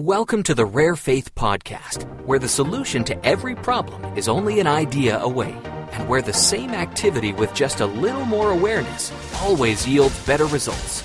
Welcome 0.00 0.42
to 0.44 0.54
the 0.54 0.64
Rare 0.64 0.96
Faith 0.96 1.34
Podcast, 1.34 2.06
where 2.24 2.38
the 2.38 2.48
solution 2.48 3.04
to 3.04 3.22
every 3.22 3.54
problem 3.54 4.16
is 4.16 4.30
only 4.30 4.58
an 4.58 4.66
idea 4.66 5.20
away, 5.20 5.54
and 5.92 6.08
where 6.08 6.22
the 6.22 6.32
same 6.32 6.70
activity 6.70 7.34
with 7.34 7.52
just 7.52 7.80
a 7.80 7.86
little 7.86 8.24
more 8.24 8.50
awareness 8.50 9.12
always 9.42 9.86
yields 9.86 10.18
better 10.24 10.46
results. 10.46 11.04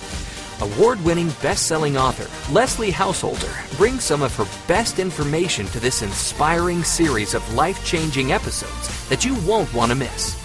Award 0.61 1.03
winning 1.03 1.27
best 1.41 1.67
selling 1.67 1.97
author 1.97 2.29
Leslie 2.53 2.89
Householder 2.89 3.51
brings 3.75 4.05
some 4.05 4.21
of 4.21 4.33
her 4.37 4.47
best 4.65 4.97
information 4.97 5.65
to 5.67 5.81
this 5.81 6.01
inspiring 6.01 6.81
series 6.81 7.33
of 7.33 7.53
life 7.53 7.85
changing 7.85 8.31
episodes 8.31 9.09
that 9.09 9.25
you 9.25 9.35
won't 9.41 9.73
want 9.73 9.91
to 9.91 9.95
miss. 9.95 10.41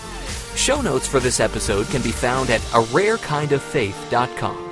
Show 0.57 0.81
notes 0.81 1.07
for 1.07 1.21
this 1.21 1.39
episode 1.39 1.87
can 1.87 2.03
be 2.03 2.11
found 2.11 2.51
at 2.51 2.61
ararekindoffaith.com. 2.73 4.70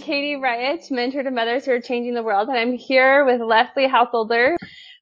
Katie 0.00 0.36
Riot, 0.36 0.90
mentor 0.90 1.22
to 1.22 1.30
mothers 1.30 1.64
who 1.64 1.72
are 1.72 1.80
changing 1.80 2.14
the 2.14 2.22
world, 2.22 2.48
and 2.48 2.58
I'm 2.58 2.72
here 2.72 3.24
with 3.24 3.40
Leslie 3.40 3.86
Householder. 3.86 4.56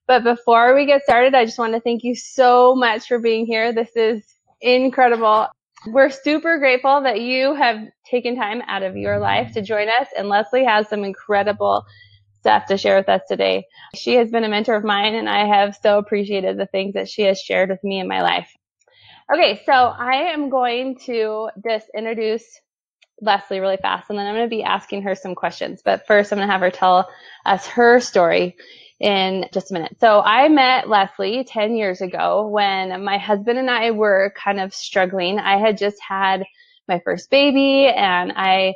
But 0.07 0.25
before 0.25 0.75
we 0.75 0.87
get 0.87 1.03
started, 1.03 1.35
I 1.35 1.45
just 1.45 1.59
want 1.59 1.75
to 1.75 1.81
thank 1.81 2.03
you 2.03 2.15
so 2.15 2.75
much 2.75 3.07
for 3.07 3.19
being 3.19 3.47
here. 3.47 3.73
This 3.73 3.97
is 3.97 4.25
incredible. 4.61 5.49
We're 5.87 6.11
super 6.11 6.59
grateful 6.59 7.03
that 7.03 7.21
you 7.21 7.55
have 7.55 7.79
taken 8.11 8.37
time 8.37 8.63
out 8.67 8.83
of 8.83 8.97
your 8.97 9.19
life 9.19 9.53
to 9.53 9.63
join 9.63 9.89
us, 9.89 10.09
and 10.17 10.29
Leslie 10.29 10.65
has 10.65 10.89
some 10.89 11.05
incredible 11.05 11.85
stuff 12.41 12.67
to 12.67 12.77
share 12.77 12.97
with 12.97 13.09
us 13.09 13.23
today. 13.29 13.65
She 13.95 14.15
has 14.17 14.31
been 14.31 14.45
a 14.45 14.49
mentor 14.49 14.75
of 14.75 14.85
mine, 14.85 15.15
and 15.15 15.29
I 15.29 15.47
have 15.47 15.79
so 15.83 15.99
appreciated 15.99 16.59
the 16.59 16.67
things 16.67 16.95
that 16.95 17.09
she 17.09 17.23
has 17.23 17.41
shared 17.41 17.71
with 17.71 17.83
me 17.83 18.01
in 18.01 18.09
my 18.09 18.23
life. 18.23 18.51
Okay, 19.33 19.63
so 19.65 19.73
I 19.73 20.33
am 20.33 20.51
going 20.51 20.99
to 21.07 21.49
just 21.67 21.87
introduce 21.97 22.45
Leslie 23.21 23.61
really 23.61 23.77
fast, 23.77 24.11
and 24.11 24.19
then 24.19 24.27
I'm 24.27 24.35
going 24.35 24.47
to 24.47 24.57
be 24.57 24.63
asking 24.63 25.03
her 25.03 25.15
some 25.15 25.35
questions. 25.35 25.83
But 25.85 26.07
first, 26.07 26.33
I'm 26.33 26.39
going 26.39 26.49
to 26.49 26.53
have 26.53 26.61
her 26.61 26.71
tell 26.71 27.09
us 27.47 27.67
her 27.69 28.01
story 28.01 28.57
in 29.01 29.47
just 29.53 29.71
a 29.71 29.75
minute. 29.75 29.97
So 30.01 30.21
I 30.21 30.49
met 30.49 30.89
Leslie 30.89 31.45
10 31.45 31.77
years 31.77 32.01
ago 32.01 32.47
when 32.49 33.05
my 33.05 33.19
husband 33.19 33.59
and 33.59 33.71
I 33.71 33.91
were 33.91 34.33
kind 34.37 34.61
of 34.61 34.73
struggling. 34.75 35.39
I 35.39 35.59
had 35.59 35.79
just 35.79 35.99
had 36.07 36.45
my 36.89 37.01
first 37.05 37.31
baby 37.31 37.87
and 37.87 38.33
I 38.37 38.75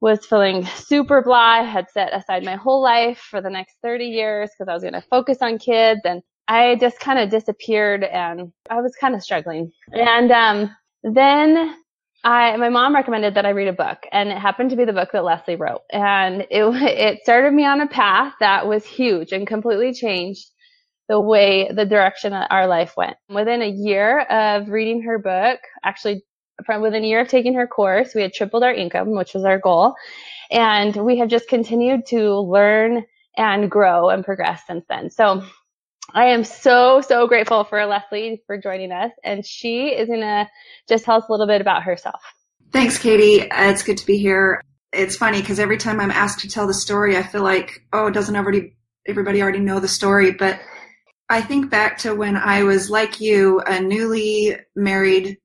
was 0.00 0.24
feeling 0.24 0.64
super 0.64 1.22
blah. 1.22 1.36
I 1.36 1.62
had 1.62 1.90
set 1.90 2.14
aside 2.14 2.44
my 2.44 2.56
whole 2.56 2.82
life 2.82 3.18
for 3.18 3.40
the 3.40 3.50
next 3.50 3.76
30 3.82 4.06
years 4.06 4.50
because 4.50 4.70
I 4.70 4.74
was 4.74 4.82
going 4.82 4.94
to 4.94 5.02
focus 5.02 5.38
on 5.40 5.58
kids 5.58 6.00
and 6.04 6.22
I 6.48 6.76
just 6.76 6.98
kind 6.98 7.18
of 7.18 7.30
disappeared 7.30 8.02
and 8.02 8.52
I 8.68 8.80
was 8.80 8.94
kind 9.00 9.14
of 9.14 9.22
struggling. 9.22 9.70
And 9.92 10.32
um, 10.32 10.76
then 11.04 11.76
I, 12.22 12.56
my 12.56 12.68
mom 12.68 12.94
recommended 12.94 13.34
that 13.34 13.46
I 13.46 13.50
read 13.50 13.68
a 13.68 13.72
book 13.72 13.98
and 14.12 14.28
it 14.28 14.36
happened 14.38 14.70
to 14.70 14.76
be 14.76 14.84
the 14.84 14.92
book 14.92 15.10
that 15.12 15.24
Leslie 15.24 15.56
wrote. 15.56 15.82
And 15.90 16.42
it, 16.50 16.64
it 16.82 17.22
started 17.22 17.52
me 17.52 17.64
on 17.64 17.80
a 17.80 17.86
path 17.88 18.34
that 18.40 18.66
was 18.66 18.84
huge 18.84 19.32
and 19.32 19.46
completely 19.46 19.94
changed 19.94 20.46
the 21.08 21.20
way, 21.20 21.70
the 21.74 21.86
direction 21.86 22.32
that 22.32 22.48
our 22.50 22.66
life 22.66 22.94
went. 22.96 23.16
Within 23.28 23.62
a 23.62 23.70
year 23.70 24.20
of 24.20 24.68
reading 24.68 25.02
her 25.02 25.18
book, 25.18 25.60
actually 25.82 26.22
from 26.66 26.82
within 26.82 27.04
a 27.04 27.06
year 27.06 27.20
of 27.20 27.28
taking 27.28 27.54
her 27.54 27.66
course, 27.66 28.14
we 28.14 28.22
had 28.22 28.34
tripled 28.34 28.64
our 28.64 28.72
income, 28.72 29.16
which 29.16 29.32
was 29.32 29.44
our 29.44 29.58
goal. 29.58 29.94
And 30.50 30.94
we 30.96 31.18
have 31.18 31.28
just 31.28 31.48
continued 31.48 32.06
to 32.08 32.34
learn 32.34 33.04
and 33.36 33.70
grow 33.70 34.10
and 34.10 34.24
progress 34.24 34.62
since 34.66 34.84
then. 34.88 35.10
So 35.10 35.42
I 36.14 36.26
am 36.26 36.44
so, 36.44 37.00
so 37.00 37.26
grateful 37.26 37.64
for 37.64 37.84
Leslie 37.86 38.42
for 38.46 38.58
joining 38.58 38.92
us. 38.92 39.12
And 39.24 39.44
she 39.44 39.88
is 39.88 40.08
going 40.08 40.20
to 40.20 40.48
just 40.88 41.04
tell 41.04 41.16
us 41.16 41.24
a 41.28 41.32
little 41.32 41.46
bit 41.46 41.60
about 41.60 41.82
herself. 41.82 42.20
Thanks, 42.72 42.98
Katie. 42.98 43.50
Uh, 43.50 43.70
it's 43.70 43.82
good 43.82 43.98
to 43.98 44.06
be 44.06 44.18
here. 44.18 44.62
It's 44.92 45.16
funny 45.16 45.40
because 45.40 45.58
every 45.58 45.76
time 45.76 46.00
I'm 46.00 46.10
asked 46.10 46.40
to 46.40 46.48
tell 46.48 46.66
the 46.66 46.74
story, 46.74 47.16
I 47.16 47.22
feel 47.22 47.42
like, 47.42 47.84
oh, 47.92 48.10
doesn't 48.10 48.34
everybody, 48.34 48.76
everybody 49.06 49.42
already 49.42 49.60
know 49.60 49.80
the 49.80 49.88
story? 49.88 50.32
But 50.32 50.60
I 51.28 51.42
think 51.42 51.70
back 51.70 51.98
to 51.98 52.14
when 52.14 52.36
I 52.36 52.64
was 52.64 52.90
like 52.90 53.20
you, 53.20 53.60
a 53.60 53.80
newly 53.80 54.56
married 54.74 55.38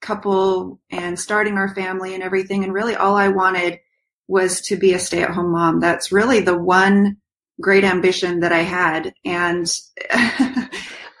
couple 0.00 0.80
and 0.90 1.18
starting 1.18 1.56
our 1.56 1.74
family 1.74 2.14
and 2.14 2.22
everything. 2.22 2.64
And 2.64 2.72
really 2.72 2.94
all 2.94 3.16
I 3.16 3.28
wanted 3.28 3.80
was 4.28 4.60
to 4.62 4.76
be 4.76 4.94
a 4.94 4.98
stay 4.98 5.22
at 5.22 5.30
home 5.30 5.52
mom. 5.52 5.80
That's 5.80 6.12
really 6.12 6.40
the 6.40 6.56
one 6.56 7.18
great 7.60 7.84
ambition 7.84 8.40
that 8.40 8.52
I 8.52 8.62
had. 8.62 9.12
And 9.24 9.66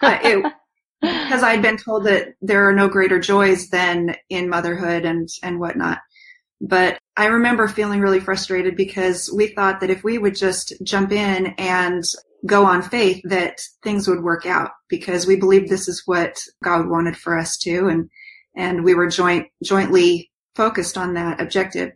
it, 0.02 0.52
because 1.00 1.42
I'd 1.42 1.62
been 1.62 1.76
told 1.76 2.04
that 2.04 2.34
there 2.40 2.68
are 2.68 2.72
no 2.72 2.88
greater 2.88 3.18
joys 3.18 3.68
than 3.68 4.16
in 4.30 4.48
motherhood 4.48 5.04
and, 5.04 5.28
and 5.42 5.60
whatnot. 5.60 5.98
But 6.60 6.98
I 7.16 7.26
remember 7.26 7.68
feeling 7.68 8.00
really 8.00 8.20
frustrated 8.20 8.76
because 8.76 9.30
we 9.34 9.48
thought 9.48 9.80
that 9.80 9.90
if 9.90 10.02
we 10.02 10.18
would 10.18 10.34
just 10.34 10.72
jump 10.82 11.12
in 11.12 11.48
and 11.58 12.04
go 12.46 12.64
on 12.64 12.82
faith 12.82 13.20
that 13.24 13.60
things 13.82 14.06
would 14.08 14.22
work 14.22 14.46
out 14.46 14.70
because 14.88 15.26
we 15.26 15.36
believed 15.36 15.68
this 15.68 15.88
is 15.88 16.02
what 16.06 16.36
God 16.62 16.88
wanted 16.88 17.16
for 17.16 17.38
us 17.38 17.56
to 17.58 17.88
And, 17.88 18.10
and 18.56 18.84
we 18.84 18.94
were 18.94 19.08
joint, 19.08 19.48
jointly 19.62 20.30
focused 20.54 20.96
on 20.96 21.14
that 21.14 21.40
objective. 21.40 21.92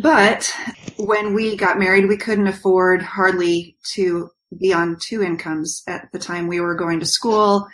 But 0.00 0.50
when 0.96 1.34
we 1.34 1.56
got 1.56 1.78
married, 1.78 2.06
we 2.06 2.16
couldn't 2.16 2.46
afford 2.46 3.02
hardly 3.02 3.76
to 3.94 4.30
be 4.58 4.72
on 4.72 4.96
two 5.00 5.22
incomes 5.22 5.82
at 5.86 6.08
the 6.12 6.18
time 6.18 6.46
we 6.46 6.60
were 6.60 6.74
going 6.74 7.00
to 7.00 7.06
school. 7.06 7.66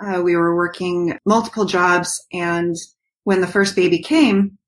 Uh, 0.00 0.22
we 0.22 0.36
were 0.36 0.56
working 0.56 1.18
multiple 1.24 1.64
jobs. 1.64 2.24
And 2.32 2.74
when 3.24 3.40
the 3.40 3.46
first 3.46 3.76
baby 3.76 3.98
came, 4.00 4.58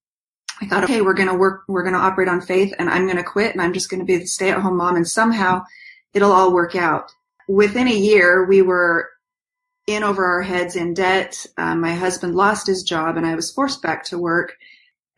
I 0.60 0.66
thought, 0.66 0.84
okay, 0.84 1.00
we're 1.00 1.14
going 1.14 1.28
to 1.28 1.34
work, 1.34 1.62
we're 1.68 1.82
going 1.82 1.94
to 1.94 2.00
operate 2.00 2.28
on 2.28 2.40
faith 2.40 2.72
and 2.78 2.88
I'm 2.88 3.04
going 3.04 3.18
to 3.18 3.22
quit 3.22 3.52
and 3.52 3.60
I'm 3.60 3.72
just 3.72 3.90
going 3.90 4.00
to 4.00 4.06
be 4.06 4.16
the 4.16 4.26
stay 4.26 4.50
at 4.50 4.60
home 4.60 4.76
mom 4.76 4.96
and 4.96 5.06
somehow 5.06 5.64
it'll 6.14 6.32
all 6.32 6.52
work 6.52 6.74
out. 6.74 7.12
Within 7.48 7.88
a 7.88 7.94
year, 7.94 8.46
we 8.46 8.62
were 8.62 9.10
in 9.86 10.02
over 10.02 10.24
our 10.24 10.42
heads 10.42 10.74
in 10.76 10.94
debt. 10.94 11.44
Um, 11.58 11.80
my 11.80 11.94
husband 11.94 12.34
lost 12.34 12.66
his 12.66 12.82
job 12.82 13.16
and 13.16 13.26
I 13.26 13.34
was 13.34 13.50
forced 13.50 13.82
back 13.82 14.04
to 14.04 14.18
work. 14.18 14.56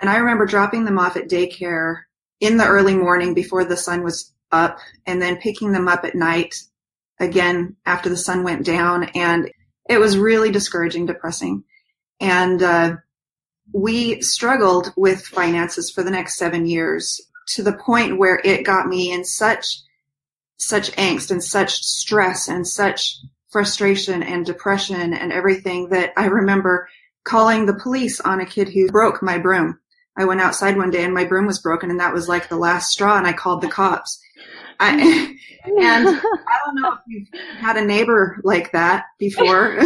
And 0.00 0.08
I 0.08 0.18
remember 0.18 0.46
dropping 0.46 0.84
them 0.84 0.98
off 0.98 1.16
at 1.16 1.28
daycare 1.28 2.02
in 2.40 2.56
the 2.56 2.66
early 2.66 2.94
morning 2.94 3.34
before 3.34 3.64
the 3.64 3.76
sun 3.76 4.04
was 4.04 4.32
up 4.52 4.78
and 5.06 5.20
then 5.20 5.38
picking 5.38 5.72
them 5.72 5.88
up 5.88 6.04
at 6.04 6.14
night 6.14 6.54
again 7.18 7.76
after 7.84 8.08
the 8.08 8.16
sun 8.16 8.44
went 8.44 8.64
down. 8.64 9.04
And 9.14 9.50
it 9.88 9.98
was 9.98 10.16
really 10.16 10.50
discouraging, 10.50 11.06
depressing. 11.06 11.64
And, 12.20 12.62
uh, 12.62 12.96
we 13.72 14.20
struggled 14.22 14.92
with 14.96 15.26
finances 15.26 15.90
for 15.90 16.02
the 16.02 16.10
next 16.10 16.38
seven 16.38 16.66
years 16.66 17.20
to 17.48 17.62
the 17.62 17.72
point 17.72 18.18
where 18.18 18.40
it 18.44 18.64
got 18.64 18.86
me 18.86 19.12
in 19.12 19.24
such, 19.24 19.80
such 20.56 20.90
angst 20.92 21.30
and 21.30 21.42
such 21.42 21.74
stress 21.82 22.48
and 22.48 22.66
such 22.66 23.16
frustration 23.50 24.22
and 24.22 24.44
depression 24.44 25.12
and 25.14 25.32
everything 25.32 25.88
that 25.88 26.12
I 26.16 26.26
remember 26.26 26.88
calling 27.24 27.66
the 27.66 27.74
police 27.74 28.20
on 28.20 28.40
a 28.40 28.46
kid 28.46 28.68
who 28.68 28.88
broke 28.88 29.22
my 29.22 29.38
broom. 29.38 29.78
I 30.18 30.24
went 30.24 30.40
outside 30.40 30.76
one 30.76 30.90
day 30.90 31.04
and 31.04 31.14
my 31.14 31.24
broom 31.24 31.46
was 31.46 31.60
broken 31.60 31.90
and 31.90 32.00
that 32.00 32.12
was 32.12 32.28
like 32.28 32.48
the 32.48 32.56
last 32.56 32.90
straw 32.90 33.16
and 33.16 33.26
I 33.26 33.32
called 33.32 33.62
the 33.62 33.68
cops. 33.68 34.20
I, 34.80 34.90
and 35.64 36.08
I 36.08 36.58
don't 36.64 36.74
know 36.74 36.92
if 36.92 36.98
you've 37.06 37.28
had 37.58 37.76
a 37.76 37.84
neighbor 37.84 38.40
like 38.42 38.72
that 38.72 39.04
before. 39.18 39.78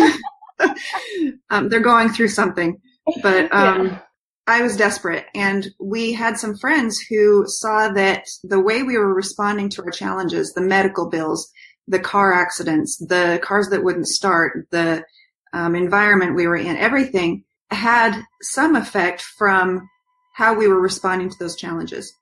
um, 1.50 1.68
they're 1.68 1.80
going 1.80 2.08
through 2.08 2.28
something, 2.28 2.80
but 3.22 3.54
um, 3.54 3.86
yeah. 3.88 3.98
I 4.46 4.62
was 4.62 4.76
desperate. 4.76 5.26
And 5.34 5.68
we 5.78 6.14
had 6.14 6.38
some 6.38 6.56
friends 6.56 6.98
who 6.98 7.44
saw 7.46 7.90
that 7.90 8.24
the 8.42 8.60
way 8.60 8.82
we 8.82 8.96
were 8.96 9.14
responding 9.14 9.68
to 9.70 9.82
our 9.82 9.90
challenges, 9.90 10.52
the 10.52 10.62
medical 10.62 11.08
bills, 11.08 11.50
the 11.86 12.00
car 12.00 12.32
accidents, 12.32 12.96
the 12.96 13.38
cars 13.42 13.68
that 13.68 13.84
wouldn't 13.84 14.08
start, 14.08 14.66
the 14.70 15.04
um, 15.52 15.74
environment 15.74 16.36
we 16.36 16.46
were 16.46 16.56
in, 16.56 16.76
everything 16.76 17.44
had 17.70 18.22
some 18.40 18.76
effect 18.76 19.22
from 19.22 19.88
how 20.32 20.54
we 20.54 20.68
were 20.68 20.80
responding 20.80 21.30
to 21.30 21.38
those 21.38 21.56
challenges. 21.56 22.14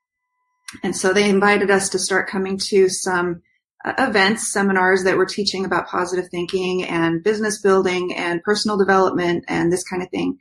And 0.82 0.97
so 0.97 1.12
they 1.12 1.28
invited 1.28 1.71
us 1.71 1.89
to 1.91 1.98
start 1.98 2.28
coming 2.28 2.59
to 2.68 2.89
some 2.89 3.42
uh, 3.84 3.95
events, 3.98 4.53
seminars 4.53 5.04
that 5.04 5.16
were 5.16 5.27
teaching 5.27 5.65
about 5.65 5.89
positive 5.89 6.28
thinking 6.30 6.84
and 6.84 7.24
business 7.24 7.60
building 7.60 8.15
and 8.15 8.42
personal 8.42 8.77
development 8.77 9.45
and 9.48 9.72
this 9.72 9.84
kind 9.84 10.03
of 10.03 10.10
thing. 10.10 10.39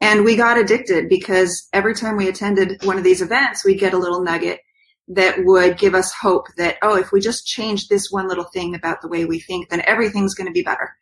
And 0.00 0.24
we 0.24 0.36
got 0.36 0.58
addicted 0.58 1.08
because 1.08 1.68
every 1.72 1.94
time 1.94 2.16
we 2.16 2.28
attended 2.28 2.84
one 2.84 2.98
of 2.98 3.04
these 3.04 3.22
events, 3.22 3.64
we'd 3.64 3.78
get 3.78 3.94
a 3.94 3.98
little 3.98 4.22
nugget 4.22 4.60
that 5.08 5.44
would 5.44 5.78
give 5.78 5.94
us 5.94 6.12
hope 6.12 6.46
that, 6.56 6.76
oh, 6.82 6.96
if 6.96 7.12
we 7.12 7.20
just 7.20 7.46
change 7.46 7.88
this 7.88 8.10
one 8.10 8.28
little 8.28 8.46
thing 8.52 8.74
about 8.74 9.00
the 9.00 9.08
way 9.08 9.24
we 9.24 9.40
think, 9.40 9.68
then 9.68 9.82
everything's 9.86 10.34
going 10.34 10.46
to 10.46 10.52
be 10.52 10.62
better. 10.62 10.94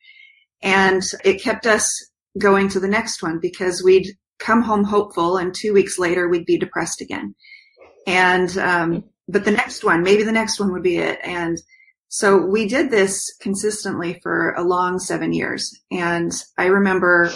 And 0.63 1.03
it 1.25 1.43
kept 1.43 1.67
us 1.67 2.11
going 2.39 2.69
to 2.71 2.81
the 2.81 2.89
next 2.89 3.23
one 3.23 3.39
because 3.41 3.83
we'd 3.83 4.17
come 4.41 4.63
home 4.63 4.85
hopeful 4.85 5.37
and 5.37 5.55
two 5.55 5.73
weeks 5.73 5.99
later 5.99 6.29
we'd 6.29 6.47
be 6.47 6.59
depressed 6.59 7.01
again. 7.01 7.35
And, 8.07 8.57
um, 8.59 9.05
but 9.29 9.45
the 9.45 9.51
next 9.53 9.85
one, 9.85 10.03
maybe 10.03 10.23
the 10.25 10.33
next 10.33 10.59
one 10.59 10.73
would 10.73 10.83
be 10.83 10.99
it. 10.99 11.19
And 11.23 11.59
so 12.09 12.45
we 12.45 12.67
did 12.67 12.91
this 12.91 13.33
consistently 13.41 14.19
for 14.23 14.53
a 14.55 14.65
long 14.65 14.99
seven 14.99 15.33
years. 15.33 15.79
And 15.93 16.33
I 16.59 16.67
remember 16.67 17.33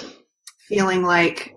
feeling 0.69 1.03
like 1.03 1.55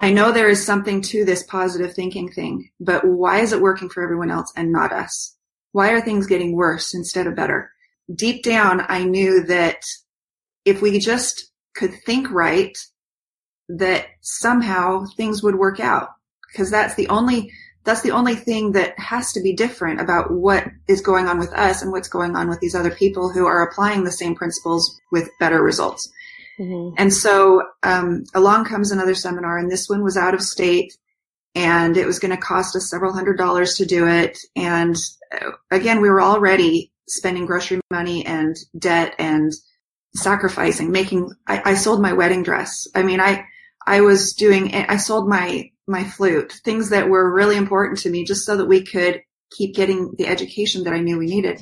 I 0.00 0.12
know 0.12 0.32
there 0.32 0.48
is 0.48 0.64
something 0.64 1.02
to 1.02 1.24
this 1.24 1.42
positive 1.42 1.92
thinking 1.94 2.30
thing, 2.30 2.70
but 2.80 3.04
why 3.04 3.40
is 3.40 3.52
it 3.52 3.60
working 3.60 3.88
for 3.88 4.02
everyone 4.02 4.30
else 4.30 4.52
and 4.56 4.72
not 4.72 4.92
us? 4.92 5.36
Why 5.72 5.90
are 5.90 6.00
things 6.00 6.26
getting 6.26 6.56
worse 6.56 6.94
instead 6.94 7.26
of 7.26 7.36
better? 7.36 7.72
Deep 8.14 8.42
down, 8.42 8.84
I 8.88 9.04
knew 9.04 9.44
that 9.44 9.82
if 10.64 10.80
we 10.80 10.98
just 10.98 11.50
could 11.74 11.92
think 12.06 12.30
right, 12.30 12.76
that 13.68 14.06
somehow 14.20 15.04
things 15.16 15.42
would 15.42 15.56
work 15.56 15.80
out. 15.80 16.10
Because 16.50 16.70
that's 16.70 16.94
the 16.94 17.08
only, 17.08 17.52
that's 17.84 18.00
the 18.00 18.12
only 18.12 18.34
thing 18.34 18.72
that 18.72 18.98
has 18.98 19.32
to 19.32 19.42
be 19.42 19.52
different 19.52 20.00
about 20.00 20.30
what 20.30 20.64
is 20.88 21.02
going 21.02 21.26
on 21.26 21.38
with 21.38 21.52
us 21.52 21.82
and 21.82 21.92
what's 21.92 22.08
going 22.08 22.36
on 22.36 22.48
with 22.48 22.58
these 22.60 22.74
other 22.74 22.90
people 22.90 23.30
who 23.30 23.46
are 23.46 23.68
applying 23.68 24.04
the 24.04 24.12
same 24.12 24.34
principles 24.34 24.98
with 25.12 25.28
better 25.38 25.62
results. 25.62 26.10
Mm-hmm. 26.58 26.94
And 26.98 27.12
so 27.12 27.62
um, 27.82 28.24
along 28.34 28.64
comes 28.64 28.90
another 28.90 29.14
seminar, 29.14 29.58
and 29.58 29.70
this 29.70 29.88
one 29.88 30.02
was 30.02 30.16
out 30.16 30.34
of 30.34 30.40
state, 30.40 30.96
and 31.54 31.96
it 31.96 32.06
was 32.06 32.18
going 32.18 32.34
to 32.34 32.42
cost 32.42 32.74
us 32.74 32.90
several 32.90 33.12
hundred 33.12 33.36
dollars 33.36 33.74
to 33.74 33.84
do 33.84 34.06
it. 34.06 34.38
And 34.56 34.96
uh, 35.32 35.50
again, 35.70 36.00
we 36.00 36.08
were 36.08 36.22
already 36.22 36.92
spending 37.06 37.46
grocery 37.46 37.80
money 37.90 38.24
and 38.26 38.56
debt 38.78 39.14
and 39.18 39.52
sacrificing, 40.14 40.90
making. 40.90 41.30
I, 41.46 41.72
I 41.72 41.74
sold 41.74 42.02
my 42.02 42.12
wedding 42.12 42.42
dress. 42.42 42.88
I 42.94 43.02
mean, 43.02 43.20
I 43.20 43.44
I 43.88 44.02
was 44.02 44.34
doing. 44.34 44.74
I 44.74 44.98
sold 44.98 45.28
my 45.28 45.70
my 45.86 46.04
flute, 46.04 46.52
things 46.64 46.90
that 46.90 47.08
were 47.08 47.32
really 47.32 47.56
important 47.56 47.98
to 48.00 48.10
me, 48.10 48.24
just 48.24 48.44
so 48.44 48.56
that 48.56 48.66
we 48.66 48.84
could 48.84 49.22
keep 49.50 49.74
getting 49.74 50.14
the 50.18 50.26
education 50.26 50.84
that 50.84 50.92
I 50.92 51.00
knew 51.00 51.18
we 51.18 51.26
needed. 51.26 51.60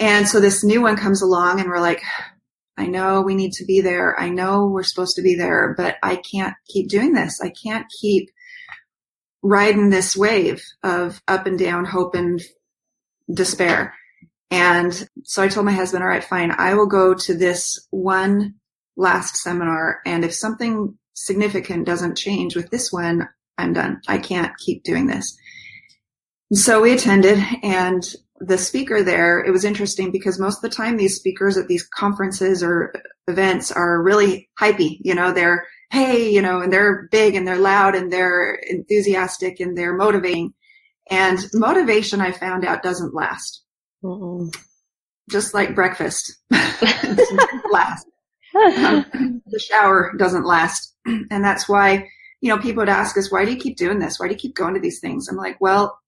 And 0.00 0.26
so 0.26 0.40
this 0.40 0.64
new 0.64 0.80
one 0.80 0.96
comes 0.96 1.22
along, 1.22 1.60
and 1.60 1.68
we're 1.68 1.80
like, 1.80 2.02
I 2.76 2.86
know 2.86 3.20
we 3.20 3.34
need 3.34 3.52
to 3.54 3.64
be 3.64 3.80
there. 3.82 4.18
I 4.18 4.30
know 4.30 4.66
we're 4.66 4.82
supposed 4.82 5.16
to 5.16 5.22
be 5.22 5.34
there, 5.34 5.74
but 5.76 5.96
I 6.02 6.16
can't 6.16 6.54
keep 6.66 6.88
doing 6.88 7.12
this. 7.12 7.40
I 7.42 7.50
can't 7.50 7.86
keep 8.00 8.30
riding 9.42 9.90
this 9.90 10.16
wave 10.16 10.64
of 10.82 11.20
up 11.28 11.46
and 11.46 11.58
down, 11.58 11.84
hope 11.84 12.14
and 12.14 12.40
despair. 13.32 13.94
And 14.50 15.08
so 15.24 15.42
I 15.42 15.48
told 15.48 15.66
my 15.66 15.72
husband, 15.72 16.02
all 16.02 16.08
right, 16.08 16.24
fine. 16.24 16.50
I 16.50 16.74
will 16.74 16.86
go 16.86 17.14
to 17.14 17.34
this 17.36 17.86
one 17.90 18.54
last 18.96 19.36
seminar. 19.36 20.00
And 20.06 20.24
if 20.24 20.34
something 20.34 20.96
significant 21.14 21.86
doesn't 21.86 22.16
change 22.16 22.54
with 22.54 22.70
this 22.70 22.92
one, 22.92 23.28
I'm 23.56 23.72
done. 23.72 24.00
I 24.08 24.18
can't 24.18 24.56
keep 24.58 24.82
doing 24.84 25.06
this. 25.06 25.36
So 26.52 26.82
we 26.82 26.92
attended 26.92 27.38
and 27.62 28.04
the 28.40 28.58
speaker 28.58 29.02
there, 29.02 29.42
it 29.42 29.50
was 29.50 29.64
interesting 29.64 30.10
because 30.10 30.38
most 30.38 30.58
of 30.58 30.62
the 30.62 30.76
time 30.76 30.96
these 30.96 31.16
speakers 31.16 31.56
at 31.56 31.68
these 31.68 31.86
conferences 31.86 32.62
or 32.62 32.92
events 33.28 33.70
are 33.72 34.02
really 34.02 34.48
hypey. 34.60 34.98
You 35.00 35.14
know, 35.14 35.32
they're, 35.32 35.66
hey, 35.90 36.30
you 36.30 36.42
know, 36.42 36.60
and 36.60 36.72
they're 36.72 37.08
big 37.10 37.34
and 37.34 37.46
they're 37.46 37.58
loud 37.58 37.94
and 37.94 38.12
they're 38.12 38.54
enthusiastic 38.68 39.60
and 39.60 39.76
they're 39.76 39.96
motivating. 39.96 40.52
And 41.10 41.38
motivation, 41.52 42.20
I 42.20 42.32
found 42.32 42.64
out, 42.64 42.82
doesn't 42.82 43.14
last. 43.14 43.62
Mm-mm. 44.02 44.54
Just 45.30 45.54
like 45.54 45.74
breakfast, 45.74 46.36
last. 46.50 48.06
Um, 48.56 49.42
the 49.46 49.58
shower 49.58 50.12
doesn't 50.16 50.44
last. 50.44 50.93
And 51.30 51.44
that's 51.44 51.68
why, 51.68 52.08
you 52.40 52.48
know, 52.48 52.58
people 52.58 52.80
would 52.82 52.88
ask 52.88 53.16
us, 53.18 53.30
why 53.30 53.44
do 53.44 53.52
you 53.52 53.58
keep 53.58 53.76
doing 53.76 53.98
this? 53.98 54.18
Why 54.18 54.26
do 54.26 54.32
you 54.32 54.38
keep 54.38 54.54
going 54.54 54.74
to 54.74 54.80
these 54.80 55.00
things? 55.00 55.28
I'm 55.28 55.36
like, 55.36 55.60
well, 55.60 55.98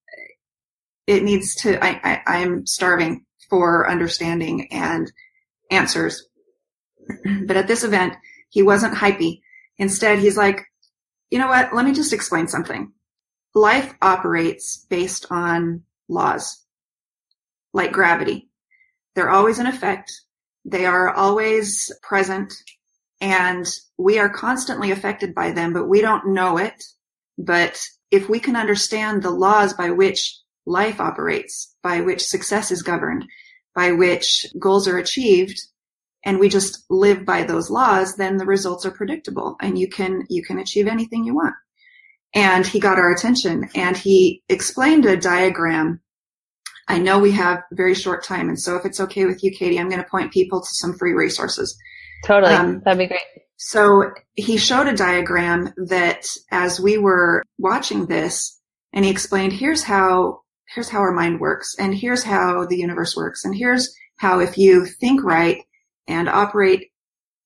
it 1.07 1.23
needs 1.23 1.55
to, 1.63 1.83
I, 1.85 2.01
I, 2.03 2.39
I'm 2.39 2.67
starving 2.67 3.25
for 3.49 3.89
understanding 3.89 4.69
and 4.73 5.11
answers. 5.71 6.27
but 7.47 7.57
at 7.57 7.69
this 7.69 7.85
event, 7.85 8.15
he 8.49 8.63
wasn't 8.63 8.95
hypey. 8.95 9.41
Instead, 9.79 10.19
he's 10.19 10.37
like, 10.37 10.65
you 11.31 11.39
know 11.39 11.49
what? 11.49 11.75
Let 11.75 11.85
me 11.85 11.93
just 11.93 12.13
explain 12.13 12.49
something. 12.49 12.93
Life 13.55 13.95
operates 14.03 14.87
based 14.89 15.27
on 15.31 15.83
laws, 16.09 16.65
like 17.73 17.93
gravity. 17.93 18.49
They're 19.15 19.31
always 19.31 19.59
in 19.59 19.67
effect. 19.67 20.13
They 20.65 20.87
are 20.87 21.11
always 21.11 21.91
present 22.03 22.53
and 23.21 23.67
we 23.97 24.19
are 24.19 24.29
constantly 24.29 24.91
affected 24.91 25.35
by 25.35 25.53
them, 25.53 25.73
but 25.73 25.89
we 25.89 26.01
don't 26.01 26.35
know 26.35 26.59
it. 26.59 26.85
But 27.39 27.81
if 28.11 28.29
we 28.29 28.41
can 28.41 28.57
understand 28.57 29.23
the 29.23 29.31
laws 29.31 29.73
by 29.75 29.91
which 29.91 30.39
life 30.67 31.01
operates, 31.01 31.75
by 31.83 32.01
which 32.01 32.25
success 32.25 32.71
is 32.71 32.83
governed, 32.83 33.25
by 33.75 33.93
which 33.93 34.47
goals 34.59 34.89
are 34.89 34.99
achieved, 34.99 35.61
and 36.25 36.39
we 36.39 36.49
just 36.49 36.85
live 36.91 37.25
by 37.25 37.45
those 37.45 37.71
laws, 37.71 38.17
then 38.17 38.37
the 38.37 38.47
results 38.47 38.85
are 38.85 38.91
predictable 38.91 39.57
and 39.61 39.79
you 39.79 39.89
can, 39.89 40.25
you 40.29 40.43
can 40.43 40.59
achieve 40.59 40.89
anything 40.89 41.25
you 41.25 41.35
want. 41.35 41.55
And 42.35 42.67
he 42.67 42.81
got 42.81 42.99
our 42.99 43.13
attention 43.13 43.69
and 43.75 43.97
he 43.97 44.43
explained 44.49 45.07
a 45.07 45.17
diagram. 45.17 46.01
I 46.89 46.99
know 46.99 47.19
we 47.19 47.31
have 47.33 47.63
very 47.73 47.95
short 47.95 48.25
time. 48.25 48.49
And 48.49 48.59
so 48.59 48.77
if 48.77 48.85
it's 48.85 49.01
okay 49.01 49.25
with 49.25 49.43
you, 49.45 49.53
Katie, 49.53 49.79
I'm 49.79 49.89
going 49.89 50.03
to 50.03 50.11
point 50.11 50.33
people 50.33 50.61
to 50.61 50.69
some 50.69 50.99
free 50.99 51.13
resources. 51.13 51.79
Totally. 52.25 52.55
Um, 52.55 52.81
That'd 52.85 52.99
be 52.99 53.07
great. 53.07 53.21
So 53.57 54.13
he 54.35 54.59
showed 54.59 54.87
a 54.87 54.97
diagram 54.97 55.73
that 55.77 56.27
as 56.51 56.81
we 56.81 56.99
were 56.99 57.43
watching 57.59 58.07
this 58.07 58.61
and 58.93 59.05
he 59.05 59.11
explained, 59.11 59.53
here's 59.53 59.83
how 59.83 60.43
here's 60.75 60.89
how 60.89 60.99
our 60.99 61.13
mind 61.13 61.41
works 61.41 61.75
and 61.79 61.95
here's 61.95 62.23
how 62.23 62.67
the 62.67 62.77
universe 62.77 63.17
works 63.17 63.45
and 63.45 63.55
here's 63.55 63.95
how 64.17 64.41
if 64.41 64.59
you 64.59 64.85
think 64.85 65.23
right 65.23 65.63
and 66.09 66.29
operate 66.29 66.91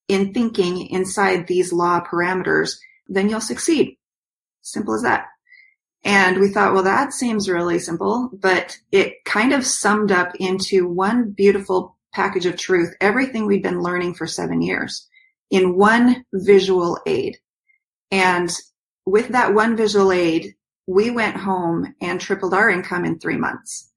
in 0.07 0.33
thinking 0.33 0.87
inside 0.87 1.47
these 1.47 1.71
law 1.71 2.01
parameters, 2.01 2.77
then 3.07 3.29
you'll 3.29 3.39
succeed. 3.39 3.97
Simple 4.61 4.95
as 4.95 5.03
that. 5.03 5.27
And 6.03 6.39
we 6.39 6.49
thought, 6.49 6.73
well, 6.73 6.83
that 6.83 7.13
seems 7.13 7.49
really 7.49 7.79
simple, 7.79 8.29
but 8.33 8.77
it 8.91 9.23
kind 9.23 9.53
of 9.53 9.65
summed 9.65 10.11
up 10.11 10.33
into 10.39 10.87
one 10.87 11.31
beautiful 11.31 11.95
package 12.13 12.45
of 12.45 12.57
truth, 12.57 12.93
everything 12.99 13.45
we'd 13.45 13.63
been 13.63 13.81
learning 13.81 14.13
for 14.13 14.27
seven 14.27 14.61
years 14.61 15.07
in 15.49 15.77
one 15.77 16.25
visual 16.33 16.99
aid. 17.05 17.37
And 18.11 18.51
with 19.05 19.29
that 19.29 19.53
one 19.53 19.75
visual 19.75 20.11
aid, 20.11 20.55
we 20.87 21.11
went 21.11 21.37
home 21.37 21.95
and 22.01 22.19
tripled 22.19 22.53
our 22.53 22.69
income 22.69 23.05
in 23.05 23.19
three 23.19 23.37
months. 23.37 23.89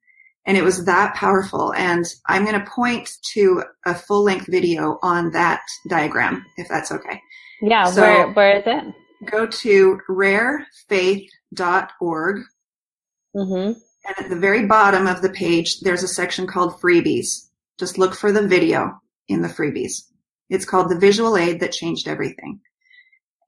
And 0.47 0.59
it 0.59 0.63
was 0.63 0.85
that 0.85 1.15
powerful. 1.15 1.73
And 1.75 2.05
I'm 2.29 2.45
going 2.45 2.61
to 2.61 2.71
point 2.71 3.11
to 3.33 3.65
a 3.87 3.95
full 3.95 4.23
length 4.23 4.47
video 4.47 4.99
on 5.03 5.31
that 5.33 5.63
diagram, 5.89 6.45
if 6.57 6.69
that's 6.69 6.93
okay. 6.93 7.21
Yeah. 7.63 7.87
So 7.87 8.03
where, 8.03 8.31
where 8.33 8.59
is 8.59 8.65
it? 8.67 8.85
Go 9.31 9.47
to 9.47 9.99
rarefaith.org. 10.09 12.43
Mm-hmm. 13.35 13.73
And 14.07 14.19
at 14.19 14.29
the 14.29 14.37
very 14.37 14.67
bottom 14.67 15.07
of 15.07 15.23
the 15.23 15.31
page, 15.31 15.81
there's 15.81 16.03
a 16.03 16.09
section 16.09 16.47
called 16.47 16.75
freebies. 16.75 17.49
Just 17.79 17.99
look 17.99 18.15
for 18.15 18.33
the 18.33 18.47
video 18.47 19.01
in 19.29 19.43
the 19.43 19.49
freebies. 19.49 20.03
It's 20.51 20.65
called 20.65 20.91
the 20.91 20.99
visual 20.99 21.37
aid 21.37 21.61
that 21.61 21.73
changed 21.73 22.09
everything. 22.09 22.61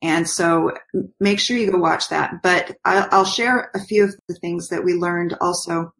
And 0.03 0.29
so 0.29 0.73
make 1.21 1.41
sure 1.41 1.57
you 1.57 1.71
go 1.71 1.79
watch 1.79 2.09
that. 2.11 2.43
But 2.43 2.77
I'll, 2.85 3.25
share 3.25 3.71
a 3.75 3.81
few 3.81 4.05
of 4.05 4.15
the 4.29 4.35
things 4.35 4.69
that 4.69 4.85
we 4.85 4.95
learned 4.95 5.37
also. 5.41 5.93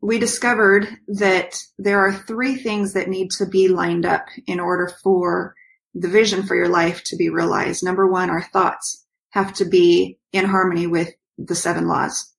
We 0.00 0.18
discovered 0.18 0.88
that 1.08 1.58
there 1.78 2.00
are 2.00 2.12
three 2.12 2.56
things 2.56 2.92
that 2.94 3.08
need 3.08 3.30
to 3.32 3.46
be 3.46 3.68
lined 3.68 4.06
up 4.06 4.26
in 4.46 4.60
order 4.60 4.92
for 5.02 5.54
the 5.94 6.08
vision 6.08 6.44
for 6.44 6.56
your 6.56 6.68
life 6.68 7.02
to 7.04 7.16
be 7.16 7.28
realized. 7.28 7.84
Number 7.84 8.06
one, 8.06 8.30
our 8.30 8.42
thoughts 8.42 9.04
have 9.30 9.52
to 9.54 9.64
be 9.64 10.18
in 10.32 10.44
harmony 10.44 10.86
with 10.86 11.10
the 11.38 11.54
seven 11.54 11.86
laws. 11.86 12.32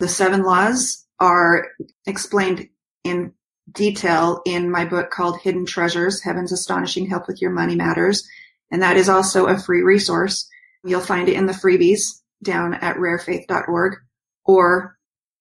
The 0.00 0.08
seven 0.08 0.42
laws 0.42 1.06
are 1.20 1.68
explained 2.06 2.68
in 3.04 3.32
detail 3.70 4.42
in 4.44 4.70
my 4.70 4.84
book 4.84 5.10
called 5.10 5.40
Hidden 5.40 5.66
Treasures, 5.66 6.22
Heaven's 6.22 6.52
Astonishing 6.52 7.06
Help 7.06 7.26
with 7.26 7.42
Your 7.42 7.50
Money 7.50 7.74
Matters. 7.74 8.26
And 8.70 8.82
that 8.82 8.96
is 8.96 9.08
also 9.08 9.46
a 9.46 9.58
free 9.58 9.82
resource. 9.82 10.48
You'll 10.84 11.00
find 11.00 11.28
it 11.28 11.34
in 11.34 11.46
the 11.46 11.52
freebies 11.52 12.20
down 12.42 12.74
at 12.74 12.96
rarefaith.org 12.96 13.96
or 14.44 14.96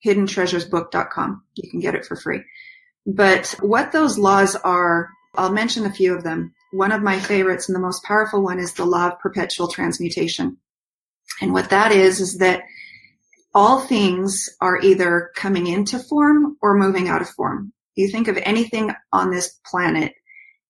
hiddentreasuresbook.com. 0.06 1.44
You 1.56 1.70
can 1.70 1.80
get 1.80 1.96
it 1.96 2.06
for 2.06 2.16
free. 2.16 2.42
But 3.06 3.56
what 3.60 3.92
those 3.92 4.18
laws 4.18 4.56
are, 4.56 5.10
I'll 5.36 5.52
mention 5.52 5.86
a 5.86 5.94
few 5.94 6.16
of 6.16 6.24
them. 6.24 6.54
One 6.72 6.92
of 6.92 7.04
my 7.04 7.20
favorites 7.20 7.70
and 7.70 7.76
the 7.76 7.82
most 7.82 8.04
powerful 8.04 8.42
one 8.42 8.60
is 8.60 8.74
the 8.74 8.86
law 8.86 9.08
of 9.10 9.20
perpetual 9.20 9.68
transmutation. 9.68 10.58
And 11.42 11.54
what 11.54 11.70
that 11.70 11.92
is, 11.92 12.20
is 12.20 12.38
that 12.38 12.64
all 13.54 13.80
things 13.80 14.50
are 14.60 14.80
either 14.82 15.32
coming 15.36 15.68
into 15.68 16.00
form 16.00 16.58
or 16.62 16.78
moving 16.78 17.08
out 17.08 17.22
of 17.22 17.30
form. 17.30 17.72
You 17.96 18.10
think 18.10 18.28
of 18.28 18.38
anything 18.44 18.92
on 19.12 19.32
this 19.32 19.60
planet 19.66 20.14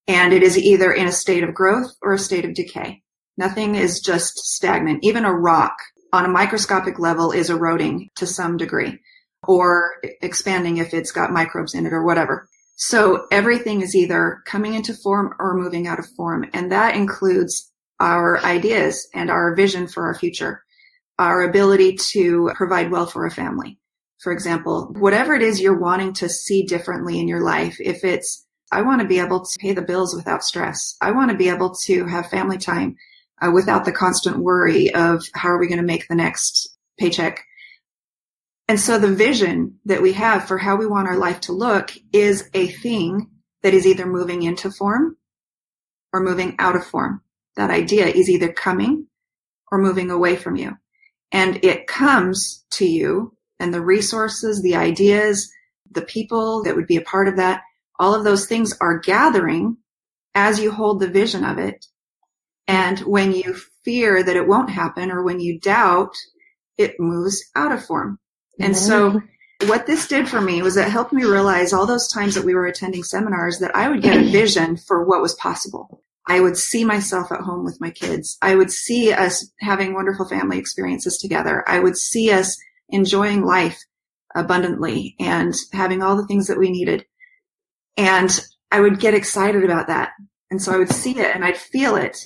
and 0.08 0.34
it 0.34 0.44
is 0.44 0.58
either 0.58 0.91
in 0.94 1.08
a 1.08 1.12
state 1.12 1.44
of 1.44 1.55
growth 1.55 1.91
or 2.01 2.13
a 2.13 2.20
state 2.20 2.46
of 2.46 2.53
decay. 2.53 3.01
Nothing 3.38 3.75
is 3.75 4.00
just 4.00 4.38
stagnant. 4.38 5.00
Even 5.03 5.25
a 5.25 5.34
rock 5.34 5.75
on 6.13 6.25
a 6.25 6.29
microscopic 6.29 7.00
level 7.00 7.32
is 7.32 7.50
eroding 7.50 8.10
to 8.15 8.27
some 8.27 8.58
degree 8.58 9.00
or 9.48 9.96
expanding 10.22 10.77
if 10.77 10.94
it's 10.94 11.12
got 11.12 11.32
microbes 11.32 11.74
in 11.74 11.86
it 11.86 11.94
or 11.94 12.03
whatever. 12.03 12.48
So 12.77 13.25
everything 13.32 13.82
is 13.82 13.96
either 13.96 14.41
coming 14.46 14.74
into 14.74 14.94
form 14.94 15.34
or 15.39 15.58
moving 15.58 15.88
out 15.88 16.00
of 16.00 16.08
form. 16.15 16.46
And 16.53 16.72
that 16.72 16.96
includes 16.96 17.72
our 18.00 18.39
ideas 18.44 19.08
and 19.13 19.29
our 19.29 19.55
vision 19.55 19.88
for 19.88 20.05
our 20.05 20.13
future. 20.15 20.63
our 21.17 21.44
ability 21.44 21.96
to 21.96 22.51
provide 22.55 22.91
well 22.91 23.05
for 23.05 23.25
a 23.25 23.32
family. 23.32 23.79
For 24.25 24.32
example, 24.32 24.88
whatever 24.98 25.36
it 25.36 25.44
is 25.44 25.62
you're 25.62 25.77
wanting 25.77 26.13
to 26.13 26.29
see 26.29 26.63
differently 26.63 27.20
in 27.20 27.27
your 27.27 27.44
life, 27.44 27.77
if 27.79 28.03
it's, 28.03 28.44
I 28.72 28.82
want 28.82 29.01
to 29.01 29.08
be 29.08 29.20
able 29.20 29.46
to 29.46 29.60
pay 29.60 29.72
the 29.72 29.84
bills 29.84 30.15
without 30.15 30.44
stress. 30.44 30.98
I 31.00 31.12
want 31.12 31.29
to 31.29 31.38
be 31.38 31.50
able 31.50 31.75
to 31.84 32.08
have 32.08 32.32
family 32.32 32.58
time 32.58 32.96
uh, 33.39 33.51
without 33.51 33.86
the 33.86 33.91
constant 33.91 34.38
worry 34.38 34.91
of 34.91 35.24
how 35.36 35.50
are 35.50 35.60
we 35.60 35.67
going 35.67 35.77
to 35.77 35.86
make 35.86 36.08
the 36.08 36.15
next 36.15 36.75
paycheck. 36.98 37.44
And 38.67 38.79
so 38.79 38.98
the 38.98 39.13
vision 39.13 39.77
that 39.86 40.01
we 40.01 40.13
have 40.13 40.48
for 40.48 40.58
how 40.58 40.75
we 40.75 40.88
want 40.88 41.08
our 41.08 41.17
life 41.17 41.41
to 41.41 41.51
look 41.51 41.91
is 42.12 42.50
a 42.55 42.65
thing 42.65 43.29
that 43.62 43.75
is 43.75 43.86
either 43.86 44.08
moving 44.08 44.41
into 44.41 44.72
form 44.72 45.17
or 46.12 46.20
moving 46.20 46.55
out 46.58 46.75
of 46.75 46.84
form. 46.84 47.22
That 47.58 47.70
idea 47.70 48.08
is 48.08 48.27
either 48.27 48.51
coming 48.51 49.05
or 49.72 49.77
moving 49.77 50.10
away 50.10 50.36
from 50.36 50.55
you. 50.55 50.77
And 51.32 51.63
it 51.63 51.86
comes 51.86 52.65
to 52.72 52.88
you 52.88 53.35
and 53.60 53.74
the 53.74 53.82
resources, 53.82 54.62
the 54.62 54.76
ideas, 54.76 55.52
the 55.92 56.02
people 56.02 56.64
that 56.64 56.76
would 56.76 56.88
be 56.88 56.98
a 56.98 57.02
part 57.02 57.28
of 57.28 57.38
that, 57.38 57.62
all 58.00 58.14
of 58.14 58.24
those 58.24 58.48
things 58.48 58.74
are 58.82 59.00
gathering 59.00 59.78
as 60.34 60.60
you 60.60 60.72
hold 60.72 61.00
the 61.00 61.08
vision 61.08 61.44
of 61.46 61.58
it. 61.58 61.86
And 62.68 63.00
when 63.00 63.32
you 63.32 63.56
fear 63.84 64.24
that 64.24 64.36
it 64.36 64.48
won't 64.48 64.70
happen 64.70 65.12
or 65.12 65.24
when 65.24 65.40
you 65.40 65.60
doubt, 65.60 66.16
it 66.78 67.00
moves 67.00 67.44
out 67.56 67.72
of 67.72 67.86
form. 67.86 68.20
And 68.60 68.76
so 68.76 69.22
what 69.68 69.86
this 69.86 70.08
did 70.08 70.28
for 70.28 70.42
me 70.42 70.62
was 70.62 70.78
it 70.78 70.90
helped 70.90 71.14
me 71.14 71.24
realize 71.24 71.74
all 71.74 71.86
those 71.86 72.12
times 72.12 72.36
that 72.36 72.46
we 72.46 72.56
were 72.56 72.66
attending 72.66 73.04
seminars 73.04 73.60
that 73.60 73.76
I 73.76 73.90
would 73.90 74.02
get 74.02 74.18
a 74.18 74.24
vision 74.32 74.78
for 74.78 75.06
what 75.06 75.22
was 75.22 75.36
possible. 75.36 76.02
I 76.28 76.40
would 76.40 76.58
see 76.58 76.84
myself 76.84 77.32
at 77.32 77.42
home 77.42 77.64
with 77.64 77.80
my 77.80 77.92
kids. 77.92 78.38
I 78.42 78.56
would 78.56 78.72
see 78.72 79.14
us 79.14 79.52
having 79.60 79.94
wonderful 79.94 80.28
family 80.28 80.58
experiences 80.58 81.18
together. 81.18 81.64
I 81.68 81.80
would 81.80 81.98
see 81.98 82.32
us 82.32 82.58
enjoying 82.89 83.44
life 83.44 83.80
abundantly 84.36 85.15
and 85.20 85.56
having 85.72 86.04
all 86.04 86.18
the 86.18 86.27
things 86.27 86.48
that 86.48 86.60
we 86.60 86.70
needed. 86.70 87.06
And 87.98 88.30
I 88.72 88.82
would 88.82 89.00
get 89.00 89.13
excited 89.13 89.63
about 89.63 89.88
that. 89.88 90.12
And 90.51 90.62
so 90.62 90.74
I 90.74 90.77
would 90.77 90.92
see 90.92 91.18
it 91.18 91.34
and 91.36 91.44
I'd 91.44 91.58
feel 91.58 91.96
it. 91.96 92.18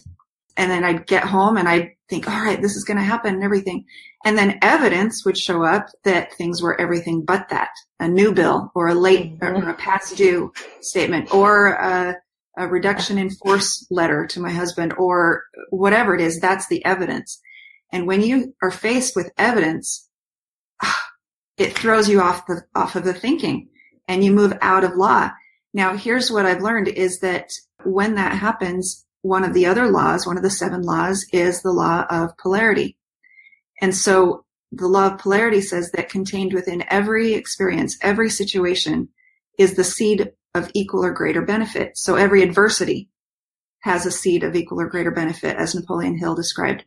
And 0.58 0.70
then 0.70 0.84
I'd 0.84 1.08
get 1.08 1.24
home 1.24 1.56
and 1.58 1.70
I'd 1.70 1.92
think, 2.10 2.28
all 2.28 2.44
right, 2.44 2.62
this 2.62 2.76
is 2.76 2.84
going 2.84 2.98
to 2.98 3.04
happen 3.04 3.36
and 3.36 3.44
everything. 3.44 3.86
And 4.26 4.38
then 4.38 4.60
evidence 4.62 5.24
would 5.24 5.38
show 5.38 5.64
up 5.64 5.88
that 6.04 6.34
things 6.34 6.62
were 6.62 6.80
everything 6.82 7.24
but 7.24 7.48
that. 7.50 7.70
A 8.00 8.08
new 8.08 8.34
bill 8.34 8.72
or 8.76 8.90
a 8.90 8.96
late 8.96 9.40
mm-hmm. 9.40 9.64
or 9.64 9.70
a 9.70 9.76
past 9.76 10.18
due 10.18 10.52
statement 10.82 11.34
or 11.34 11.68
a, 11.68 12.16
a 12.58 12.68
reduction 12.68 13.18
in 13.18 13.30
force 13.30 13.88
letter 13.90 14.28
to 14.28 14.42
my 14.42 14.52
husband 14.52 14.94
or 14.98 15.44
whatever 15.70 16.14
it 16.16 16.22
is. 16.22 16.40
That's 16.40 16.68
the 16.68 16.84
evidence. 16.84 17.40
And 17.94 18.06
when 18.06 18.22
you 18.22 18.54
are 18.62 18.72
faced 18.72 19.16
with 19.16 19.32
evidence, 19.38 20.09
it 21.60 21.78
throws 21.78 22.10
you 22.10 22.22
off 22.22 22.48
the, 22.48 22.64
off 22.74 22.96
of 22.96 23.04
the 23.04 23.14
thinking 23.14 23.70
and 24.08 24.24
you 24.24 24.32
move 24.32 24.58
out 24.62 24.84
of 24.84 24.96
law. 24.96 25.30
Now, 25.74 25.96
here's 25.96 26.32
what 26.32 26.46
I've 26.46 26.64
learned 26.64 26.88
is 26.88 27.20
that 27.20 27.52
when 27.84 28.16
that 28.16 28.36
happens, 28.36 29.06
one 29.22 29.44
of 29.44 29.54
the 29.54 29.66
other 29.66 29.92
laws, 29.92 30.26
one 30.26 30.38
of 30.38 30.44
the 30.44 30.50
seven 30.50 30.82
laws 30.82 31.26
is 31.32 31.62
the 31.62 31.72
law 31.72 32.06
of 32.10 32.36
polarity. 32.38 32.98
And 33.82 33.96
so 33.96 34.46
the 34.72 34.88
law 34.88 35.08
of 35.08 35.20
polarity 35.20 35.62
says 35.62 35.92
that 35.92 36.10
contained 36.10 36.54
within 36.54 36.84
every 36.90 37.34
experience, 37.34 37.98
every 38.02 38.30
situation 38.30 39.10
is 39.58 39.76
the 39.76 39.84
seed 39.84 40.32
of 40.56 40.72
equal 40.74 41.04
or 41.04 41.12
greater 41.12 41.42
benefit. 41.42 41.98
So 41.98 42.16
every 42.16 42.42
adversity 42.42 43.10
has 43.82 44.06
a 44.06 44.12
seed 44.12 44.44
of 44.44 44.56
equal 44.56 44.82
or 44.82 44.88
greater 44.88 45.12
benefit 45.12 45.56
as 45.58 45.76
Napoleon 45.76 46.18
Hill 46.18 46.36
described. 46.36 46.84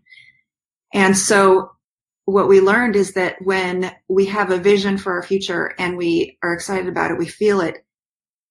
And 0.92 1.16
so 1.16 1.72
what 2.24 2.48
we 2.48 2.60
learned 2.60 2.96
is 2.96 3.14
that 3.14 3.36
when 3.42 3.92
we 4.08 4.26
have 4.26 4.50
a 4.50 4.58
vision 4.58 4.98
for 4.98 5.12
our 5.14 5.22
future 5.22 5.74
and 5.78 5.96
we 5.96 6.38
are 6.42 6.52
excited 6.52 6.88
about 6.88 7.10
it, 7.10 7.18
we 7.18 7.26
feel 7.26 7.60
it, 7.60 7.84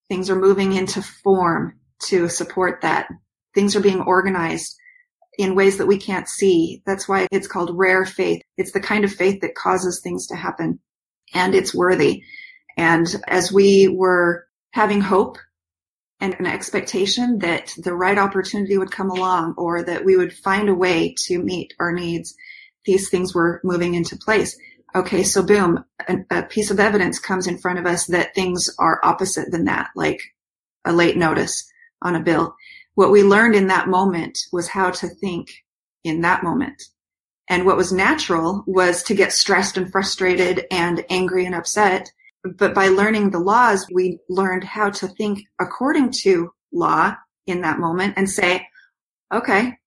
things 0.10 0.30
are 0.30 0.36
moving 0.36 0.74
into 0.74 1.01
form 1.01 1.80
to 2.04 2.28
support 2.28 2.82
that. 2.82 3.08
Things 3.56 3.75
are 3.75 3.82
being 3.82 4.01
organized 4.01 4.75
in 5.38 5.56
ways 5.56 5.78
that 5.78 5.88
we 5.88 5.98
can't 5.98 6.28
see. 6.28 6.82
That's 6.86 7.08
why 7.08 7.28
it's 7.32 7.48
called 7.48 7.78
rare 7.78 8.06
faith. 8.06 8.42
It's 8.58 8.72
the 8.72 8.82
kind 8.82 9.06
of 9.06 9.13
faith 9.13 9.42
that 9.42 9.56
causes 9.56 10.01
things 10.01 10.28
to 10.28 10.36
happen 10.36 10.80
and 11.34 11.56
it's 11.56 11.74
worthy. 11.74 12.24
And 12.78 13.08
as 13.28 13.51
we 13.51 13.88
were 13.88 14.48
having 14.72 15.01
hope 15.01 15.38
and 16.20 16.36
an 16.36 16.46
expectation 16.46 17.40
that 17.40 17.74
the 17.78 17.94
right 17.94 18.18
opportunity 18.18 18.78
would 18.78 18.92
come 18.92 19.10
along 19.10 19.56
or 19.58 19.84
that 19.84 20.06
we 20.06 20.16
would 20.16 20.34
find 20.34 20.70
a 20.70 20.75
way 20.75 21.16
to 21.25 21.40
meet 21.42 21.74
our 21.80 21.92
needs, 21.92 22.36
these 22.86 23.10
things 23.10 23.34
were 23.34 23.62
moving 23.64 23.96
into 23.96 24.18
place. 24.18 24.58
Okay, 24.94 25.24
so 25.24 25.42
boom, 25.42 25.84
a, 26.08 26.18
a 26.32 26.44
piece 26.44 26.72
of 26.72 26.80
evidence 26.80 27.20
comes 27.20 27.48
in 27.48 27.58
front 27.58 27.80
of 27.80 27.86
us 27.86 28.08
that 28.08 28.36
things 28.36 28.70
are 28.78 29.00
opposite 29.04 29.52
than 29.52 29.66
that, 29.66 29.90
like 29.96 30.22
a 30.86 30.92
late 30.92 31.18
notice 31.18 31.72
on 32.02 32.16
a 32.16 32.24
bill. 32.24 32.56
What 32.96 33.12
we 33.12 33.24
learned 33.24 33.56
in 33.56 33.68
that 33.68 33.88
moment 33.88 34.38
was 34.52 34.68
how 34.68 34.92
to 34.92 35.08
think 35.08 35.50
in 36.04 36.22
that 36.22 36.44
moment. 36.44 36.82
And 37.48 37.66
what 37.66 37.78
was 37.78 37.92
natural 37.92 38.64
was 38.68 39.04
to 39.04 39.16
get 39.16 39.34
stressed 39.34 39.78
and 39.78 39.92
frustrated 39.92 40.66
and 40.72 41.06
angry 41.10 41.46
and 41.46 41.56
upset. 41.56 42.12
But 42.44 42.74
by 42.74 42.88
learning 42.88 43.30
the 43.30 43.40
laws, 43.40 43.86
we 43.92 44.20
learned 44.30 44.64
how 44.64 44.90
to 44.90 45.08
think 45.08 45.44
according 45.60 46.12
to 46.24 46.52
law 46.74 47.16
in 47.48 47.62
that 47.62 47.80
moment 47.80 48.16
and 48.18 48.30
say, 48.30 48.68
okay, 49.34 49.78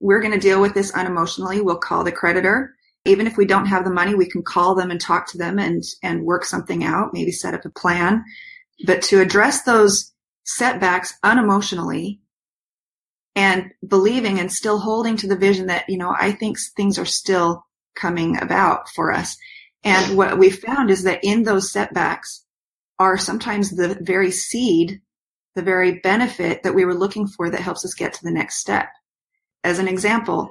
we're 0.00 0.20
going 0.20 0.32
to 0.32 0.38
deal 0.38 0.60
with 0.60 0.74
this 0.74 0.92
unemotionally. 0.92 1.62
We'll 1.62 1.78
call 1.78 2.04
the 2.04 2.12
creditor. 2.12 2.74
Even 3.04 3.26
if 3.26 3.36
we 3.36 3.46
don't 3.46 3.66
have 3.66 3.84
the 3.84 3.90
money, 3.90 4.14
we 4.14 4.28
can 4.28 4.42
call 4.42 4.74
them 4.74 4.90
and 4.90 5.00
talk 5.00 5.26
to 5.28 5.38
them 5.38 5.58
and, 5.58 5.82
and 6.02 6.24
work 6.24 6.44
something 6.44 6.84
out, 6.84 7.12
maybe 7.12 7.30
set 7.30 7.54
up 7.54 7.64
a 7.64 7.70
plan. 7.70 8.24
But 8.86 9.02
to 9.02 9.20
address 9.20 9.62
those 9.62 10.12
setbacks 10.44 11.14
unemotionally 11.24 12.18
and 13.34 13.70
believing 13.86 14.38
and 14.38 14.52
still 14.52 14.78
holding 14.78 15.16
to 15.16 15.28
the 15.28 15.36
vision 15.36 15.66
that, 15.66 15.88
you 15.88 15.96
know, 15.96 16.14
I 16.18 16.32
think 16.32 16.58
things 16.76 16.98
are 16.98 17.06
still 17.06 17.64
coming 17.94 18.40
about 18.40 18.88
for 18.90 19.12
us. 19.12 19.36
And 19.84 20.16
what 20.16 20.38
we 20.38 20.50
found 20.50 20.90
is 20.90 21.04
that 21.04 21.20
in 21.22 21.44
those 21.44 21.72
setbacks 21.72 22.44
are 22.98 23.16
sometimes 23.16 23.70
the 23.70 23.96
very 24.00 24.30
seed, 24.30 25.00
the 25.54 25.62
very 25.62 26.00
benefit 26.00 26.62
that 26.62 26.74
we 26.74 26.84
were 26.84 26.94
looking 26.94 27.26
for 27.28 27.48
that 27.50 27.60
helps 27.60 27.84
us 27.84 27.94
get 27.94 28.12
to 28.14 28.24
the 28.24 28.32
next 28.32 28.58
step 28.58 28.88
as 29.64 29.78
an 29.78 29.88
example, 29.88 30.50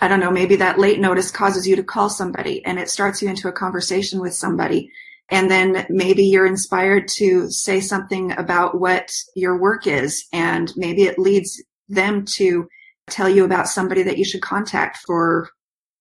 I 0.00 0.08
don't 0.08 0.20
know, 0.20 0.30
maybe 0.30 0.56
that 0.56 0.78
late 0.78 1.00
notice 1.00 1.30
causes 1.30 1.66
you 1.66 1.76
to 1.76 1.84
call 1.84 2.08
somebody 2.08 2.64
and 2.64 2.78
it 2.78 2.90
starts 2.90 3.20
you 3.20 3.28
into 3.28 3.48
a 3.48 3.52
conversation 3.52 4.20
with 4.20 4.34
somebody. 4.34 4.90
And 5.28 5.50
then 5.50 5.86
maybe 5.88 6.24
you're 6.24 6.46
inspired 6.46 7.06
to 7.16 7.50
say 7.50 7.80
something 7.80 8.32
about 8.32 8.80
what 8.80 9.12
your 9.36 9.60
work 9.60 9.86
is. 9.86 10.26
And 10.32 10.72
maybe 10.76 11.04
it 11.04 11.18
leads 11.18 11.62
them 11.88 12.24
to 12.36 12.66
tell 13.08 13.28
you 13.28 13.44
about 13.44 13.68
somebody 13.68 14.02
that 14.02 14.18
you 14.18 14.24
should 14.24 14.42
contact 14.42 14.98
for 15.06 15.50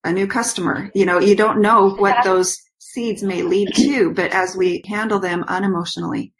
a 0.04 0.12
new 0.12 0.28
customer. 0.28 0.90
You 0.96 1.06
know, 1.06 1.20
you 1.20 1.36
don't 1.36 1.62
know 1.62 1.90
what 1.90 2.24
those 2.24 2.58
seeds 2.80 3.22
may 3.22 3.44
lead 3.44 3.70
to, 3.76 4.14
but 4.14 4.32
as 4.32 4.56
we 4.56 4.84
handle 4.88 5.20
them 5.20 5.44
unemotionally 5.44 6.32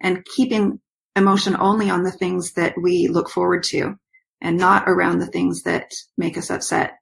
and 0.00 0.24
keeping 0.36 0.80
emotion 1.16 1.56
only 1.58 1.90
on 1.90 2.04
the 2.04 2.12
things 2.12 2.52
that 2.52 2.74
we 2.80 3.08
look 3.08 3.28
forward 3.28 3.64
to, 3.64 3.98
and 4.40 4.56
not 4.56 4.88
around 4.88 5.18
the 5.18 5.26
things 5.26 5.62
that 5.62 5.92
make 6.16 6.38
us 6.38 6.50
upset, 6.50 6.98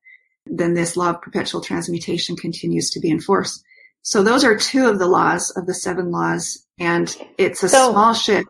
then 0.47 0.75
this 0.75 0.97
law 0.97 1.11
of 1.11 1.23
perpetual 1.23 1.61
transmutation 1.61 2.37
continues 2.37 2.91
to 2.91 3.01
be 3.01 3.11
enforced. 3.11 3.63
So 4.03 4.23
those 4.23 4.45
are 4.45 4.57
two 4.57 4.89
of 4.89 4.99
the 4.99 5.07
laws 5.07 5.51
of 5.51 5.67
the 5.67 5.75
seven 5.75 6.13
laws, 6.13 6.65
and 6.79 7.15
it's 7.39 7.63
a 7.63 7.69
so, 7.69 7.91
small 7.91 8.15
shift, 8.15 8.49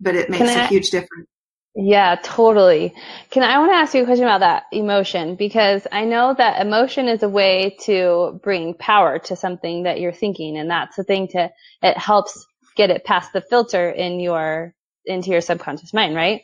but 0.00 0.14
it 0.14 0.30
makes 0.30 0.50
I, 0.50 0.64
a 0.64 0.66
huge 0.68 0.90
difference. 0.90 1.28
Yeah, 1.78 2.16
totally. 2.22 2.94
Can 3.30 3.42
I 3.42 3.58
want 3.58 3.72
to 3.72 3.76
ask 3.76 3.92
you 3.92 4.02
a 4.02 4.06
question 4.06 4.24
about 4.24 4.40
that 4.40 4.64
emotion 4.72 5.36
because 5.36 5.86
I 5.92 6.06
know 6.06 6.34
that 6.38 6.62
emotion 6.64 7.06
is 7.06 7.22
a 7.22 7.28
way 7.28 7.76
to 7.82 8.40
bring 8.42 8.72
power 8.72 9.18
to 9.18 9.36
something 9.36 9.82
that 9.82 10.00
you're 10.00 10.12
thinking, 10.12 10.56
and 10.56 10.70
that's 10.70 10.96
the 10.96 11.04
thing 11.04 11.28
to 11.28 11.50
it 11.82 11.98
helps 11.98 12.46
get 12.76 12.88
it 12.88 13.04
past 13.04 13.34
the 13.34 13.42
filter 13.42 13.90
in 13.90 14.20
your 14.20 14.74
into 15.06 15.30
your 15.30 15.40
subconscious 15.40 15.94
mind, 15.94 16.14
right? 16.14 16.42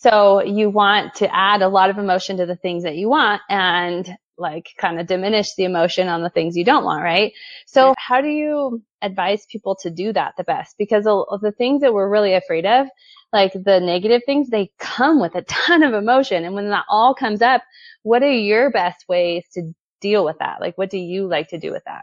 So 0.00 0.42
you 0.42 0.70
want 0.70 1.14
to 1.16 1.34
add 1.34 1.62
a 1.62 1.68
lot 1.68 1.90
of 1.90 1.98
emotion 1.98 2.38
to 2.38 2.46
the 2.46 2.56
things 2.56 2.84
that 2.84 2.96
you 2.96 3.08
want 3.08 3.42
and 3.48 4.08
like 4.38 4.70
kind 4.78 4.98
of 4.98 5.06
diminish 5.06 5.54
the 5.54 5.64
emotion 5.64 6.08
on 6.08 6.22
the 6.22 6.30
things 6.30 6.56
you 6.56 6.64
don't 6.64 6.84
want, 6.84 7.02
right? 7.04 7.32
So 7.66 7.94
how 7.98 8.20
do 8.22 8.28
you 8.28 8.82
advise 9.02 9.46
people 9.46 9.76
to 9.82 9.90
do 9.90 10.12
that 10.14 10.34
the 10.38 10.44
best? 10.44 10.76
Because 10.78 11.04
the 11.04 11.54
things 11.56 11.82
that 11.82 11.92
we're 11.94 12.08
really 12.08 12.34
afraid 12.34 12.66
of, 12.66 12.86
like 13.32 13.52
the 13.52 13.80
negative 13.80 14.22
things, 14.26 14.48
they 14.48 14.70
come 14.78 15.20
with 15.20 15.34
a 15.34 15.42
ton 15.48 15.82
of 15.82 15.94
emotion. 15.94 16.44
And 16.44 16.54
when 16.54 16.70
that 16.70 16.86
all 16.88 17.14
comes 17.14 17.42
up, 17.42 17.62
what 18.02 18.22
are 18.22 18.32
your 18.32 18.70
best 18.70 19.04
ways 19.08 19.44
to 19.54 19.72
deal 20.00 20.24
with 20.24 20.38
that? 20.40 20.60
Like, 20.60 20.78
what 20.78 20.90
do 20.90 20.98
you 20.98 21.26
like 21.26 21.48
to 21.48 21.58
do 21.58 21.70
with 21.70 21.84
that? 21.84 22.02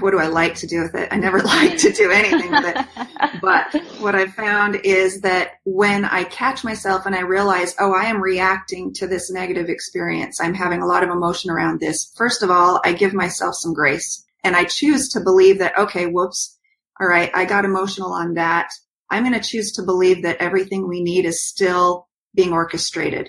What 0.00 0.10
do 0.10 0.18
I 0.18 0.26
like 0.26 0.56
to 0.56 0.66
do 0.66 0.82
with 0.82 0.94
it? 0.94 1.08
I 1.12 1.16
never 1.16 1.38
like 1.42 1.78
to 1.78 1.92
do 1.92 2.10
anything 2.10 2.50
with 2.50 2.64
it. 2.64 2.86
But 3.40 3.74
what 3.98 4.14
I've 4.14 4.32
found 4.32 4.76
is 4.84 5.20
that 5.20 5.58
when 5.64 6.06
I 6.06 6.24
catch 6.24 6.64
myself 6.64 7.04
and 7.04 7.14
I 7.14 7.20
realize, 7.20 7.74
oh, 7.78 7.92
I 7.92 8.04
am 8.04 8.22
reacting 8.22 8.94
to 8.94 9.06
this 9.06 9.30
negative 9.30 9.68
experience, 9.68 10.40
I'm 10.40 10.54
having 10.54 10.80
a 10.80 10.86
lot 10.86 11.02
of 11.02 11.10
emotion 11.10 11.50
around 11.50 11.78
this. 11.78 12.10
First 12.16 12.42
of 12.42 12.50
all, 12.50 12.80
I 12.86 12.94
give 12.94 13.12
myself 13.12 13.54
some 13.56 13.74
grace 13.74 14.24
and 14.42 14.56
I 14.56 14.64
choose 14.64 15.10
to 15.10 15.20
believe 15.20 15.58
that, 15.58 15.76
okay, 15.76 16.06
whoops, 16.06 16.58
all 16.98 17.06
right, 17.06 17.30
I 17.34 17.44
got 17.44 17.66
emotional 17.66 18.12
on 18.12 18.34
that. 18.34 18.70
I'm 19.10 19.24
going 19.24 19.38
to 19.38 19.46
choose 19.46 19.72
to 19.72 19.82
believe 19.82 20.22
that 20.22 20.38
everything 20.38 20.88
we 20.88 21.02
need 21.02 21.26
is 21.26 21.46
still 21.46 22.08
being 22.34 22.52
orchestrated. 22.52 23.28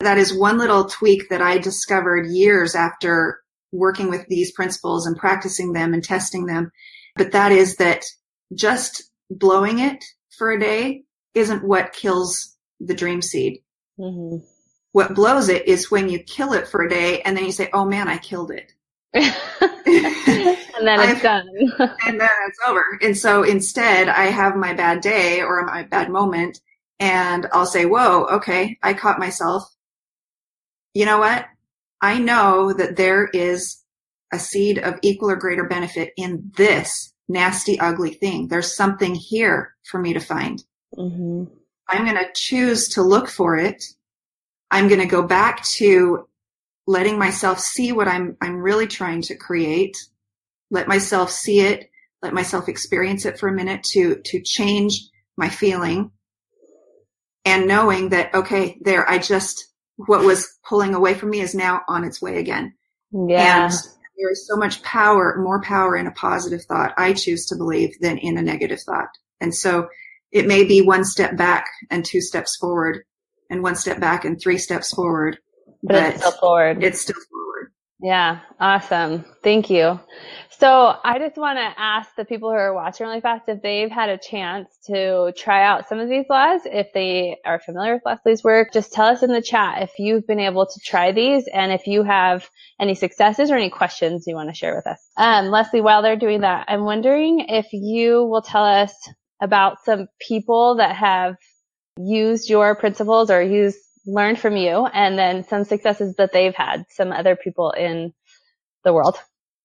That 0.00 0.18
is 0.18 0.36
one 0.36 0.56
little 0.56 0.86
tweak 0.86 1.28
that 1.28 1.42
I 1.42 1.58
discovered 1.58 2.28
years 2.28 2.74
after 2.74 3.43
working 3.74 4.08
with 4.08 4.26
these 4.28 4.52
principles 4.52 5.06
and 5.06 5.16
practicing 5.16 5.72
them 5.72 5.92
and 5.92 6.02
testing 6.02 6.46
them. 6.46 6.70
But 7.16 7.32
that 7.32 7.52
is 7.52 7.76
that 7.76 8.04
just 8.54 9.02
blowing 9.30 9.80
it 9.80 10.02
for 10.36 10.52
a 10.52 10.60
day 10.60 11.04
isn't 11.34 11.64
what 11.64 11.92
kills 11.92 12.56
the 12.80 12.94
dream 12.94 13.20
seed. 13.20 13.62
Mm-hmm. 13.98 14.44
What 14.92 15.14
blows 15.14 15.48
it 15.48 15.66
is 15.66 15.90
when 15.90 16.08
you 16.08 16.20
kill 16.20 16.52
it 16.52 16.68
for 16.68 16.82
a 16.82 16.88
day 16.88 17.20
and 17.22 17.36
then 17.36 17.44
you 17.44 17.52
say, 17.52 17.68
oh 17.72 17.84
man, 17.84 18.08
I 18.08 18.18
killed 18.18 18.52
it. 18.52 18.72
and 19.14 19.24
then 20.86 21.00
it's 21.00 21.22
done. 21.22 21.48
and 22.06 22.20
then 22.20 22.30
it's 22.48 22.58
over. 22.66 22.84
And 23.02 23.16
so 23.16 23.42
instead, 23.42 24.08
I 24.08 24.26
have 24.26 24.56
my 24.56 24.72
bad 24.74 25.00
day 25.00 25.42
or 25.42 25.64
my 25.64 25.82
bad 25.82 26.10
moment 26.10 26.60
and 27.00 27.48
I'll 27.52 27.66
say, 27.66 27.86
whoa, 27.86 28.24
okay, 28.36 28.78
I 28.82 28.94
caught 28.94 29.18
myself. 29.18 29.64
You 30.94 31.06
know 31.06 31.18
what? 31.18 31.46
I 32.04 32.18
know 32.18 32.70
that 32.74 32.96
there 32.96 33.24
is 33.24 33.82
a 34.30 34.38
seed 34.38 34.78
of 34.78 34.98
equal 35.00 35.30
or 35.30 35.36
greater 35.36 35.64
benefit 35.64 36.12
in 36.18 36.52
this 36.54 37.14
nasty, 37.30 37.80
ugly 37.80 38.12
thing. 38.12 38.46
There's 38.46 38.76
something 38.76 39.14
here 39.14 39.74
for 39.84 39.98
me 39.98 40.12
to 40.12 40.20
find. 40.20 40.62
Mm-hmm. 40.94 41.44
I'm 41.88 42.04
going 42.04 42.18
to 42.18 42.30
choose 42.34 42.88
to 42.90 43.02
look 43.02 43.30
for 43.30 43.56
it. 43.56 43.82
I'm 44.70 44.88
going 44.88 45.00
to 45.00 45.06
go 45.06 45.22
back 45.22 45.64
to 45.78 46.28
letting 46.86 47.18
myself 47.18 47.58
see 47.58 47.92
what 47.92 48.06
I'm, 48.06 48.36
I'm 48.42 48.58
really 48.58 48.86
trying 48.86 49.22
to 49.22 49.34
create. 49.34 49.96
Let 50.70 50.86
myself 50.86 51.30
see 51.30 51.60
it. 51.60 51.88
Let 52.20 52.34
myself 52.34 52.68
experience 52.68 53.24
it 53.24 53.38
for 53.38 53.48
a 53.48 53.54
minute 53.54 53.82
to, 53.92 54.16
to 54.26 54.42
change 54.42 55.08
my 55.38 55.48
feeling 55.48 56.10
and 57.46 57.66
knowing 57.66 58.10
that, 58.10 58.34
okay, 58.34 58.76
there, 58.82 59.08
I 59.08 59.16
just, 59.16 59.70
what 59.96 60.24
was 60.24 60.58
pulling 60.68 60.94
away 60.94 61.14
from 61.14 61.30
me 61.30 61.40
is 61.40 61.54
now 61.54 61.82
on 61.88 62.04
its 62.04 62.20
way 62.20 62.38
again. 62.38 62.74
Yeah. 63.12 63.64
And 63.64 63.72
there 63.72 64.30
is 64.30 64.46
so 64.46 64.56
much 64.56 64.82
power, 64.82 65.36
more 65.38 65.62
power 65.62 65.96
in 65.96 66.06
a 66.06 66.12
positive 66.12 66.62
thought, 66.62 66.94
I 66.96 67.12
choose 67.12 67.46
to 67.46 67.56
believe, 67.56 67.98
than 68.00 68.18
in 68.18 68.38
a 68.38 68.42
negative 68.42 68.80
thought. 68.80 69.08
And 69.40 69.54
so 69.54 69.88
it 70.32 70.46
may 70.46 70.64
be 70.64 70.80
one 70.82 71.04
step 71.04 71.36
back 71.36 71.66
and 71.90 72.04
two 72.04 72.20
steps 72.20 72.56
forward 72.56 73.04
and 73.50 73.62
one 73.62 73.76
step 73.76 74.00
back 74.00 74.24
and 74.24 74.40
three 74.40 74.58
steps 74.58 74.92
forward. 74.92 75.38
But, 75.82 75.92
but 75.92 76.04
it's 76.06 76.20
still 76.20 76.32
forward. 76.40 76.84
It's 76.84 77.00
still 77.00 77.14
forward. 77.30 77.33
Yeah. 78.04 78.40
Awesome. 78.60 79.24
Thank 79.42 79.70
you. 79.70 79.98
So 80.58 80.94
I 81.02 81.18
just 81.18 81.38
want 81.38 81.56
to 81.56 81.80
ask 81.80 82.14
the 82.16 82.26
people 82.26 82.50
who 82.50 82.56
are 82.56 82.74
watching 82.74 83.06
really 83.06 83.22
fast 83.22 83.48
if 83.48 83.62
they've 83.62 83.90
had 83.90 84.10
a 84.10 84.18
chance 84.18 84.68
to 84.88 85.32
try 85.38 85.64
out 85.64 85.88
some 85.88 86.00
of 86.00 86.10
these 86.10 86.26
laws, 86.28 86.60
if 86.66 86.88
they 86.92 87.38
are 87.46 87.58
familiar 87.58 87.94
with 87.94 88.02
Leslie's 88.04 88.44
work, 88.44 88.74
just 88.74 88.92
tell 88.92 89.06
us 89.06 89.22
in 89.22 89.32
the 89.32 89.40
chat 89.40 89.80
if 89.80 89.92
you've 89.98 90.26
been 90.26 90.38
able 90.38 90.66
to 90.66 90.80
try 90.84 91.12
these 91.12 91.48
and 91.48 91.72
if 91.72 91.86
you 91.86 92.02
have 92.02 92.46
any 92.78 92.94
successes 92.94 93.50
or 93.50 93.56
any 93.56 93.70
questions 93.70 94.24
you 94.26 94.34
want 94.34 94.50
to 94.50 94.54
share 94.54 94.76
with 94.76 94.86
us. 94.86 95.00
Um, 95.16 95.46
Leslie, 95.46 95.80
while 95.80 96.02
they're 96.02 96.14
doing 96.14 96.42
that, 96.42 96.66
I'm 96.68 96.84
wondering 96.84 97.46
if 97.48 97.68
you 97.72 98.24
will 98.24 98.42
tell 98.42 98.64
us 98.64 98.92
about 99.40 99.82
some 99.82 100.08
people 100.20 100.74
that 100.76 100.94
have 100.94 101.36
used 101.96 102.50
your 102.50 102.74
principles 102.74 103.30
or 103.30 103.40
used 103.40 103.78
learned 104.06 104.38
from 104.38 104.56
you 104.56 104.86
and 104.86 105.18
then 105.18 105.44
some 105.44 105.64
successes 105.64 106.16
that 106.16 106.32
they've 106.32 106.54
had, 106.54 106.84
some 106.90 107.12
other 107.12 107.36
people 107.36 107.70
in 107.70 108.12
the 108.84 108.92
world. 108.92 109.18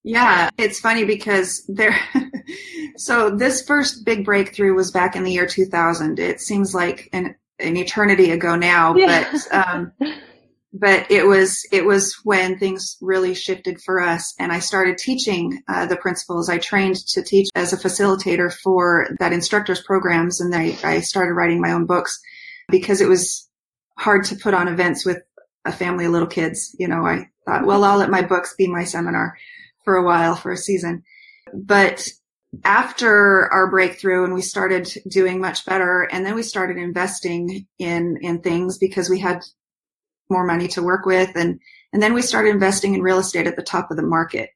Yeah, 0.03 0.49
it's 0.57 0.79
funny 0.79 1.03
because 1.03 1.65
there, 1.67 1.99
so 2.97 3.35
this 3.35 3.61
first 3.61 4.05
big 4.05 4.23
breakthrough 4.23 4.73
was 4.73 4.91
back 4.91 5.15
in 5.15 5.23
the 5.23 5.31
year 5.31 5.45
2000. 5.45 6.19
It 6.19 6.39
seems 6.39 6.73
like 6.73 7.09
an, 7.11 7.35
an 7.59 7.75
eternity 7.75 8.31
ago 8.31 8.55
now, 8.55 8.95
yeah. 8.95 9.29
but, 9.31 9.67
um, 9.67 9.91
but 10.73 11.11
it 11.11 11.27
was, 11.27 11.65
it 11.71 11.85
was 11.85 12.17
when 12.23 12.57
things 12.57 12.95
really 13.01 13.33
shifted 13.33 13.81
for 13.81 13.99
us 13.99 14.33
and 14.39 14.53
I 14.53 14.59
started 14.59 14.97
teaching, 14.97 15.61
uh, 15.67 15.85
the 15.85 15.97
principles. 15.97 16.47
I 16.49 16.59
trained 16.59 16.95
to 17.09 17.21
teach 17.21 17.49
as 17.55 17.73
a 17.73 17.77
facilitator 17.77 18.53
for 18.53 19.09
that 19.19 19.33
instructor's 19.33 19.81
programs 19.81 20.39
and 20.39 20.55
I, 20.55 20.77
I 20.83 21.01
started 21.01 21.33
writing 21.33 21.59
my 21.59 21.73
own 21.73 21.85
books 21.85 22.17
because 22.69 23.01
it 23.01 23.09
was 23.09 23.48
hard 23.99 24.23
to 24.25 24.35
put 24.35 24.53
on 24.53 24.67
events 24.67 25.05
with 25.05 25.21
a 25.65 25.71
family 25.71 26.05
of 26.05 26.11
little 26.11 26.27
kids. 26.27 26.75
You 26.79 26.87
know, 26.87 27.05
I 27.05 27.27
thought, 27.45 27.65
well, 27.65 27.83
I'll 27.83 27.97
let 27.97 28.09
my 28.09 28.21
books 28.21 28.55
be 28.57 28.67
my 28.67 28.85
seminar 28.85 29.37
for 29.83 29.95
a 29.95 30.03
while 30.03 30.35
for 30.35 30.51
a 30.51 30.57
season. 30.57 31.03
But 31.53 32.07
after 32.63 33.51
our 33.51 33.69
breakthrough 33.69 34.23
and 34.23 34.33
we 34.33 34.41
started 34.41 34.89
doing 35.07 35.39
much 35.39 35.65
better 35.65 36.07
and 36.11 36.25
then 36.25 36.33
we 36.33 36.41
started 36.41 36.77
investing 36.77 37.67
in 37.77 38.17
in 38.21 38.41
things 38.41 38.79
because 38.79 39.07
we 39.07 39.19
had 39.19 39.43
more 40.31 40.45
money 40.45 40.67
to 40.67 40.81
work 40.81 41.05
with 41.05 41.29
and 41.35 41.59
and 41.93 42.01
then 42.01 42.13
we 42.13 42.21
started 42.21 42.49
investing 42.49 42.95
in 42.95 43.01
real 43.01 43.19
estate 43.19 43.47
at 43.47 43.55
the 43.55 43.63
top 43.63 43.91
of 43.91 43.97
the 43.97 44.03
market. 44.03 44.49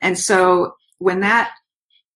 And 0.00 0.18
so 0.18 0.74
when 0.98 1.20
that 1.20 1.52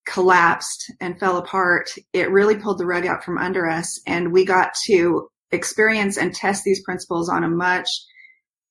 collapsed 0.06 0.92
and 1.00 1.18
fell 1.18 1.38
apart, 1.38 1.90
it 2.12 2.30
really 2.30 2.56
pulled 2.56 2.78
the 2.78 2.86
rug 2.86 3.06
out 3.06 3.24
from 3.24 3.38
under 3.38 3.68
us 3.68 4.00
and 4.06 4.32
we 4.32 4.44
got 4.44 4.74
to 4.86 5.28
experience 5.54 6.18
and 6.18 6.34
test 6.34 6.64
these 6.64 6.82
principles 6.82 7.28
on 7.28 7.44
a 7.44 7.48
much 7.48 7.88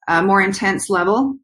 uh, 0.07 0.21
more 0.21 0.41
intense 0.41 0.89
level 0.89 1.37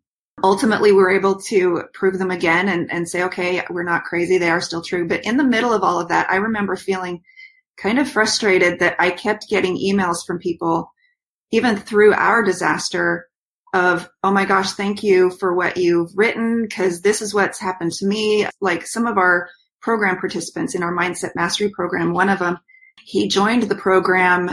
ultimately 0.44 0.92
we 0.92 0.98
were 0.98 1.12
able 1.12 1.40
to 1.40 1.84
prove 1.94 2.18
them 2.18 2.32
again 2.32 2.68
and, 2.68 2.92
and 2.92 3.08
say, 3.08 3.24
okay, 3.24 3.64
we're 3.70 3.84
not 3.84 4.04
crazy. 4.04 4.38
They 4.38 4.50
are 4.50 4.62
still 4.62 4.82
true. 4.82 5.08
But 5.08 5.26
in 5.26 5.38
the 5.38 5.44
middle 5.44 5.74
of 5.74 5.84
all 5.84 6.00
of 6.00 6.10
that, 6.10 6.30
I 6.30 6.38
remember 6.38 6.76
feeling 6.76 7.24
kind 7.78 8.00
of 8.00 8.10
frustrated 8.10 8.80
that 8.80 8.96
I 9.00 9.12
kept 9.12 9.50
getting 9.50 9.78
emails 9.78 10.26
from 10.26 10.40
people, 10.40 10.92
even 11.52 11.78
through 11.78 12.14
our 12.14 12.44
disaster 12.44 13.28
of, 13.74 14.10
oh 14.24 14.32
my 14.32 14.46
gosh, 14.46 14.74
thank 14.74 15.04
you 15.04 15.30
for 15.30 15.54
what 15.54 15.78
you've 15.78 16.12
written. 16.16 16.68
Cause 16.70 17.02
this 17.02 17.22
is 17.22 17.34
what's 17.34 17.60
happened 17.60 17.92
to 17.94 18.08
me. 18.08 18.48
Like 18.60 18.86
some 18.86 19.06
of 19.06 19.18
our 19.18 19.50
program 19.82 20.18
participants 20.18 20.76
in 20.76 20.84
our 20.84 20.96
mindset 20.96 21.36
mastery 21.36 21.70
program, 21.70 22.14
one 22.14 22.30
of 22.30 22.40
them, 22.40 22.60
he 23.04 23.28
joined 23.28 23.64
the 23.64 23.76
program 23.76 24.52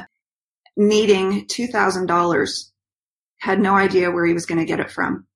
needing 0.76 1.46
$2,000, 1.46 2.70
had 3.38 3.60
no 3.60 3.74
idea 3.74 4.10
where 4.10 4.26
he 4.26 4.34
was 4.34 4.46
going 4.46 4.58
to 4.58 4.64
get 4.64 4.80
it 4.80 4.90
from 4.90 5.26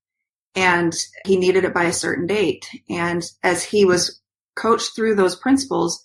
and 0.54 0.94
he 1.24 1.36
needed 1.36 1.64
it 1.64 1.74
by 1.74 1.84
a 1.84 1.92
certain 1.92 2.26
date. 2.26 2.66
And 2.88 3.22
as 3.42 3.62
he 3.62 3.84
was 3.84 4.20
coached 4.56 4.94
through 4.94 5.14
those 5.14 5.36
principles, 5.36 6.02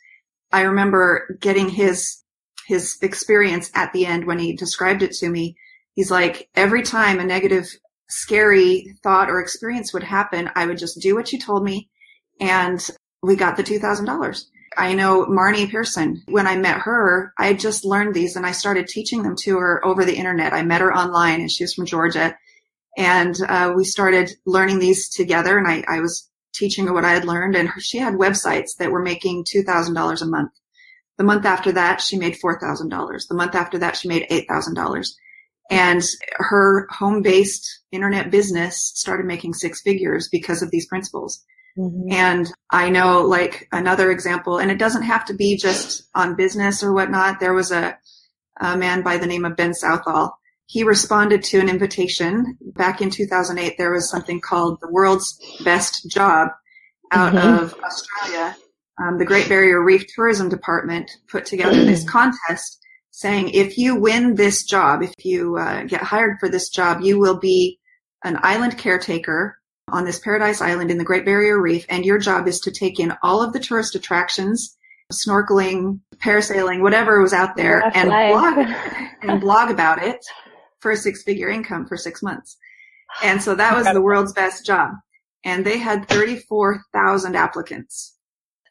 I 0.52 0.62
remember 0.62 1.38
getting 1.42 1.70
his, 1.70 2.18
his 2.68 2.98
experience 3.02 3.72
at 3.74 3.92
the 3.94 4.06
end 4.06 4.26
when 4.26 4.40
he 4.40 4.56
described 4.56 5.02
it 5.02 5.14
to 5.14 5.30
me. 5.30 5.58
He's 5.94 6.12
like, 6.12 6.50
every 6.56 6.84
time 6.84 7.20
a 7.20 7.26
negative, 7.26 7.68
scary 8.10 8.96
thought 9.02 9.30
or 9.30 9.40
experience 9.40 9.94
would 9.94 10.04
happen, 10.04 10.50
I 10.56 10.66
would 10.68 10.78
just 10.78 11.02
do 11.02 11.16
what 11.16 11.32
you 11.32 11.40
told 11.40 11.64
me. 11.64 11.90
And 12.40 12.86
we 13.24 13.36
got 13.36 13.58
the 13.58 13.64
$2,000. 13.64 14.44
I 14.78 14.94
know 14.94 15.26
Marnie 15.26 15.70
Pearson. 15.70 16.24
When 16.28 16.48
I 16.48 16.58
met 16.58 16.80
her, 16.80 17.34
I 17.38 17.48
had 17.48 17.60
just 17.60 17.86
learned 17.86 18.14
these 18.14 18.36
and 18.36 18.46
I 18.46 18.52
started 18.52 18.88
teaching 18.88 19.24
them 19.24 19.36
to 19.44 19.58
her 19.58 19.86
over 19.86 20.06
the 20.06 20.16
internet. 20.16 20.54
I 20.54 20.64
met 20.64 20.82
her 20.82 20.94
online 20.94 21.42
and 21.42 21.52
she 21.52 21.64
was 21.64 21.74
from 21.74 21.86
Georgia 21.86 22.38
and 22.98 23.36
uh, 23.48 23.74
we 23.76 23.84
started 23.84 24.32
learning 24.46 24.80
these 24.80 25.10
together. 25.10 25.58
And 25.58 25.68
I, 25.68 25.84
I 25.88 26.00
was 26.00 26.30
teaching 26.54 26.88
her 26.88 26.94
what 26.94 27.06
I 27.06 27.12
had 27.12 27.26
learned, 27.26 27.56
and 27.56 27.70
she 27.80 27.98
had 27.98 28.14
websites 28.14 28.78
that 28.80 28.92
were 28.92 29.04
making 29.04 29.46
two 29.48 29.64
thousand 29.64 29.94
dollars 29.94 30.22
a 30.22 30.28
month. 30.28 30.52
The 31.18 31.24
month 31.24 31.46
after 31.46 31.72
that, 31.74 32.02
she 32.02 32.18
made 32.18 32.38
four 32.38 32.60
thousand 32.60 32.90
dollars. 32.90 33.28
The 33.28 33.36
month 33.36 33.56
after 33.56 33.78
that, 33.80 33.98
she 33.98 34.08
made 34.08 34.26
eight 34.30 34.48
thousand 34.48 34.76
dollars. 34.76 35.18
And 35.72 36.04
her 36.36 36.88
home-based 36.92 37.82
internet 37.92 38.30
business 38.30 38.92
started 38.96 39.26
making 39.26 39.56
six 39.56 39.82
figures 39.82 40.30
because 40.32 40.62
of 40.62 40.70
these 40.70 40.88
principles. 40.88 41.44
Mm-hmm. 41.78 42.12
And 42.12 42.52
I 42.72 42.90
know 42.90 43.22
like 43.22 43.68
another 43.72 44.12
example, 44.12 44.60
and 44.60 44.72
it 44.72 44.80
doesn't 44.80 45.04
have 45.04 45.26
to 45.26 45.34
be 45.34 45.58
just 45.58 46.04
on 46.16 46.36
business 46.36 46.84
or 46.84 46.94
whatnot. 46.94 47.40
There 47.40 47.54
was 47.54 47.72
a, 47.72 47.98
a 48.62 48.78
man 48.78 49.02
by 49.02 49.18
the 49.18 49.28
name 49.28 49.46
of 49.46 49.58
Ben 49.58 49.74
Southall 49.74 50.38
he 50.68 50.84
responded 50.84 51.44
to 51.44 51.60
an 51.60 51.70
invitation 51.70 52.58
back 52.62 53.02
in 53.02 53.10
2008. 53.10 53.78
There 53.78 53.92
was 53.92 54.10
something 54.10 54.42
called 54.42 54.80
the 54.82 54.92
world's 54.92 55.40
best 55.64 56.10
job 56.10 56.50
out 57.12 57.34
mm-hmm. 57.34 57.64
of 57.64 57.76
Australia. 57.84 58.56
Um, 59.00 59.18
the 59.18 59.26
Great 59.26 59.48
Barrier 59.48 59.84
Reef 59.84 60.06
Tourism 60.16 60.50
Department 60.50 61.12
put 61.30 61.46
together 61.46 61.84
this 61.86 62.08
contest 62.10 62.80
saying, 63.12 63.50
if 63.50 63.78
you 63.78 63.96
win 63.96 64.36
this 64.36 64.64
job, 64.64 65.04
if 65.04 65.14
you 65.24 65.58
uh, 65.58 65.84
get 65.84 66.02
hired 66.02 66.38
for 66.40 66.50
this 66.50 66.70
job, 66.70 67.02
you 67.02 67.20
will 67.20 67.40
be 67.40 67.80
an 68.24 68.40
island 68.42 68.78
caretaker 68.78 69.60
on 69.92 70.06
this 70.06 70.20
paradise 70.20 70.62
island 70.62 70.90
in 70.90 70.98
the 70.98 71.04
Great 71.04 71.26
Barrier 71.26 71.60
Reef, 71.62 71.86
and 71.90 72.06
your 72.06 72.18
job 72.18 72.48
is 72.48 72.60
to 72.62 72.72
take 72.72 73.00
in 73.00 73.14
all 73.22 73.42
of 73.42 73.54
the 73.54 73.60
tourist 73.60 73.96
attractions, 73.96 74.76
snorkeling, 75.14 76.00
parasailing, 76.18 76.82
whatever 76.82 77.22
was 77.22 77.34
out 77.34 77.56
there, 77.56 77.82
That's 77.84 77.98
and 77.98 78.10
life. 78.10 78.32
blog 78.32 78.68
and 79.22 79.42
blog 79.42 79.70
about 79.70 80.04
it 80.04 80.26
for 80.80 80.92
a 80.92 80.98
six 80.98 81.24
figure 81.24 81.50
income 81.50 81.86
for 81.86 81.98
six 81.98 82.24
months. 82.24 82.58
And 83.24 83.42
so 83.42 83.56
that 83.56 83.76
was 83.76 83.88
the 83.88 84.02
world's 84.02 84.34
best 84.34 84.66
job. 84.66 84.92
And 85.44 85.64
they 85.64 85.78
had 85.78 86.08
34,000 86.10 87.36
applicants. 87.36 88.16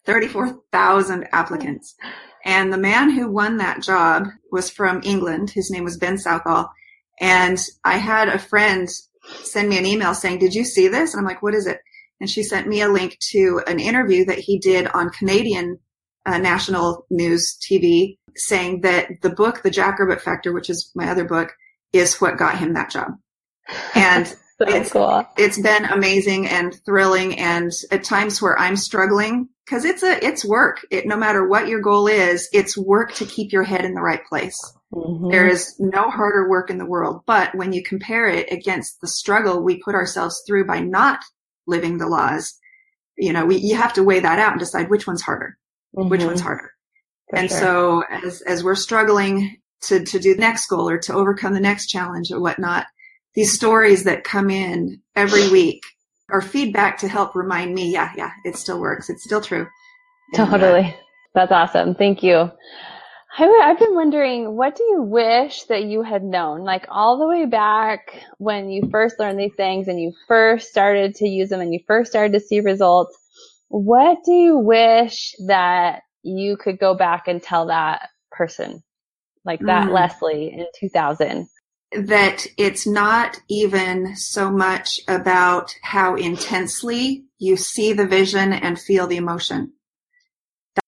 34,000 0.07 1.29
applicants. 1.33 1.95
And 2.45 2.73
the 2.73 2.79
man 2.79 3.11
who 3.11 3.31
won 3.31 3.57
that 3.59 3.83
job 3.83 4.27
was 4.51 4.69
from 4.69 5.01
England. 5.03 5.51
His 5.51 5.71
name 5.71 5.85
was 5.85 5.97
Ben 5.97 6.19
Southall. 6.19 6.71
And 7.21 7.59
I 7.85 7.97
had 7.97 8.29
a 8.29 8.39
friend 8.39 8.89
send 9.43 9.69
me 9.69 9.79
an 9.79 9.87
email 9.87 10.15
saying, 10.15 10.39
Did 10.39 10.55
you 10.55 10.65
see 10.65 10.89
this? 10.89 11.13
And 11.13 11.21
I'm 11.21 11.27
like, 11.27 11.43
What 11.43 11.55
is 11.55 11.67
it? 11.67 11.79
And 12.21 12.31
she 12.31 12.43
sent 12.43 12.69
me 12.69 12.81
a 12.81 12.89
link 12.89 13.19
to 13.33 13.63
an 13.67 13.81
interview 13.81 14.25
that 14.27 14.39
he 14.39 14.59
did 14.59 14.87
on 14.89 15.11
Canadian 15.11 15.79
uh, 16.27 16.39
national 16.39 17.07
news 17.11 17.59
TV 17.61 18.19
saying 18.37 18.81
that 18.83 19.09
the 19.23 19.31
book, 19.31 19.63
The 19.63 19.71
Jackrabbit 19.71 20.21
Factor, 20.21 20.53
which 20.53 20.71
is 20.71 20.91
my 20.95 21.11
other 21.11 21.25
book, 21.25 21.53
is 21.93 22.21
what 22.21 22.39
got 22.39 22.59
him 22.59 22.75
that 22.75 22.91
job. 22.91 23.13
And 23.95 24.27
so 24.59 24.69
it's- 24.69 24.93
cool. 24.93 25.27
it's 25.37 25.61
been 25.61 25.85
amazing 25.85 26.49
and 26.49 26.75
thrilling 26.85 27.39
and 27.39 27.71
at 27.91 28.05
times 28.05 28.41
where 28.41 28.59
I'm 28.59 28.77
struggling 28.77 29.49
because 29.65 29.85
it's 29.85 30.03
a 30.03 30.25
it's 30.25 30.45
work. 30.45 30.81
It 30.91 31.07
no 31.07 31.17
matter 31.17 31.47
what 31.47 31.69
your 31.69 31.81
goal 31.81 32.07
is, 32.07 32.49
it's 32.53 32.77
work 32.77 33.15
to 33.15 33.25
keep 33.25 33.53
your 33.53 33.63
head 33.63 33.85
in 33.85 33.95
the 33.95 34.03
right 34.03 34.25
place. 34.27 34.57
Mhm. 34.95 35.31
There 35.31 35.49
is 35.49 35.75
no 35.79 36.09
harder 36.11 36.49
work 36.49 36.71
in 36.71 36.79
the 36.79 36.87
world. 36.87 37.23
But 37.27 37.55
when 37.55 37.73
you 37.73 37.83
compare 37.83 38.27
it 38.27 38.51
against 38.53 39.01
the 39.01 39.09
struggle 39.09 39.63
we 39.63 39.83
put 39.83 39.95
ourselves 39.95 40.43
through 40.47 40.67
by 40.67 40.81
not 40.81 41.21
living 41.67 41.99
the 41.99 42.07
laws, 42.07 42.55
you 43.17 43.33
know, 43.33 43.45
we, 43.45 43.57
you 43.57 43.77
have 43.77 43.93
to 43.95 44.05
weigh 44.05 44.21
that 44.21 44.39
out 44.39 44.53
and 44.53 44.61
decide 44.61 44.91
which 44.91 45.07
one's 45.07 45.23
harder, 45.23 45.57
which 45.93 46.21
Mhm. 46.21 46.27
one's 46.27 46.41
harder. 46.41 46.71
For 47.31 47.39
and 47.39 47.49
sure. 47.49 47.59
so 47.59 48.05
as, 48.11 48.41
as 48.43 48.63
we're 48.63 48.75
struggling 48.75 49.57
to, 49.83 50.05
to 50.05 50.19
do 50.19 50.35
the 50.35 50.41
next 50.41 50.67
goal 50.69 50.89
or 50.89 50.99
to 50.99 51.15
overcome 51.15 51.55
the 51.55 51.61
next 51.61 51.87
challenge 51.89 52.31
or 52.31 52.41
whatnot, 52.41 52.87
these 53.35 53.53
stories 53.53 54.05
that 54.05 54.25
come 54.25 54.51
in 54.51 55.01
every 55.17 55.49
week 55.51 55.83
are 56.31 56.41
feedback 56.41 56.99
to 56.99 57.09
help 57.09 57.35
remind 57.35 57.75
me, 57.75 57.93
yeah, 57.93 58.13
yeah, 58.17 58.31
it 58.45 58.57
still 58.57 58.81
works. 58.81 59.11
It's 59.11 59.25
still 59.25 59.41
true. 59.41 59.67
And, 60.35 60.43
uh, 60.43 60.51
Totally. 60.59 60.97
That's 61.35 61.53
awesome. 61.53 61.95
Thank 61.95 62.23
you. 62.23 62.51
I, 63.37 63.45
I've 63.65 63.79
been 63.79 63.95
wondering, 63.95 64.57
what 64.57 64.77
do 64.77 64.85
you 64.85 65.03
wish 65.03 65.65
that 65.65 65.85
you 65.85 66.03
had 66.03 66.23
known? 66.23 66.63
Like 66.63 66.87
all 66.89 67.19
the 67.19 67.27
way 67.27 67.47
back 67.47 68.23
when 68.39 68.71
you 68.71 68.89
first 68.91 69.19
learned 69.19 69.39
these 69.39 69.55
things 69.57 69.89
and 69.89 70.01
you 70.01 70.13
first 70.29 70.69
started 70.69 71.17
to 71.17 71.29
use 71.29 71.49
them 71.49 71.61
and 71.61 71.73
you 71.73 71.81
first 71.87 72.11
started 72.11 72.33
to 72.35 72.41
see 72.41 72.61
results, 72.61 73.17
what 73.69 74.19
do 74.25 74.33
you 74.33 74.59
wish 74.59 75.35
that 75.47 76.03
you 76.23 76.57
could 76.57 76.79
go 76.79 76.95
back 76.95 77.27
and 77.27 77.43
tell 77.43 77.67
that 77.67 78.09
person? 78.31 78.83
Like 79.45 79.61
that 79.61 79.89
Mm. 79.89 79.93
Leslie 79.93 80.53
in 80.53 80.67
2000. 80.79 81.49
that 81.93 82.47
it's 82.57 82.87
not 82.87 83.41
even 83.49 84.17
so 84.17 84.51
much 84.51 85.01
about 85.07 85.75
how 85.83 86.17
intensely 86.17 87.25
you 87.39 87.57
see 87.57 87.93
the 87.93 88.07
vision 88.07 88.53
and 88.53 88.81
feel 88.81 89.07
the 89.07 89.17
emotion. 89.17 89.73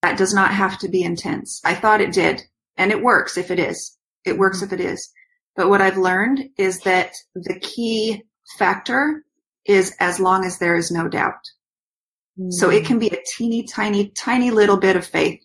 That 0.01 0.17
does 0.17 0.33
not 0.33 0.51
have 0.51 0.77
to 0.79 0.89
be 0.89 1.03
intense. 1.03 1.61
I 1.63 1.75
thought 1.75 2.01
it 2.01 2.13
did, 2.13 2.43
and 2.75 2.91
it 2.91 3.01
works 3.01 3.37
if 3.37 3.51
it 3.51 3.59
is. 3.59 3.97
It 4.25 4.37
works 4.37 4.61
if 4.61 4.73
it 4.73 4.81
is. 4.81 5.09
But 5.55 5.69
what 5.69 5.81
I've 5.81 5.97
learned 5.97 6.49
is 6.57 6.81
that 6.81 7.11
the 7.35 7.59
key 7.59 8.23
factor 8.57 9.23
is 9.65 9.95
as 9.99 10.19
long 10.19 10.45
as 10.45 10.59
there 10.59 10.75
is 10.75 10.91
no 10.91 11.07
doubt. 11.07 11.39
So 12.49 12.69
it 12.69 12.85
can 12.85 12.99
be 12.99 13.07
a 13.07 13.23
teeny 13.35 13.63
tiny, 13.63 14.09
tiny 14.09 14.51
little 14.51 14.77
bit 14.77 14.95
of 14.95 15.05
faith. 15.05 15.41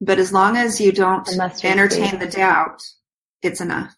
But 0.00 0.20
as 0.20 0.32
long 0.32 0.56
as 0.56 0.80
you 0.80 0.92
don't 0.92 1.28
entertain 1.64 2.10
seed. 2.10 2.20
the 2.20 2.28
doubt, 2.28 2.80
it's 3.42 3.60
enough. 3.60 3.92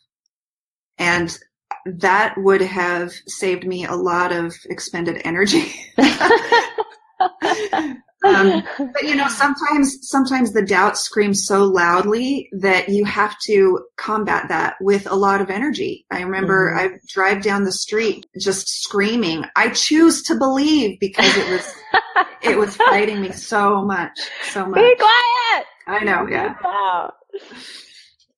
And 0.97 1.37
that 1.85 2.37
would 2.39 2.63
have 2.63 3.13
saved 3.27 3.67
me 3.67 3.85
a 3.85 3.95
lot 3.95 4.33
of 4.33 4.55
expended 4.71 5.21
energy. 5.25 5.75
um, 8.25 8.63
but 8.93 9.03
you 9.03 9.15
know, 9.17 9.29
sometimes, 9.29 9.99
sometimes 10.03 10.53
the 10.53 10.63
doubt 10.65 10.99
screams 10.99 11.45
so 11.47 11.65
loudly 11.65 12.49
that 12.53 12.89
you 12.89 13.05
have 13.05 13.37
to 13.47 13.81
combat 13.97 14.49
that 14.49 14.75
with 14.81 15.11
a 15.11 15.15
lot 15.15 15.41
of 15.41 15.51
energy. 15.51 16.07
I 16.11 16.21
remember 16.23 16.73
Mhm. 16.75 16.79
I 16.95 16.99
drive 17.09 17.43
down 17.43 17.65
the 17.65 17.73
street 17.73 18.27
just 18.39 18.69
screaming, 18.83 19.45
I 19.57 19.71
choose 19.71 20.23
to 20.25 20.35
believe 20.35 20.99
because 21.01 21.37
it 21.37 21.49
was, 21.51 21.75
it 22.43 22.59
was 22.59 22.77
fighting 22.77 23.21
me 23.21 23.33
so 23.33 23.83
much, 23.85 24.19
so 24.51 24.67
much. 24.67 24.81
Be 24.81 24.97
quiet! 24.97 25.67
I 25.87 26.05
know, 26.05 26.27
yeah. 26.29 26.55
Wow. 26.63 27.13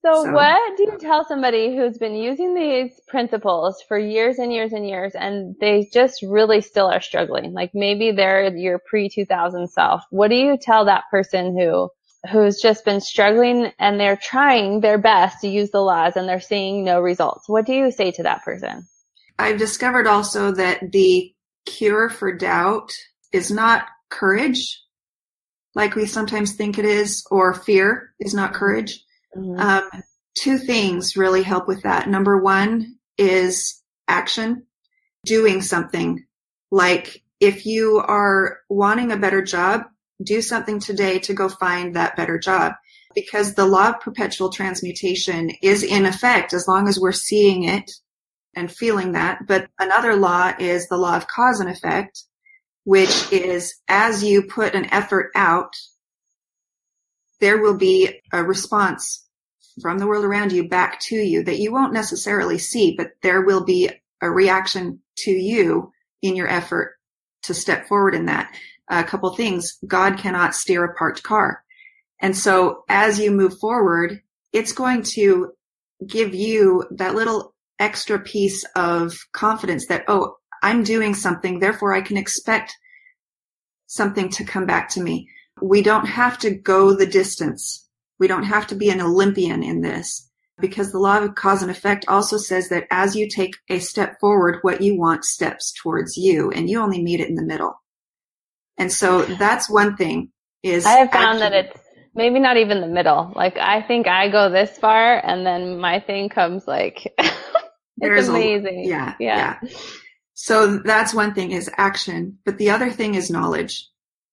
So, 0.04 0.24
So- 0.24 0.32
what 0.32 0.76
do 0.76 0.82
you 0.82 0.98
tell 0.98 1.24
somebody 1.24 1.76
who's 1.76 1.96
been 1.96 2.16
using 2.16 2.54
these 2.54 3.00
principles 3.06 3.80
for 3.86 3.96
years 3.96 4.38
and 4.38 4.52
years 4.52 4.72
and 4.72 4.86
years 4.86 5.14
and 5.14 5.54
they 5.60 5.88
just 5.92 6.22
really 6.22 6.60
still 6.60 6.86
are 6.86 7.00
struggling? 7.00 7.52
Like 7.52 7.70
maybe 7.72 8.10
they're 8.10 8.54
your 8.56 8.80
pre 8.80 9.08
2000 9.08 9.68
self. 9.68 10.02
What 10.10 10.28
do 10.28 10.34
you 10.34 10.56
tell 10.56 10.84
that 10.86 11.04
person 11.10 11.56
who 11.56 11.88
who's 12.30 12.60
just 12.60 12.84
been 12.84 13.00
struggling 13.00 13.72
and 13.78 13.98
they're 13.98 14.16
trying 14.16 14.80
their 14.80 14.98
best 14.98 15.40
to 15.40 15.48
use 15.48 15.70
the 15.70 15.80
laws 15.80 16.16
and 16.16 16.28
they're 16.28 16.40
seeing 16.40 16.84
no 16.84 17.00
results? 17.00 17.48
What 17.48 17.66
do 17.66 17.72
you 17.72 17.90
say 17.90 18.10
to 18.12 18.22
that 18.24 18.44
person? 18.44 18.86
I've 19.38 19.58
discovered 19.58 20.06
also 20.06 20.52
that 20.52 20.92
the 20.92 21.32
cure 21.64 22.08
for 22.08 22.32
doubt 22.32 22.92
is 23.32 23.50
not 23.50 23.86
courage, 24.08 24.80
like 25.74 25.94
we 25.94 26.06
sometimes 26.06 26.54
think 26.54 26.78
it 26.78 26.84
is, 26.84 27.24
or 27.30 27.54
fear 27.54 28.14
is 28.20 28.34
not 28.34 28.52
courage. 28.52 29.04
Um, 29.36 29.88
two 30.34 30.58
things 30.58 31.16
really 31.16 31.42
help 31.42 31.68
with 31.68 31.82
that. 31.82 32.08
Number 32.08 32.38
one 32.38 32.96
is 33.18 33.82
action, 34.08 34.66
doing 35.24 35.62
something. 35.62 36.24
Like 36.70 37.22
if 37.40 37.66
you 37.66 37.98
are 37.98 38.58
wanting 38.68 39.12
a 39.12 39.16
better 39.16 39.42
job, 39.42 39.82
do 40.22 40.40
something 40.42 40.78
today 40.78 41.18
to 41.20 41.34
go 41.34 41.48
find 41.48 41.96
that 41.96 42.16
better 42.16 42.38
job. 42.38 42.74
Because 43.14 43.54
the 43.54 43.66
law 43.66 43.90
of 43.90 44.00
perpetual 44.00 44.50
transmutation 44.50 45.50
is 45.62 45.82
in 45.82 46.06
effect 46.06 46.54
as 46.54 46.66
long 46.66 46.88
as 46.88 46.98
we're 46.98 47.12
seeing 47.12 47.64
it 47.64 47.90
and 48.56 48.72
feeling 48.72 49.12
that. 49.12 49.40
But 49.46 49.68
another 49.78 50.16
law 50.16 50.52
is 50.58 50.88
the 50.88 50.96
law 50.96 51.16
of 51.16 51.26
cause 51.26 51.60
and 51.60 51.68
effect, 51.68 52.24
which 52.84 53.30
is 53.30 53.74
as 53.88 54.24
you 54.24 54.44
put 54.44 54.74
an 54.74 54.92
effort 54.92 55.30
out, 55.34 55.74
there 57.42 57.60
will 57.60 57.76
be 57.76 58.20
a 58.32 58.42
response 58.42 59.26
from 59.80 59.98
the 59.98 60.06
world 60.06 60.24
around 60.24 60.52
you 60.52 60.68
back 60.68 61.00
to 61.00 61.16
you 61.16 61.42
that 61.42 61.58
you 61.58 61.72
won't 61.72 61.92
necessarily 61.92 62.56
see, 62.56 62.94
but 62.96 63.10
there 63.20 63.42
will 63.42 63.64
be 63.64 63.90
a 64.20 64.30
reaction 64.30 65.00
to 65.16 65.32
you 65.32 65.92
in 66.22 66.36
your 66.36 66.48
effort 66.48 66.94
to 67.42 67.52
step 67.52 67.88
forward 67.88 68.14
in 68.14 68.26
that. 68.26 68.54
A 68.88 69.02
couple 69.02 69.34
things. 69.34 69.76
God 69.84 70.18
cannot 70.18 70.54
steer 70.54 70.84
a 70.84 70.94
parked 70.94 71.24
car. 71.24 71.64
And 72.20 72.36
so 72.36 72.84
as 72.88 73.18
you 73.18 73.32
move 73.32 73.58
forward, 73.58 74.22
it's 74.52 74.72
going 74.72 75.02
to 75.14 75.52
give 76.06 76.36
you 76.36 76.84
that 76.92 77.16
little 77.16 77.54
extra 77.80 78.20
piece 78.20 78.64
of 78.76 79.18
confidence 79.32 79.88
that, 79.88 80.04
oh, 80.06 80.36
I'm 80.62 80.84
doing 80.84 81.12
something, 81.12 81.58
therefore 81.58 81.92
I 81.92 82.02
can 82.02 82.16
expect 82.16 82.72
something 83.88 84.28
to 84.30 84.44
come 84.44 84.64
back 84.64 84.90
to 84.90 85.02
me. 85.02 85.28
We 85.60 85.82
don't 85.82 86.06
have 86.06 86.38
to 86.40 86.50
go 86.50 86.94
the 86.94 87.06
distance. 87.06 87.88
We 88.18 88.26
don't 88.28 88.44
have 88.44 88.66
to 88.68 88.74
be 88.74 88.90
an 88.90 89.00
Olympian 89.00 89.62
in 89.62 89.80
this 89.80 90.28
because 90.60 90.92
the 90.92 90.98
law 90.98 91.18
of 91.18 91.34
cause 91.34 91.62
and 91.62 91.70
effect 91.70 92.04
also 92.08 92.36
says 92.36 92.68
that 92.68 92.86
as 92.90 93.16
you 93.16 93.28
take 93.28 93.54
a 93.68 93.78
step 93.80 94.18
forward, 94.20 94.58
what 94.62 94.80
you 94.80 94.96
want 94.98 95.24
steps 95.24 95.72
towards 95.82 96.16
you 96.16 96.50
and 96.50 96.70
you 96.70 96.80
only 96.80 97.02
meet 97.02 97.20
it 97.20 97.28
in 97.28 97.34
the 97.34 97.42
middle. 97.44 97.74
And 98.78 98.92
so 98.92 99.22
that's 99.22 99.68
one 99.68 99.96
thing 99.96 100.30
is 100.62 100.86
I 100.86 100.92
have 100.92 101.10
found 101.10 101.40
that 101.40 101.52
it's 101.52 101.78
maybe 102.14 102.38
not 102.38 102.56
even 102.56 102.80
the 102.80 102.86
middle. 102.86 103.32
Like 103.34 103.56
I 103.58 103.82
think 103.82 104.06
I 104.06 104.28
go 104.30 104.50
this 104.50 104.78
far 104.78 105.18
and 105.24 105.44
then 105.44 105.78
my 105.78 106.00
thing 106.00 106.28
comes 106.28 106.66
like 106.66 107.12
it's 107.18 108.22
is 108.22 108.28
a- 108.28 108.32
amazing. 108.32 108.84
yeah, 108.84 109.14
Yeah. 109.18 109.58
yeah. 109.62 109.70
So 110.34 110.78
that's 110.78 111.14
one 111.14 111.34
thing 111.34 111.50
is 111.52 111.70
action, 111.76 112.38
but 112.44 112.58
the 112.58 112.70
other 112.70 112.90
thing 112.90 113.14
is 113.14 113.30
knowledge. 113.30 113.88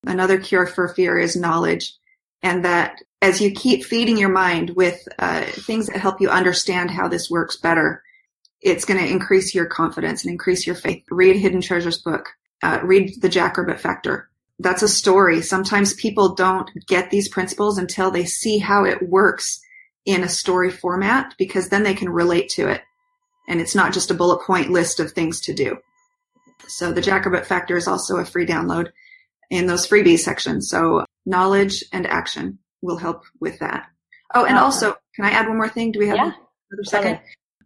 Another 0.05 0.39
cure 0.39 0.65
for 0.65 0.87
fear 0.87 1.17
is 1.17 1.35
knowledge. 1.35 1.95
And 2.41 2.63
that 2.63 3.01
as 3.21 3.41
you 3.41 3.51
keep 3.51 3.83
feeding 3.83 4.17
your 4.17 4.29
mind 4.29 4.71
with 4.71 5.07
uh, 5.17 5.43
things 5.43 5.87
that 5.87 5.97
help 5.97 6.21
you 6.21 6.29
understand 6.29 6.89
how 6.89 7.07
this 7.07 7.29
works 7.29 7.57
better, 7.57 8.01
it's 8.61 8.85
going 8.85 8.99
to 8.99 9.09
increase 9.09 9.53
your 9.53 9.65
confidence 9.65 10.23
and 10.23 10.31
increase 10.31 10.65
your 10.65 10.75
faith. 10.75 11.03
Read 11.09 11.35
Hidden 11.35 11.61
Treasures 11.61 11.97
book. 11.97 12.29
Uh, 12.61 12.79
read 12.83 13.21
The 13.21 13.29
Jackrabbit 13.29 13.79
Factor. 13.79 14.29
That's 14.59 14.83
a 14.83 14.89
story. 14.89 15.41
Sometimes 15.41 15.93
people 15.93 16.35
don't 16.35 16.69
get 16.87 17.09
these 17.09 17.29
principles 17.29 17.77
until 17.77 18.11
they 18.11 18.25
see 18.25 18.57
how 18.57 18.83
it 18.83 19.07
works 19.07 19.61
in 20.05 20.23
a 20.23 20.29
story 20.29 20.69
format 20.71 21.33
because 21.37 21.69
then 21.69 21.83
they 21.83 21.93
can 21.93 22.09
relate 22.09 22.49
to 22.49 22.67
it. 22.67 22.81
And 23.47 23.61
it's 23.61 23.75
not 23.75 23.93
just 23.93 24.11
a 24.11 24.15
bullet 24.15 24.45
point 24.45 24.69
list 24.69 24.99
of 24.99 25.11
things 25.11 25.41
to 25.41 25.53
do. 25.53 25.77
So 26.67 26.91
the 26.91 27.01
Jackrabbit 27.01 27.45
Factor 27.45 27.77
is 27.77 27.87
also 27.87 28.17
a 28.17 28.25
free 28.25 28.45
download 28.45 28.91
in 29.49 29.65
those 29.67 29.87
freebies 29.87 30.19
sections. 30.19 30.69
So 30.69 31.05
knowledge 31.25 31.83
and 31.91 32.05
action 32.07 32.59
will 32.81 32.97
help 32.97 33.23
with 33.39 33.59
that. 33.59 33.87
Oh, 34.33 34.45
and 34.45 34.57
also, 34.57 34.95
can 35.15 35.25
I 35.25 35.31
add 35.31 35.47
one 35.47 35.57
more 35.57 35.69
thing? 35.69 35.91
Do 35.91 35.99
we 35.99 36.07
have 36.07 36.17
Yeah. 36.17 36.31
another 36.71 36.83
second? 36.83 37.19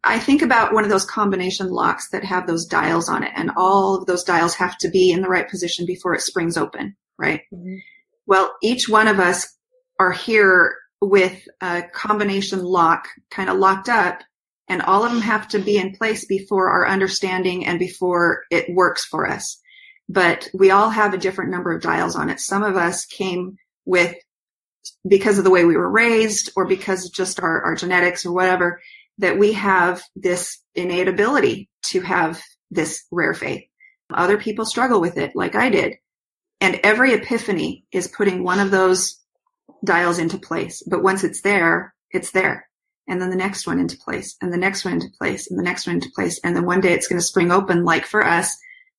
I 0.06 0.20
think 0.20 0.42
about 0.42 0.74
one 0.74 0.84
of 0.84 0.90
those 0.90 1.06
combination 1.06 1.70
locks 1.70 2.10
that 2.10 2.26
have 2.26 2.46
those 2.48 2.66
dials 2.66 3.08
on 3.10 3.24
it, 3.24 3.32
and 3.36 3.52
all 3.56 3.96
of 3.96 4.06
those 4.06 4.24
dials 4.24 4.56
have 4.56 4.78
to 4.80 4.90
be 4.90 5.12
in 5.12 5.22
the 5.22 5.30
right 5.30 5.50
position 5.50 5.86
before 5.86 6.14
it 6.14 6.22
springs 6.22 6.58
open, 6.58 6.96
right? 7.18 7.42
Mhm. 7.54 7.78
Well, 8.26 8.54
each 8.62 8.90
one 8.90 9.08
of 9.08 9.20
us 9.20 9.48
are 10.00 10.12
here 10.12 10.76
with 11.02 11.48
a 11.62 11.84
combination 11.94 12.64
lock 12.64 13.08
kind 13.30 13.50
of 13.50 13.58
locked 13.58 13.88
up, 13.90 14.22
and 14.68 14.82
all 14.82 15.04
of 15.06 15.12
them 15.12 15.22
have 15.22 15.48
to 15.50 15.60
be 15.60 15.78
in 15.78 15.96
place 15.96 16.26
before 16.26 16.70
our 16.70 16.88
understanding 16.88 17.66
and 17.66 17.80
before 17.80 18.44
it 18.50 18.74
works 18.74 19.06
for 19.06 19.26
us. 19.30 19.60
But 20.10 20.50
we 20.54 20.72
all 20.72 20.90
have 20.90 21.14
a 21.14 21.18
different 21.18 21.52
number 21.52 21.72
of 21.74 21.82
dials 21.82 22.16
on 22.16 22.30
it. 22.30 22.40
Some 22.40 22.64
of 22.64 22.76
us 22.76 23.06
came 23.06 23.58
with, 23.86 24.16
because 25.08 25.38
of 25.38 25.44
the 25.44 25.50
way 25.50 25.66
we 25.66 25.78
were 25.78 25.90
raised 25.90 26.52
or 26.56 26.66
because 26.66 27.06
of 27.06 27.14
just 27.14 27.42
our, 27.42 27.62
our 27.64 27.76
genetics 27.76 28.26
or 28.26 28.32
whatever, 28.34 28.82
that 29.20 29.38
we 29.38 29.54
have 29.54 30.02
this 30.16 30.60
innate 30.76 31.08
ability 31.08 31.70
to 31.84 32.02
have 32.02 32.42
this 32.72 33.06
rare 33.12 33.34
faith. 33.34 33.64
Other 34.14 34.38
people 34.38 34.66
struggle 34.66 35.00
with 35.00 35.18
it 35.18 35.36
like 35.36 35.56
I 35.56 35.70
did. 35.70 35.96
And 36.60 36.80
every 36.84 37.14
epiphany 37.14 37.86
is 37.92 38.08
putting 38.08 38.44
one 38.44 38.60
of 38.60 38.72
those 38.72 39.20
dials 39.84 40.20
into 40.20 40.38
place. 40.38 40.84
But 40.84 41.04
once 41.04 41.24
it's 41.24 41.42
there, 41.42 41.94
it's 42.12 42.32
there. 42.32 42.68
And 43.08 43.22
then 43.22 43.30
the 43.30 43.36
next 43.36 43.68
one 43.68 43.80
into 43.80 43.98
place 43.98 44.36
and 44.42 44.54
the 44.54 44.58
next 44.58 44.86
one 44.86 44.94
into 44.96 45.10
place 45.18 45.50
and 45.50 45.60
the 45.60 45.64
next 45.64 45.86
one 45.86 45.96
into 45.96 46.10
place. 46.16 46.40
And 46.44 46.56
then 46.56 46.66
one 46.66 46.80
day 46.80 46.94
it's 46.94 47.08
going 47.08 47.20
to 47.20 47.26
spring 47.26 47.52
open 47.52 47.84
like 47.84 48.06
for 48.06 48.26
us, 48.26 48.56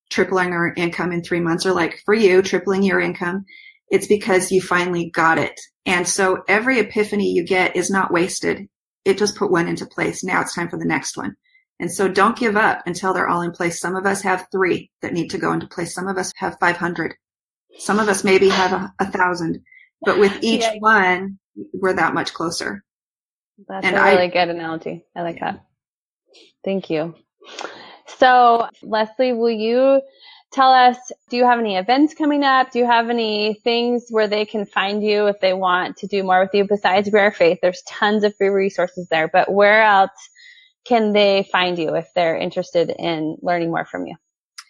tripling 0.09 0.51
our 0.53 0.73
income 0.75 1.11
in 1.11 1.23
three 1.23 1.39
months 1.39 1.65
or 1.65 1.73
like 1.73 1.99
for 2.05 2.13
you, 2.13 2.41
tripling 2.41 2.83
your 2.83 2.99
income. 2.99 3.45
It's 3.89 4.07
because 4.07 4.51
you 4.51 4.61
finally 4.61 5.09
got 5.11 5.37
it. 5.37 5.59
And 5.85 6.07
so 6.07 6.43
every 6.47 6.79
epiphany 6.79 7.31
you 7.31 7.43
get 7.45 7.75
is 7.75 7.89
not 7.91 8.11
wasted. 8.11 8.67
It 9.03 9.17
just 9.17 9.35
put 9.37 9.51
one 9.51 9.67
into 9.67 9.85
place. 9.85 10.23
Now 10.23 10.41
it's 10.41 10.55
time 10.55 10.69
for 10.69 10.79
the 10.79 10.85
next 10.85 11.15
one. 11.17 11.35
And 11.79 11.91
so 11.91 12.07
don't 12.07 12.37
give 12.37 12.55
up 12.55 12.81
until 12.87 13.13
they're 13.13 13.27
all 13.27 13.41
in 13.41 13.51
place. 13.51 13.79
Some 13.79 13.95
of 13.95 14.05
us 14.05 14.21
have 14.21 14.47
three 14.51 14.89
that 15.01 15.13
need 15.13 15.29
to 15.31 15.37
go 15.37 15.51
into 15.53 15.67
place. 15.67 15.93
Some 15.93 16.07
of 16.07 16.17
us 16.17 16.31
have 16.37 16.57
500. 16.59 17.13
Some 17.77 17.99
of 17.99 18.07
us 18.07 18.23
maybe 18.23 18.47
have 18.49 18.71
a, 18.71 18.93
a 18.99 19.11
thousand, 19.11 19.59
but 20.01 20.17
with 20.17 20.35
each 20.41 20.61
Yeah. 20.61 20.75
one, 20.79 21.37
we're 21.73 21.93
that 21.93 22.13
much 22.13 22.33
closer. 22.33 22.83
That's 23.67 23.85
And 23.85 23.95
a 23.95 23.99
I- 23.99 24.13
really 24.13 24.27
good 24.29 24.49
analogy. 24.49 25.05
I 25.15 25.21
like 25.21 25.39
that. 25.41 25.65
Thank 26.63 26.89
you. 26.89 27.13
So, 28.19 28.67
Leslie, 28.81 29.33
will 29.33 29.51
you 29.51 30.01
tell 30.53 30.71
us 30.71 30.97
do 31.29 31.37
you 31.37 31.45
have 31.45 31.59
any 31.59 31.77
events 31.77 32.13
coming 32.13 32.43
up? 32.43 32.71
Do 32.71 32.79
you 32.79 32.85
have 32.85 33.09
any 33.09 33.59
things 33.63 34.07
where 34.09 34.27
they 34.27 34.45
can 34.45 34.65
find 34.65 35.03
you 35.03 35.27
if 35.27 35.39
they 35.41 35.53
want 35.53 35.97
to 35.97 36.07
do 36.07 36.23
more 36.23 36.41
with 36.41 36.53
you 36.53 36.65
besides 36.65 37.11
Rare 37.11 37.31
Faith? 37.31 37.59
There's 37.61 37.83
tons 37.87 38.23
of 38.23 38.35
free 38.37 38.49
resources 38.49 39.07
there, 39.09 39.27
but 39.27 39.51
where 39.51 39.83
else 39.83 40.11
can 40.85 41.13
they 41.13 41.47
find 41.51 41.77
you 41.77 41.95
if 41.95 42.07
they're 42.15 42.37
interested 42.37 42.89
in 42.89 43.37
learning 43.41 43.71
more 43.71 43.85
from 43.85 44.07
you? 44.07 44.15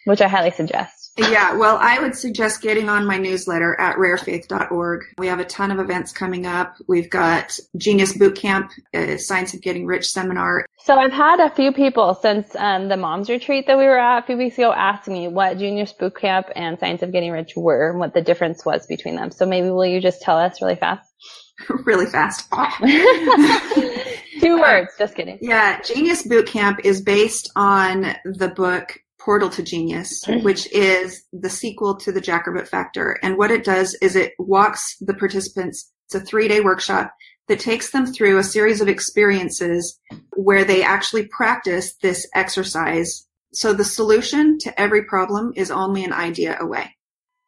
Which 0.06 0.20
I 0.20 0.28
highly 0.28 0.50
suggest. 0.50 1.05
Yeah, 1.18 1.54
well, 1.54 1.78
I 1.80 1.98
would 1.98 2.14
suggest 2.14 2.60
getting 2.60 2.90
on 2.90 3.06
my 3.06 3.16
newsletter 3.16 3.78
at 3.80 3.96
rarefaith.org. 3.96 5.04
We 5.16 5.26
have 5.28 5.40
a 5.40 5.44
ton 5.44 5.70
of 5.70 5.78
events 5.78 6.12
coming 6.12 6.44
up. 6.44 6.76
We've 6.88 7.08
got 7.08 7.58
Genius 7.76 8.12
Bootcamp, 8.12 8.68
a 8.92 9.16
Science 9.16 9.54
of 9.54 9.62
Getting 9.62 9.86
Rich 9.86 10.10
seminar. 10.10 10.66
So 10.84 10.94
I've 10.96 11.12
had 11.12 11.40
a 11.40 11.48
few 11.50 11.72
people 11.72 12.14
since 12.14 12.54
um, 12.54 12.88
the 12.88 12.98
mom's 12.98 13.30
retreat 13.30 13.66
that 13.66 13.78
we 13.78 13.84
were 13.84 13.98
at 13.98 14.24
a 14.24 14.26
few 14.26 14.36
weeks 14.36 14.58
ago 14.58 14.72
asking 14.72 15.14
me 15.14 15.28
what 15.28 15.58
Genius 15.58 15.94
Bootcamp 15.98 16.52
and 16.54 16.78
Science 16.78 17.02
of 17.02 17.12
Getting 17.12 17.32
Rich 17.32 17.54
were 17.56 17.90
and 17.90 17.98
what 17.98 18.12
the 18.12 18.22
difference 18.22 18.64
was 18.64 18.86
between 18.86 19.16
them. 19.16 19.30
So 19.30 19.46
maybe 19.46 19.70
will 19.70 19.86
you 19.86 20.00
just 20.02 20.20
tell 20.20 20.36
us 20.36 20.60
really 20.60 20.76
fast? 20.76 21.10
really 21.86 22.06
fast. 22.06 22.48
Two 24.40 24.60
words, 24.60 24.92
just 24.98 25.14
kidding. 25.14 25.38
Yeah, 25.40 25.80
Genius 25.80 26.26
Bootcamp 26.26 26.80
is 26.84 27.00
based 27.00 27.50
on 27.56 28.14
the 28.24 28.48
book 28.54 28.98
Portal 29.26 29.50
to 29.50 29.62
Genius, 29.62 30.24
mm. 30.24 30.44
which 30.44 30.72
is 30.72 31.24
the 31.32 31.50
sequel 31.50 31.96
to 31.96 32.12
the 32.12 32.20
Jackrabbit 32.20 32.68
Factor. 32.68 33.18
And 33.24 33.36
what 33.36 33.50
it 33.50 33.64
does 33.64 33.94
is 34.00 34.14
it 34.14 34.34
walks 34.38 34.96
the 35.00 35.14
participants, 35.14 35.92
it's 36.06 36.14
a 36.14 36.20
three 36.20 36.46
day 36.46 36.60
workshop 36.60 37.12
that 37.48 37.58
takes 37.58 37.90
them 37.90 38.06
through 38.06 38.38
a 38.38 38.44
series 38.44 38.80
of 38.80 38.86
experiences 38.86 39.98
where 40.36 40.64
they 40.64 40.84
actually 40.84 41.26
practice 41.26 41.96
this 41.96 42.24
exercise. 42.36 43.26
So 43.52 43.72
the 43.72 43.84
solution 43.84 44.58
to 44.60 44.80
every 44.80 45.04
problem 45.04 45.52
is 45.56 45.72
only 45.72 46.04
an 46.04 46.12
idea 46.12 46.56
away. 46.60 46.94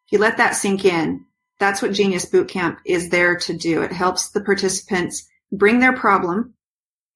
If 0.06 0.12
you 0.12 0.18
let 0.18 0.38
that 0.38 0.56
sink 0.56 0.84
in, 0.84 1.24
that's 1.60 1.80
what 1.80 1.92
Genius 1.92 2.26
Bootcamp 2.26 2.78
is 2.86 3.10
there 3.10 3.36
to 3.36 3.56
do. 3.56 3.82
It 3.82 3.92
helps 3.92 4.30
the 4.30 4.40
participants 4.40 5.28
bring 5.52 5.78
their 5.78 5.96
problem 5.96 6.54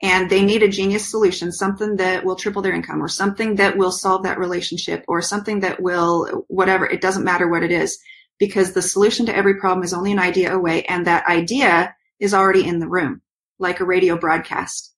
and 0.03 0.29
they 0.29 0.45
need 0.45 0.65
a 0.65 0.69
genius 0.69 1.09
solution, 1.09 1.53
something 1.53 1.97
that 1.97 2.25
will 2.25 2.35
triple 2.35 2.61
their 2.61 2.75
income 2.75 3.01
or 3.01 3.09
something 3.09 3.55
that 3.57 3.79
will 3.79 3.93
solve 3.93 4.25
that 4.25 4.39
relationship 4.39 5.05
or 5.07 5.23
something 5.23 5.61
that 5.61 5.81
will 5.81 6.45
whatever. 6.49 6.85
It 6.85 7.01
doesn't 7.01 7.25
matter 7.25 7.49
what 7.49 7.63
it 7.63 7.71
is 7.71 7.99
because 8.39 8.73
the 8.73 8.83
solution 8.83 9.27
to 9.27 9.37
every 9.37 9.61
problem 9.61 9.85
is 9.85 9.95
only 9.95 10.11
an 10.11 10.19
idea 10.19 10.53
away 10.53 10.83
and 10.85 11.07
that 11.07 11.27
idea 11.27 11.95
is 12.19 12.35
already 12.35 12.67
in 12.67 12.81
the 12.81 12.89
room, 12.89 13.23
like 13.61 13.79
a 13.79 13.85
radio 13.85 14.19
broadcast. 14.19 14.93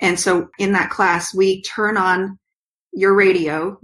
And 0.00 0.18
so 0.18 0.48
in 0.58 0.72
that 0.72 0.90
class, 0.90 1.34
we 1.34 1.62
turn 1.62 1.96
on 1.96 2.38
your 2.92 3.14
radio 3.14 3.80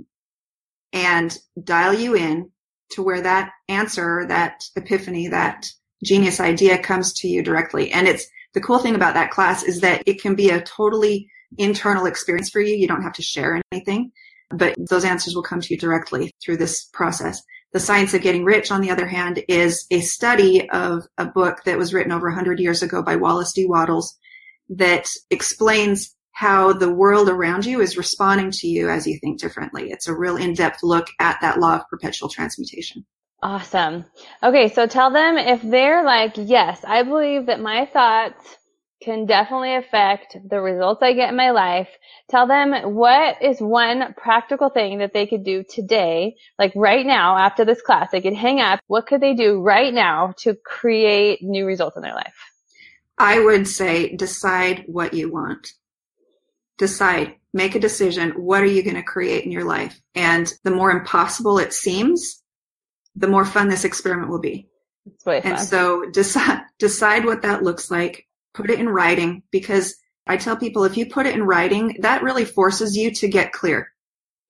and 0.92 1.36
dial 1.62 1.92
you 1.92 2.14
in 2.14 2.52
to 2.90 3.02
where 3.02 3.22
that 3.22 3.50
answer, 3.68 4.24
that 4.28 4.62
epiphany, 4.76 5.28
that 5.28 5.66
genius 6.04 6.38
idea 6.38 6.78
comes 6.78 7.12
to 7.14 7.28
you 7.28 7.42
directly. 7.42 7.90
And 7.90 8.06
it's 8.06 8.28
the 8.56 8.62
cool 8.62 8.78
thing 8.78 8.94
about 8.94 9.12
that 9.12 9.30
class 9.30 9.62
is 9.62 9.82
that 9.82 10.02
it 10.06 10.18
can 10.18 10.34
be 10.34 10.48
a 10.48 10.62
totally 10.62 11.28
internal 11.58 12.06
experience 12.06 12.48
for 12.48 12.58
you. 12.58 12.74
You 12.74 12.88
don't 12.88 13.02
have 13.02 13.12
to 13.12 13.22
share 13.22 13.60
anything, 13.70 14.12
but 14.48 14.74
those 14.88 15.04
answers 15.04 15.34
will 15.34 15.42
come 15.42 15.60
to 15.60 15.74
you 15.74 15.78
directly 15.78 16.32
through 16.42 16.56
this 16.56 16.86
process. 16.86 17.42
The 17.74 17.80
Science 17.80 18.14
of 18.14 18.22
Getting 18.22 18.46
Rich, 18.46 18.70
on 18.70 18.80
the 18.80 18.90
other 18.90 19.06
hand, 19.06 19.44
is 19.46 19.84
a 19.90 20.00
study 20.00 20.70
of 20.70 21.06
a 21.18 21.26
book 21.26 21.64
that 21.66 21.76
was 21.76 21.92
written 21.92 22.12
over 22.12 22.28
100 22.28 22.58
years 22.58 22.82
ago 22.82 23.02
by 23.02 23.16
Wallace 23.16 23.52
D. 23.52 23.66
Wattles 23.66 24.16
that 24.70 25.06
explains 25.30 26.14
how 26.32 26.72
the 26.72 26.90
world 26.90 27.28
around 27.28 27.66
you 27.66 27.82
is 27.82 27.98
responding 27.98 28.50
to 28.52 28.68
you 28.68 28.88
as 28.88 29.06
you 29.06 29.18
think 29.18 29.38
differently. 29.38 29.90
It's 29.90 30.08
a 30.08 30.16
real 30.16 30.38
in-depth 30.38 30.82
look 30.82 31.08
at 31.20 31.38
that 31.42 31.60
law 31.60 31.76
of 31.76 31.88
perpetual 31.90 32.30
transmutation. 32.30 33.04
Awesome. 33.42 34.04
Okay, 34.42 34.68
so 34.68 34.86
tell 34.86 35.10
them 35.10 35.36
if 35.36 35.62
they're 35.62 36.04
like, 36.04 36.32
yes, 36.36 36.82
I 36.84 37.02
believe 37.02 37.46
that 37.46 37.60
my 37.60 37.86
thoughts 37.86 38.56
can 39.02 39.26
definitely 39.26 39.74
affect 39.74 40.36
the 40.48 40.60
results 40.60 41.02
I 41.02 41.12
get 41.12 41.28
in 41.28 41.36
my 41.36 41.50
life. 41.50 41.88
Tell 42.30 42.46
them 42.46 42.94
what 42.94 43.40
is 43.42 43.60
one 43.60 44.14
practical 44.16 44.70
thing 44.70 44.98
that 44.98 45.12
they 45.12 45.26
could 45.26 45.44
do 45.44 45.64
today, 45.68 46.36
like 46.58 46.72
right 46.74 47.04
now 47.04 47.36
after 47.36 47.64
this 47.64 47.82
class, 47.82 48.10
they 48.10 48.22
could 48.22 48.34
hang 48.34 48.60
up. 48.60 48.80
What 48.86 49.06
could 49.06 49.20
they 49.20 49.34
do 49.34 49.60
right 49.60 49.92
now 49.92 50.34
to 50.38 50.54
create 50.54 51.42
new 51.42 51.66
results 51.66 51.96
in 51.96 52.02
their 52.02 52.14
life? 52.14 52.34
I 53.18 53.38
would 53.38 53.68
say 53.68 54.16
decide 54.16 54.84
what 54.86 55.14
you 55.14 55.30
want. 55.30 55.68
Decide, 56.78 57.36
make 57.52 57.74
a 57.74 57.80
decision. 57.80 58.30
What 58.30 58.62
are 58.62 58.66
you 58.66 58.82
going 58.82 58.96
to 58.96 59.02
create 59.02 59.44
in 59.44 59.52
your 59.52 59.64
life? 59.64 59.98
And 60.14 60.52
the 60.64 60.70
more 60.70 60.90
impossible 60.90 61.58
it 61.58 61.72
seems, 61.72 62.42
the 63.16 63.28
more 63.28 63.44
fun 63.44 63.68
this 63.68 63.84
experiment 63.84 64.30
will 64.30 64.40
be. 64.40 64.68
And 65.44 65.58
so 65.58 66.04
decide, 66.10 66.62
decide 66.78 67.24
what 67.24 67.42
that 67.42 67.62
looks 67.62 67.90
like. 67.90 68.26
Put 68.54 68.70
it 68.70 68.78
in 68.78 68.88
writing 68.88 69.42
because 69.50 69.96
I 70.26 70.36
tell 70.36 70.56
people 70.56 70.84
if 70.84 70.96
you 70.96 71.06
put 71.06 71.26
it 71.26 71.34
in 71.34 71.42
writing, 71.42 71.96
that 72.00 72.22
really 72.22 72.44
forces 72.44 72.96
you 72.96 73.10
to 73.12 73.28
get 73.28 73.52
clear. 73.52 73.92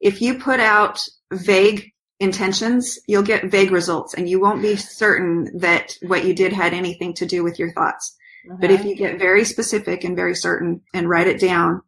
If 0.01 0.23
you 0.23 0.39
put 0.39 0.61
out 0.61 1.01
vague 1.33 1.93
intentions, 2.21 2.99
you'll 3.07 3.23
get 3.23 3.51
vague 3.51 3.71
results 3.71 4.15
and 4.15 4.29
you 4.29 4.41
won't 4.41 4.63
be 4.63 4.77
certain 4.77 5.59
that 5.59 5.97
what 6.03 6.25
you 6.25 6.35
did 6.35 6.53
had 6.53 6.73
anything 6.73 7.15
to 7.15 7.27
do 7.27 7.43
with 7.43 7.59
your 7.59 7.73
thoughts. 7.73 8.17
But 8.61 8.71
if 8.71 8.85
you 8.85 8.95
get 8.95 9.19
very 9.19 9.45
specific 9.45 10.05
and 10.05 10.15
very 10.15 10.35
certain 10.37 10.83
and 10.95 11.09
write 11.09 11.27
it 11.27 11.41
down 11.41 11.83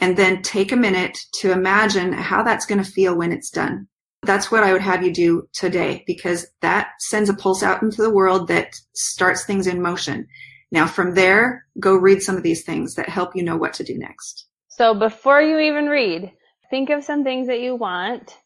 and 0.00 0.16
then 0.16 0.42
take 0.42 0.72
a 0.72 0.76
minute 0.76 1.16
to 1.34 1.52
imagine 1.52 2.12
how 2.12 2.42
that's 2.42 2.66
going 2.66 2.82
to 2.82 2.90
feel 2.90 3.16
when 3.16 3.30
it's 3.30 3.50
done. 3.50 3.86
That's 4.22 4.50
what 4.50 4.62
I 4.62 4.72
would 4.72 4.82
have 4.82 5.02
you 5.02 5.12
do 5.12 5.48
today 5.52 6.04
because 6.06 6.46
that 6.60 6.90
sends 7.00 7.28
a 7.28 7.34
pulse 7.34 7.62
out 7.62 7.82
into 7.82 8.02
the 8.02 8.10
world 8.10 8.48
that 8.48 8.74
starts 8.94 9.44
things 9.44 9.66
in 9.66 9.82
motion. 9.82 10.28
Now 10.70 10.86
from 10.86 11.14
there, 11.14 11.66
go 11.80 11.94
read 11.94 12.22
some 12.22 12.36
of 12.36 12.42
these 12.42 12.64
things 12.64 12.94
that 12.94 13.08
help 13.08 13.34
you 13.34 13.42
know 13.42 13.56
what 13.56 13.74
to 13.74 13.84
do 13.84 13.98
next. 13.98 14.46
So 14.68 14.94
before 14.94 15.42
you 15.42 15.58
even 15.58 15.86
read, 15.86 16.32
think 16.70 16.90
of 16.90 17.04
some 17.04 17.24
things 17.24 17.48
that 17.48 17.60
you 17.60 17.74
want, 17.74 18.36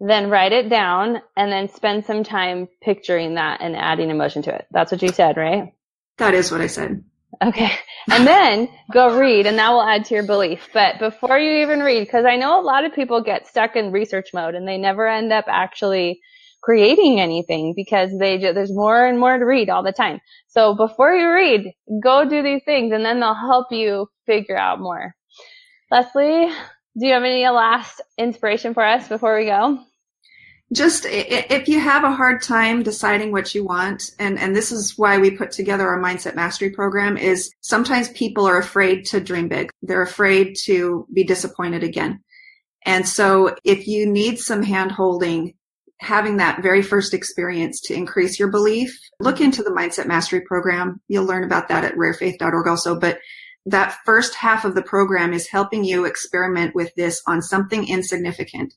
then 0.00 0.30
write 0.30 0.52
it 0.52 0.68
down, 0.68 1.20
and 1.36 1.52
then 1.52 1.68
spend 1.68 2.06
some 2.06 2.24
time 2.24 2.68
picturing 2.82 3.34
that 3.34 3.60
and 3.60 3.76
adding 3.76 4.10
emotion 4.10 4.42
to 4.42 4.54
it. 4.54 4.66
That's 4.70 4.90
what 4.92 5.02
you 5.02 5.08
said, 5.10 5.36
right? 5.36 5.74
That 6.18 6.34
is 6.34 6.50
what 6.50 6.60
I 6.60 6.66
said. 6.66 7.04
Okay. 7.42 7.70
And 8.10 8.26
then 8.26 8.68
go 8.92 9.18
read 9.18 9.46
and 9.46 9.58
that 9.58 9.70
will 9.70 9.82
add 9.82 10.04
to 10.06 10.14
your 10.14 10.24
belief. 10.24 10.68
But 10.74 10.98
before 10.98 11.38
you 11.38 11.62
even 11.62 11.80
read, 11.80 12.00
because 12.00 12.24
I 12.24 12.36
know 12.36 12.60
a 12.60 12.62
lot 12.62 12.84
of 12.84 12.94
people 12.94 13.22
get 13.22 13.46
stuck 13.46 13.76
in 13.76 13.92
research 13.92 14.30
mode 14.34 14.54
and 14.54 14.66
they 14.68 14.78
never 14.78 15.08
end 15.08 15.32
up 15.32 15.46
actually 15.48 16.20
creating 16.62 17.20
anything 17.20 17.72
because 17.74 18.10
they 18.18 18.36
there's 18.38 18.74
more 18.74 19.06
and 19.06 19.18
more 19.18 19.38
to 19.38 19.44
read 19.44 19.70
all 19.70 19.82
the 19.82 19.92
time. 19.92 20.20
So 20.48 20.74
before 20.74 21.12
you 21.14 21.30
read, 21.32 21.72
go 22.02 22.28
do 22.28 22.42
these 22.42 22.62
things 22.64 22.92
and 22.92 23.04
then 23.04 23.20
they'll 23.20 23.34
help 23.34 23.68
you 23.70 24.08
figure 24.26 24.58
out 24.58 24.80
more. 24.80 25.14
Leslie, 25.90 26.48
do 26.98 27.06
you 27.06 27.14
have 27.14 27.24
any 27.24 27.48
last 27.48 28.02
inspiration 28.18 28.74
for 28.74 28.84
us 28.84 29.08
before 29.08 29.38
we 29.38 29.46
go? 29.46 29.78
Just 30.72 31.04
if 31.08 31.68
you 31.68 31.80
have 31.80 32.04
a 32.04 32.12
hard 32.12 32.42
time 32.42 32.82
deciding 32.82 33.32
what 33.32 33.54
you 33.54 33.64
want 33.64 34.10
and 34.18 34.38
and 34.38 34.54
this 34.54 34.70
is 34.70 34.96
why 34.96 35.18
we 35.18 35.30
put 35.30 35.50
together 35.50 35.88
our 35.88 36.00
mindset 36.00 36.36
mastery 36.36 36.70
program 36.70 37.16
is 37.16 37.52
sometimes 37.60 38.08
people 38.10 38.46
are 38.46 38.58
afraid 38.58 39.04
to 39.06 39.20
dream 39.20 39.48
big. 39.48 39.70
They're 39.82 40.02
afraid 40.02 40.56
to 40.64 41.06
be 41.12 41.24
disappointed 41.24 41.82
again. 41.82 42.22
And 42.86 43.06
so 43.06 43.56
if 43.64 43.88
you 43.88 44.06
need 44.06 44.38
some 44.38 44.62
hand 44.62 44.92
holding 44.92 45.54
having 46.00 46.38
that 46.38 46.62
very 46.62 46.82
first 46.82 47.12
experience 47.12 47.80
to 47.82 47.94
increase 47.94 48.38
your 48.38 48.50
belief 48.50 48.98
look 49.18 49.40
into 49.40 49.62
the 49.62 49.70
mindset 49.70 50.06
mastery 50.06 50.40
program. 50.40 51.00
You'll 51.08 51.26
learn 51.26 51.44
about 51.44 51.68
that 51.68 51.84
at 51.84 51.94
rarefaith.org 51.94 52.66
also. 52.66 52.98
But 52.98 53.18
that 53.66 53.98
first 54.06 54.34
half 54.34 54.64
of 54.64 54.74
the 54.74 54.82
program 54.82 55.34
is 55.34 55.46
helping 55.46 55.84
you 55.84 56.06
experiment 56.06 56.74
with 56.74 56.94
this 56.94 57.20
on 57.26 57.42
something 57.42 57.86
insignificant 57.86 58.72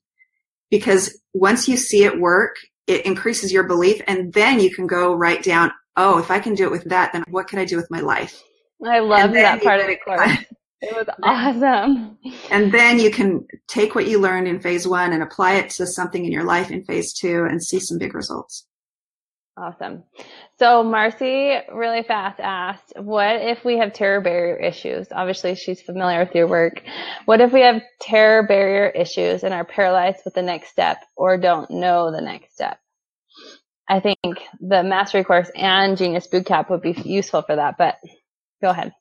because 0.74 1.22
once 1.36 1.68
you 1.68 1.78
see 1.78 2.04
it 2.04 2.20
work, 2.20 2.56
it 2.88 3.06
increases 3.06 3.54
your 3.54 3.66
belief 3.66 4.02
and 4.08 4.34
then 4.34 4.60
you 4.60 4.74
can 4.74 4.88
go 4.88 5.14
right 5.14 5.44
down, 5.44 5.72
oh, 5.98 6.18
if 6.18 6.32
I 6.32 6.40
can 6.40 6.56
do 6.56 6.64
it 6.64 6.72
with 6.72 6.86
that, 6.86 7.14
then 7.14 7.24
what 7.30 7.48
can 7.48 7.60
I 7.60 7.66
do 7.66 7.78
with 7.78 7.92
my 7.92 8.00
life? 8.00 8.42
I 8.84 8.98
love 8.98 9.34
that 9.34 9.62
part 9.62 9.82
of 9.82 9.86
the 9.86 9.98
course. 9.98 10.32
It 10.82 10.96
was 10.96 11.06
awesome. 11.24 12.18
And 12.50 12.72
then 12.72 12.98
you 12.98 13.12
can 13.12 13.46
take 13.68 13.94
what 13.94 14.08
you 14.08 14.20
learned 14.20 14.48
in 14.48 14.60
phase 14.60 14.88
one 14.88 15.14
and 15.14 15.22
apply 15.22 15.58
it 15.58 15.70
to 15.72 15.86
something 15.86 16.26
in 16.26 16.32
your 16.32 16.44
life 16.44 16.72
in 16.72 16.84
phase 16.84 17.14
two 17.14 17.46
and 17.48 17.64
see 17.64 17.80
some 17.80 18.00
big 18.00 18.16
results. 18.16 18.66
Awesome. 19.56 20.04
So 20.58 20.84
Marcy 20.84 21.58
really 21.72 22.02
fast 22.02 22.40
asked, 22.40 22.94
what 22.98 23.36
if 23.36 23.64
we 23.64 23.78
have 23.78 23.94
terror 23.94 24.20
barrier 24.20 24.56
issues? 24.56 25.08
Obviously 25.12 25.54
she's 25.54 25.80
familiar 25.80 26.20
with 26.20 26.34
your 26.34 26.48
work. 26.48 26.82
What 27.26 27.40
if 27.40 27.54
we 27.54 27.62
have 27.62 27.84
terror 28.02 28.42
barrier 28.48 28.88
issues 28.90 29.44
and 29.44 29.54
are 29.54 29.64
paralyzed 29.64 30.22
with 30.26 30.34
the 30.34 30.42
next 30.42 30.70
step 30.70 30.98
or 31.16 31.38
don't 31.38 31.70
know 31.70 32.12
the 32.12 32.22
next 32.22 32.54
step? 32.54 32.80
I 33.88 34.00
think 34.00 34.18
the 34.60 34.82
mastery 34.82 35.24
course 35.24 35.52
and 35.56 35.98
genius 35.98 36.28
bootcamp 36.28 36.72
would 36.72 36.82
be 36.82 36.94
useful 37.06 37.44
for 37.44 37.56
that, 37.56 37.76
but 37.78 37.98
go 38.60 38.70
ahead. 38.70 38.92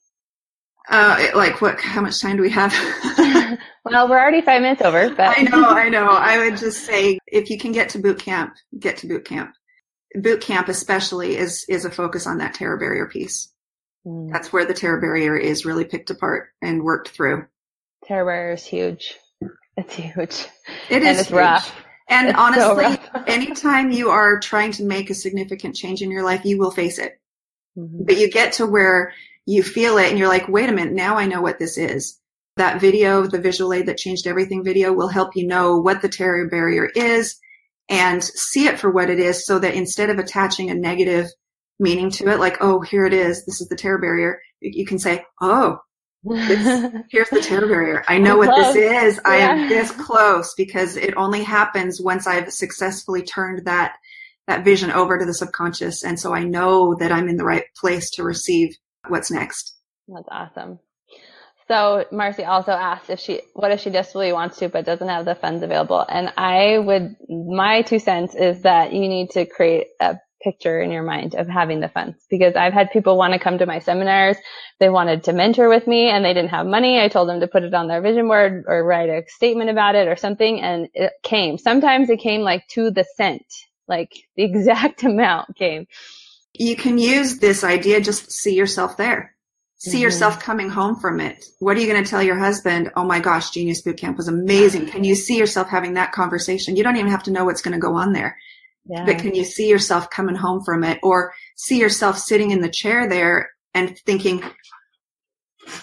Uh, 0.90 1.28
like 1.34 1.62
what, 1.62 1.80
how 1.80 2.02
much 2.02 2.20
time 2.20 2.36
do 2.36 2.42
we 2.42 2.50
have? 2.50 2.72
well, 3.86 4.06
we're 4.06 4.20
already 4.20 4.42
five 4.42 4.60
minutes 4.60 4.82
over, 4.82 5.08
but 5.14 5.38
I 5.38 5.42
know, 5.44 5.64
I 5.64 5.88
know. 5.88 6.08
I 6.08 6.38
would 6.38 6.58
just 6.58 6.84
say 6.84 7.18
if 7.26 7.48
you 7.48 7.56
can 7.56 7.72
get 7.72 7.88
to 7.90 7.98
boot 8.00 8.18
camp, 8.18 8.52
get 8.78 8.98
to 8.98 9.06
boot 9.06 9.24
camp 9.24 9.54
boot 10.14 10.40
camp 10.40 10.68
especially 10.68 11.36
is 11.36 11.64
is 11.68 11.84
a 11.84 11.90
focus 11.90 12.26
on 12.26 12.38
that 12.38 12.54
terror 12.54 12.76
barrier 12.76 13.06
piece. 13.06 13.52
Mm. 14.06 14.32
That's 14.32 14.52
where 14.52 14.64
the 14.64 14.74
terror 14.74 15.00
barrier 15.00 15.36
is 15.36 15.64
really 15.64 15.84
picked 15.84 16.10
apart 16.10 16.48
and 16.60 16.82
worked 16.82 17.08
through. 17.08 17.46
Terror 18.04 18.24
barrier 18.24 18.52
is 18.52 18.64
huge. 18.64 19.16
It's 19.76 19.94
huge. 19.94 20.46
It 20.90 21.02
is. 21.02 21.08
And 21.08 21.18
it's 21.18 21.28
huge. 21.28 21.38
rough. 21.38 21.74
And 22.08 22.28
it's 22.28 22.38
honestly, 22.38 22.98
so 23.14 23.24
anytime 23.26 23.90
you 23.90 24.10
are 24.10 24.38
trying 24.38 24.72
to 24.72 24.84
make 24.84 25.08
a 25.08 25.14
significant 25.14 25.76
change 25.76 26.02
in 26.02 26.10
your 26.10 26.24
life, 26.24 26.44
you 26.44 26.58
will 26.58 26.70
face 26.70 26.98
it. 26.98 27.18
Mm-hmm. 27.78 28.04
But 28.04 28.18
you 28.18 28.30
get 28.30 28.54
to 28.54 28.66
where 28.66 29.14
you 29.46 29.62
feel 29.62 29.98
it 29.98 30.10
and 30.10 30.18
you're 30.18 30.28
like, 30.28 30.48
wait 30.48 30.68
a 30.68 30.72
minute, 30.72 30.92
now 30.92 31.16
I 31.16 31.26
know 31.26 31.40
what 31.40 31.58
this 31.58 31.78
is. 31.78 32.18
That 32.56 32.80
video, 32.80 33.26
the 33.26 33.40
visual 33.40 33.72
aid 33.72 33.86
that 33.86 33.96
changed 33.96 34.26
everything 34.26 34.62
video 34.62 34.92
will 34.92 35.08
help 35.08 35.36
you 35.36 35.46
know 35.46 35.78
what 35.78 36.02
the 36.02 36.08
terror 36.08 36.48
barrier 36.48 36.90
is 36.94 37.38
and 37.92 38.24
see 38.24 38.66
it 38.66 38.80
for 38.80 38.90
what 38.90 39.10
it 39.10 39.20
is 39.20 39.44
so 39.44 39.58
that 39.58 39.74
instead 39.74 40.08
of 40.08 40.18
attaching 40.18 40.70
a 40.70 40.74
negative 40.74 41.28
meaning 41.78 42.10
to 42.10 42.28
it, 42.28 42.40
like, 42.40 42.56
oh, 42.60 42.80
here 42.80 43.04
it 43.04 43.12
is, 43.12 43.44
this 43.44 43.60
is 43.60 43.68
the 43.68 43.76
terror 43.76 43.98
barrier, 43.98 44.40
you 44.60 44.86
can 44.86 44.98
say, 44.98 45.24
oh, 45.42 45.78
here's 46.24 47.28
the 47.30 47.42
terror 47.42 47.66
barrier. 47.66 48.04
I 48.08 48.18
know 48.18 48.32
I'm 48.32 48.38
what 48.38 48.54
close. 48.54 48.74
this 48.74 48.76
is. 48.76 49.20
Yeah. 49.24 49.30
I 49.30 49.36
am 49.36 49.68
this 49.68 49.90
close 49.90 50.54
because 50.56 50.96
it 50.96 51.14
only 51.16 51.42
happens 51.42 52.00
once 52.00 52.26
I've 52.26 52.52
successfully 52.52 53.22
turned 53.22 53.66
that 53.66 53.96
that 54.46 54.64
vision 54.64 54.90
over 54.90 55.18
to 55.18 55.24
the 55.24 55.34
subconscious. 55.34 56.02
And 56.02 56.18
so 56.18 56.34
I 56.34 56.44
know 56.44 56.94
that 56.98 57.12
I'm 57.12 57.28
in 57.28 57.36
the 57.36 57.44
right 57.44 57.64
place 57.76 58.10
to 58.12 58.24
receive 58.24 58.76
what's 59.08 59.30
next. 59.30 59.76
That's 60.08 60.28
awesome. 60.30 60.78
So 61.68 62.04
Marcy 62.10 62.44
also 62.44 62.72
asked 62.72 63.10
if 63.10 63.20
she, 63.20 63.40
what 63.54 63.70
if 63.70 63.80
she 63.80 63.90
desperately 63.90 64.32
wants 64.32 64.58
to, 64.58 64.68
but 64.68 64.84
doesn't 64.84 65.08
have 65.08 65.24
the 65.24 65.34
funds 65.34 65.62
available? 65.62 66.04
And 66.06 66.32
I 66.36 66.78
would, 66.78 67.16
my 67.28 67.82
two 67.82 67.98
cents 67.98 68.34
is 68.34 68.62
that 68.62 68.92
you 68.92 69.08
need 69.08 69.30
to 69.30 69.46
create 69.46 69.88
a 70.00 70.16
picture 70.42 70.80
in 70.80 70.90
your 70.90 71.02
mind 71.02 71.34
of 71.34 71.48
having 71.48 71.80
the 71.80 71.88
funds 71.88 72.18
because 72.28 72.56
I've 72.56 72.72
had 72.72 72.90
people 72.90 73.16
want 73.16 73.32
to 73.32 73.38
come 73.38 73.58
to 73.58 73.66
my 73.66 73.78
seminars. 73.78 74.36
They 74.80 74.88
wanted 74.88 75.24
to 75.24 75.32
mentor 75.32 75.68
with 75.68 75.86
me 75.86 76.08
and 76.08 76.24
they 76.24 76.34
didn't 76.34 76.50
have 76.50 76.66
money. 76.66 77.00
I 77.00 77.08
told 77.08 77.28
them 77.28 77.40
to 77.40 77.46
put 77.46 77.62
it 77.62 77.74
on 77.74 77.88
their 77.88 78.02
vision 78.02 78.26
board 78.26 78.64
or 78.66 78.84
write 78.84 79.08
a 79.08 79.22
statement 79.28 79.70
about 79.70 79.94
it 79.94 80.08
or 80.08 80.16
something. 80.16 80.60
And 80.60 80.88
it 80.94 81.12
came. 81.22 81.58
Sometimes 81.58 82.10
it 82.10 82.18
came 82.18 82.40
like 82.40 82.66
to 82.68 82.90
the 82.90 83.04
cent, 83.16 83.46
like 83.86 84.12
the 84.36 84.42
exact 84.44 85.04
amount 85.04 85.56
came. 85.56 85.86
You 86.54 86.76
can 86.76 86.98
use 86.98 87.38
this 87.38 87.64
idea, 87.64 88.00
just 88.00 88.30
see 88.30 88.54
yourself 88.54 88.96
there 88.96 89.31
see 89.82 89.96
mm-hmm. 89.96 90.02
yourself 90.02 90.38
coming 90.38 90.68
home 90.68 90.94
from 90.94 91.18
it. 91.18 91.44
What 91.58 91.76
are 91.76 91.80
you 91.80 91.88
going 91.88 92.02
to 92.02 92.08
tell 92.08 92.22
your 92.22 92.38
husband? 92.38 92.92
Oh 92.94 93.04
my 93.04 93.18
gosh, 93.18 93.50
Genius 93.50 93.82
Bootcamp 93.82 94.16
was 94.16 94.28
amazing. 94.28 94.86
Can 94.86 95.02
you 95.02 95.16
see 95.16 95.36
yourself 95.36 95.68
having 95.68 95.94
that 95.94 96.12
conversation? 96.12 96.76
You 96.76 96.84
don't 96.84 96.96
even 96.96 97.10
have 97.10 97.24
to 97.24 97.32
know 97.32 97.44
what's 97.44 97.62
going 97.62 97.72
to 97.72 97.80
go 97.80 97.96
on 97.96 98.12
there. 98.12 98.38
Yeah. 98.84 99.04
But 99.04 99.18
can 99.18 99.34
you 99.34 99.44
see 99.44 99.68
yourself 99.68 100.08
coming 100.08 100.36
home 100.36 100.62
from 100.64 100.84
it 100.84 101.00
or 101.02 101.32
see 101.56 101.80
yourself 101.80 102.16
sitting 102.16 102.52
in 102.52 102.60
the 102.60 102.68
chair 102.68 103.08
there 103.08 103.50
and 103.74 103.98
thinking, 104.06 104.44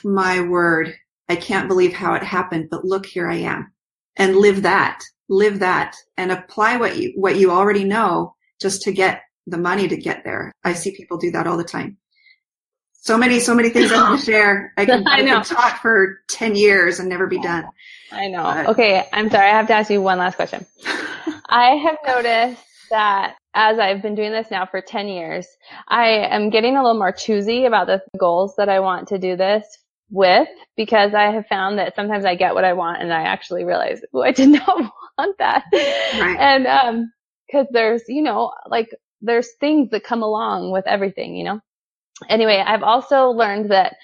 my 0.01 0.41
word, 0.41 0.95
I 1.27 1.35
can't 1.35 1.67
believe 1.67 1.91
how 1.91 2.13
it 2.13 2.23
happened, 2.23 2.69
but 2.71 2.85
look, 2.85 3.05
here 3.05 3.27
I 3.27 3.35
am 3.35 3.73
and 4.15 4.37
live 4.37 4.61
that, 4.61 5.03
live 5.27 5.59
that 5.59 5.95
and 6.15 6.31
apply 6.31 6.77
what 6.77 6.97
you, 6.97 7.11
what 7.17 7.35
you 7.35 7.51
already 7.51 7.83
know 7.83 8.35
just 8.61 8.83
to 8.83 8.93
get 8.93 9.23
the 9.45 9.57
money 9.57 9.89
to 9.89 9.97
get 9.97 10.23
there. 10.23 10.53
I 10.63 10.73
see 10.73 10.95
people 10.95 11.17
do 11.17 11.31
that 11.31 11.47
all 11.47 11.57
the 11.57 11.63
time 11.65 11.97
so 13.01 13.17
many, 13.17 13.39
so 13.39 13.55
many 13.55 13.69
things 13.69 13.91
I 13.91 14.01
want 14.09 14.19
to 14.19 14.25
share. 14.31 14.73
I 14.77 14.85
can, 14.85 15.07
I, 15.07 15.21
I 15.21 15.41
talk 15.43 15.81
for 15.81 16.19
10 16.29 16.55
years 16.55 16.99
and 16.99 17.09
never 17.09 17.27
be 17.27 17.39
done. 17.39 17.65
I 18.11 18.27
know. 18.27 18.43
But. 18.43 18.67
Okay. 18.67 19.07
I'm 19.13 19.29
sorry. 19.29 19.49
I 19.49 19.57
have 19.57 19.67
to 19.67 19.73
ask 19.73 19.89
you 19.89 20.01
one 20.01 20.17
last 20.17 20.35
question. 20.35 20.65
I 21.49 21.75
have 21.75 21.97
noticed 22.05 22.63
that 22.89 23.35
as 23.53 23.79
I've 23.79 24.01
been 24.01 24.15
doing 24.15 24.31
this 24.31 24.51
now 24.51 24.65
for 24.65 24.81
10 24.81 25.07
years, 25.07 25.47
I 25.87 26.07
am 26.07 26.49
getting 26.49 26.75
a 26.75 26.83
little 26.83 26.97
more 26.97 27.11
choosy 27.11 27.65
about 27.65 27.87
the 27.87 28.01
goals 28.17 28.55
that 28.57 28.69
I 28.69 28.79
want 28.79 29.07
to 29.09 29.17
do 29.17 29.35
this 29.35 29.65
with 30.11 30.47
because 30.75 31.13
I 31.13 31.31
have 31.31 31.47
found 31.47 31.77
that 31.77 31.95
sometimes 31.95 32.25
I 32.25 32.35
get 32.35 32.55
what 32.55 32.65
I 32.65 32.73
want 32.73 33.01
and 33.01 33.13
I 33.13 33.23
actually 33.23 33.63
realize, 33.63 34.01
oh, 34.13 34.21
I 34.21 34.31
did 34.31 34.49
not 34.67 34.91
want 35.17 35.37
that. 35.37 35.65
Right. 35.73 36.37
And, 36.39 36.67
um, 36.67 37.11
cause 37.51 37.67
there's, 37.71 38.03
you 38.07 38.21
know, 38.21 38.51
like 38.67 38.89
there's 39.21 39.49
things 39.59 39.89
that 39.91 40.03
come 40.03 40.23
along 40.23 40.71
with 40.71 40.87
everything, 40.87 41.35
you 41.35 41.43
know? 41.43 41.59
Anyway, 42.27 42.63
I've 42.65 42.83
also 42.83 43.29
learned 43.29 43.71
that 43.71 43.95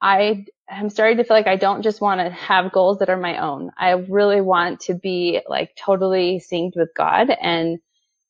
I 0.00 0.46
am 0.68 0.90
starting 0.90 1.16
to 1.18 1.24
feel 1.24 1.36
like 1.36 1.46
I 1.46 1.56
don't 1.56 1.82
just 1.82 2.00
want 2.00 2.20
to 2.20 2.30
have 2.30 2.72
goals 2.72 2.98
that 2.98 3.08
are 3.08 3.16
my 3.16 3.38
own. 3.38 3.70
I 3.78 3.92
really 3.92 4.40
want 4.40 4.80
to 4.80 4.94
be 4.94 5.40
like 5.48 5.74
totally 5.76 6.42
synced 6.50 6.76
with 6.76 6.90
God 6.94 7.30
and 7.30 7.78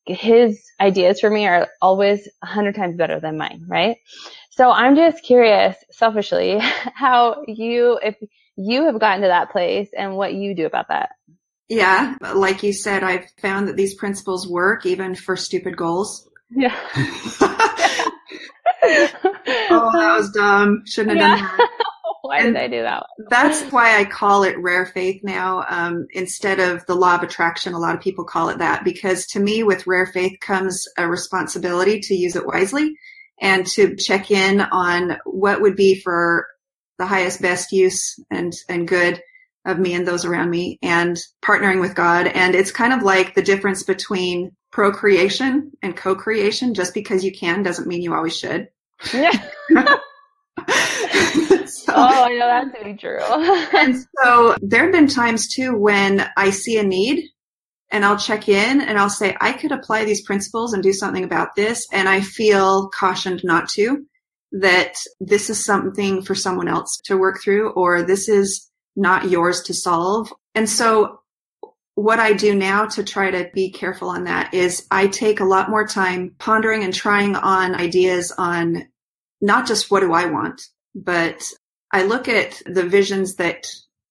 his 0.07 0.71
ideas 0.81 1.21
for 1.21 1.29
me 1.29 1.47
are 1.47 1.69
always 1.83 2.29
a 2.43 2.47
hundred 2.47 2.77
times 2.77 2.97
better 2.97 3.19
than 3.19 3.37
mine, 3.37 3.65
right? 3.67 3.97
So 4.51 4.71
I'm 4.71 4.95
just 4.95 5.23
curious, 5.25 5.77
selfishly, 5.91 6.59
how 6.61 7.43
you, 7.47 7.99
if 8.03 8.17
you 8.57 8.85
have 8.85 9.01
gotten 9.01 9.23
to 9.23 9.29
that 9.29 9.51
place 9.51 9.89
and 9.97 10.17
what 10.17 10.35
you 10.35 10.55
do 10.55 10.67
about 10.67 10.89
that. 10.89 11.11
Yeah, 11.69 12.15
like 12.35 12.63
you 12.63 12.73
said, 12.73 13.03
I've 13.03 13.29
found 13.43 13.67
that 13.67 13.77
these 13.77 13.95
principles 13.95 14.47
work 14.47 14.87
even 14.87 15.17
for 15.17 15.37
stupid 15.37 15.77
goals. 15.77 16.29
Yeah. 16.51 16.77
oh, 18.83 19.91
that 19.93 20.17
was 20.17 20.31
dumb. 20.31 20.83
Shouldn't 20.87 21.19
have 21.19 21.39
yeah. 21.39 21.47
done 21.47 21.57
that. 21.59 21.69
why 22.27 22.39
and 22.39 22.55
did 22.55 22.63
I 22.63 22.69
do 22.69 22.83
that? 22.83 23.07
That's 23.31 23.63
why 23.73 23.99
I 23.99 24.05
call 24.05 24.43
it 24.43 24.59
rare 24.59 24.87
faith 24.87 25.23
now. 25.23 25.65
Um, 25.69 26.07
instead 26.13 26.61
of 26.61 26.85
the 26.87 26.95
law 26.95 27.15
of 27.15 27.23
attraction, 27.23 27.73
a 27.73 27.79
lot 27.79 27.95
of 27.95 28.01
people 28.01 28.25
call 28.25 28.49
it 28.49 28.59
that 28.59 28.85
because 28.85 29.27
to 29.29 29.41
me, 29.41 29.63
with 29.63 29.87
rare 29.87 30.07
faith 30.07 30.39
comes 30.41 30.87
a 30.99 31.09
responsibility 31.09 32.01
to 32.01 32.15
use 32.15 32.37
it 32.37 32.47
wisely 32.47 32.95
and 33.41 33.67
to 33.67 33.97
check 33.97 34.31
in 34.31 34.61
on 34.61 35.19
what 35.25 35.61
would 35.61 35.77
be 35.77 36.01
for 36.01 36.47
the 36.99 37.07
highest, 37.07 37.43
best 37.43 37.73
use 37.73 38.19
and, 38.31 38.53
and 38.69 38.89
good 38.89 39.21
of 39.67 39.79
me 39.79 39.95
and 39.95 40.07
those 40.07 40.25
around 40.25 40.49
me 40.49 40.79
and 40.83 41.19
partnering 41.45 41.81
with 41.81 41.95
God. 41.95 42.27
And 42.29 42.55
it's 42.55 42.71
kind 42.71 42.93
of 42.93 43.03
like 43.03 43.35
the 43.35 43.43
difference 43.43 43.83
between 43.83 44.53
procreation 44.77 45.73
and 45.81 45.97
co-creation. 45.97 46.75
Just 46.75 46.93
because 46.93 47.25
you 47.25 47.33
can 47.33 47.63
doesn't 47.63 47.89
mean 47.89 48.03
you 48.03 48.15
always 48.15 48.37
should. 48.37 48.69
Yeah. 49.13 49.33
so, 51.67 51.95
oh, 51.95 52.25
I 52.25 52.37
know 52.39 52.47
that 52.47 52.79
to 52.79 52.85
be 52.85 52.95
true. 52.95 53.19
and 53.79 53.97
so 54.23 54.55
there 54.61 54.83
have 54.83 54.93
been 54.93 55.09
times 55.09 55.49
too 55.49 55.75
when 55.75 56.29
I 56.37 56.51
see 56.51 56.79
a 56.79 56.83
need 56.83 57.25
and 57.91 58.05
I'll 58.05 58.19
check 58.19 58.51
in 58.51 58.83
and 58.83 58.99
I'll 58.99 59.09
say, 59.09 59.35
I 59.41 59.55
could 59.55 59.73
apply 59.73 60.05
these 60.05 60.21
principles 60.21 60.75
and 60.75 60.83
do 60.83 60.93
something 60.93 61.25
about 61.25 61.57
this. 61.57 61.87
And 61.91 62.07
I 62.07 62.21
feel 62.21 62.91
cautioned 62.91 63.45
not 63.45 63.71
to, 63.71 64.05
that 64.53 64.97
this 65.21 65.49
is 65.49 65.65
something 65.65 66.21
for 66.21 66.35
someone 66.35 66.69
else 66.69 67.01
to 67.05 67.17
work 67.17 67.41
through, 67.43 67.71
or 67.71 68.03
this 68.03 68.29
is 68.29 68.71
not 68.95 69.31
yours 69.31 69.63
to 69.63 69.75
solve. 69.75 70.31
And 70.55 70.69
so 70.69 71.21
what 71.97 72.21
I 72.21 72.35
do 72.35 72.55
now 72.55 72.87
to 72.89 73.03
try 73.03 73.31
to 73.31 73.51
be 73.55 73.71
careful 73.71 74.11
on 74.11 74.25
that 74.25 74.53
is 74.53 74.87
I 74.91 75.07
take 75.07 75.41
a 75.41 75.47
lot 75.47 75.71
more 75.71 75.87
time 75.87 76.35
pondering 76.39 76.85
and 76.85 76.93
trying 76.93 77.35
on 77.35 77.75
ideas 77.75 78.33
on 78.37 78.87
not 79.41 79.67
just 79.67 79.91
what 79.91 80.01
do 80.01 80.13
I 80.13 80.27
want, 80.27 80.61
but 80.95 81.43
I 81.91 82.03
look 82.03 82.29
at 82.29 82.61
the 82.67 82.85
visions 82.85 83.37
that 83.37 83.67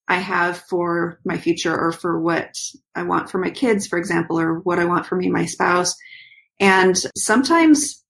I 0.08 0.18
have 0.18 0.58
for 0.58 1.20
my 1.24 1.38
future 1.38 1.78
or 1.78 1.92
for 1.92 2.20
what 2.20 2.58
I 2.96 3.04
want 3.04 3.30
for 3.30 3.38
my 3.38 3.52
kids, 3.52 3.86
for 3.86 4.00
example, 4.00 4.40
or 4.40 4.60
what 4.60 4.80
I 4.80 4.86
want 4.86 5.06
for 5.06 5.16
me, 5.16 5.30
my 5.30 5.46
spouse. 5.46 5.96
And 6.60 6.98
sometimes, 7.16 8.04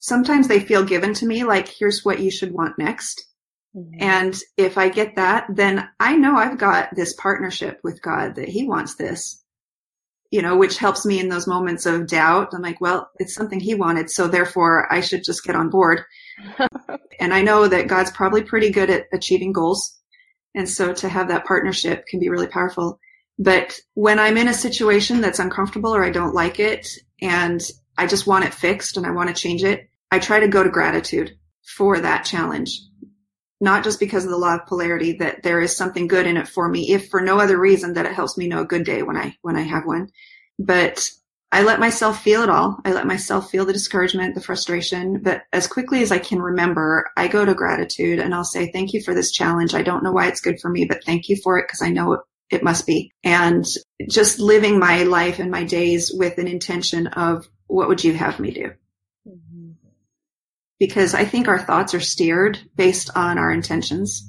sometimes 0.00 0.48
they 0.48 0.58
feel 0.58 0.84
given 0.84 1.14
to 1.14 1.26
me 1.26 1.44
like, 1.44 1.68
here's 1.68 2.04
what 2.04 2.18
you 2.18 2.30
should 2.32 2.52
want 2.52 2.76
next. 2.76 3.24
Mm-hmm. 3.76 4.02
And 4.02 4.38
if 4.56 4.76
I 4.76 4.88
get 4.88 5.16
that, 5.16 5.46
then 5.48 5.88
I 5.98 6.16
know 6.16 6.36
I've 6.36 6.58
got 6.58 6.94
this 6.94 7.14
partnership 7.14 7.80
with 7.82 8.02
God 8.02 8.34
that 8.36 8.48
he 8.48 8.66
wants 8.66 8.96
this, 8.96 9.42
you 10.30 10.42
know, 10.42 10.56
which 10.56 10.78
helps 10.78 11.06
me 11.06 11.20
in 11.20 11.28
those 11.28 11.46
moments 11.46 11.86
of 11.86 12.06
doubt. 12.06 12.52
I'm 12.52 12.62
like, 12.62 12.80
well, 12.80 13.10
it's 13.18 13.34
something 13.34 13.60
he 13.60 13.74
wanted. 13.74 14.10
So 14.10 14.28
therefore 14.28 14.92
I 14.92 15.00
should 15.00 15.24
just 15.24 15.44
get 15.44 15.56
on 15.56 15.70
board. 15.70 16.02
and 17.20 17.32
I 17.32 17.42
know 17.42 17.66
that 17.66 17.88
God's 17.88 18.10
probably 18.10 18.42
pretty 18.42 18.70
good 18.70 18.90
at 18.90 19.06
achieving 19.12 19.52
goals. 19.52 19.98
And 20.54 20.68
so 20.68 20.92
to 20.92 21.08
have 21.08 21.28
that 21.28 21.46
partnership 21.46 22.06
can 22.06 22.20
be 22.20 22.28
really 22.28 22.46
powerful. 22.46 23.00
But 23.38 23.78
when 23.94 24.18
I'm 24.18 24.36
in 24.36 24.48
a 24.48 24.54
situation 24.54 25.22
that's 25.22 25.38
uncomfortable 25.38 25.94
or 25.94 26.04
I 26.04 26.10
don't 26.10 26.34
like 26.34 26.60
it 26.60 26.86
and 27.22 27.60
I 27.96 28.06
just 28.06 28.26
want 28.26 28.44
it 28.44 28.52
fixed 28.52 28.98
and 28.98 29.06
I 29.06 29.10
want 29.12 29.28
to 29.28 29.34
change 29.34 29.64
it, 29.64 29.88
I 30.10 30.18
try 30.18 30.40
to 30.40 30.48
go 30.48 30.62
to 30.62 30.68
gratitude 30.68 31.38
for 31.64 31.98
that 32.00 32.24
challenge. 32.24 32.78
Not 33.62 33.84
just 33.84 34.00
because 34.00 34.24
of 34.24 34.30
the 34.30 34.36
law 34.36 34.56
of 34.56 34.66
polarity 34.66 35.12
that 35.18 35.44
there 35.44 35.60
is 35.60 35.76
something 35.76 36.08
good 36.08 36.26
in 36.26 36.36
it 36.36 36.48
for 36.48 36.68
me, 36.68 36.90
if 36.92 37.08
for 37.08 37.20
no 37.20 37.38
other 37.38 37.58
reason 37.58 37.94
that 37.94 38.06
it 38.06 38.12
helps 38.12 38.36
me 38.36 38.48
know 38.48 38.60
a 38.60 38.66
good 38.66 38.84
day 38.84 39.02
when 39.02 39.16
I, 39.16 39.36
when 39.40 39.56
I 39.56 39.62
have 39.62 39.86
one. 39.86 40.08
But 40.58 41.08
I 41.52 41.62
let 41.62 41.78
myself 41.78 42.22
feel 42.22 42.42
it 42.42 42.48
all. 42.48 42.78
I 42.84 42.92
let 42.92 43.06
myself 43.06 43.50
feel 43.50 43.66
the 43.66 43.74
discouragement, 43.74 44.34
the 44.34 44.40
frustration, 44.40 45.20
but 45.22 45.42
as 45.52 45.66
quickly 45.66 46.02
as 46.02 46.10
I 46.10 46.18
can 46.18 46.40
remember, 46.40 47.10
I 47.16 47.28
go 47.28 47.44
to 47.44 47.54
gratitude 47.54 48.18
and 48.18 48.34
I'll 48.34 48.42
say, 48.42 48.72
thank 48.72 48.94
you 48.94 49.02
for 49.02 49.14
this 49.14 49.30
challenge. 49.30 49.74
I 49.74 49.82
don't 49.82 50.02
know 50.02 50.12
why 50.12 50.28
it's 50.28 50.40
good 50.40 50.58
for 50.60 50.70
me, 50.70 50.86
but 50.86 51.04
thank 51.04 51.28
you 51.28 51.36
for 51.36 51.58
it 51.58 51.68
because 51.68 51.82
I 51.82 51.90
know 51.90 52.14
it, 52.14 52.20
it 52.50 52.62
must 52.64 52.86
be. 52.86 53.12
And 53.22 53.66
just 54.08 54.40
living 54.40 54.78
my 54.78 55.02
life 55.04 55.38
and 55.38 55.50
my 55.50 55.64
days 55.64 56.10
with 56.12 56.38
an 56.38 56.48
intention 56.48 57.06
of 57.06 57.46
what 57.66 57.88
would 57.88 58.02
you 58.02 58.14
have 58.14 58.40
me 58.40 58.50
do? 58.50 58.72
Because 60.82 61.14
I 61.14 61.24
think 61.24 61.46
our 61.46 61.60
thoughts 61.60 61.94
are 61.94 62.00
steered 62.00 62.58
based 62.74 63.08
on 63.14 63.38
our 63.38 63.52
intentions. 63.52 64.28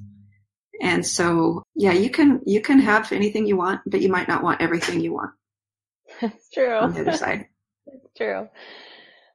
And 0.79 1.03
so, 1.03 1.63
yeah, 1.73 1.93
you 1.93 2.11
can, 2.11 2.41
you 2.45 2.61
can 2.61 2.77
have 2.77 3.11
anything 3.11 3.47
you 3.47 3.57
want, 3.57 3.81
but 3.87 4.01
you 4.01 4.09
might 4.09 4.27
not 4.27 4.43
want 4.43 4.61
everything 4.61 4.99
you 5.01 5.13
want. 5.13 5.31
It's 6.21 6.51
true. 6.51 6.75
On 6.75 6.93
the 6.93 7.01
other 7.01 7.17
side. 7.17 7.47
it's 7.87 8.13
true. 8.15 8.47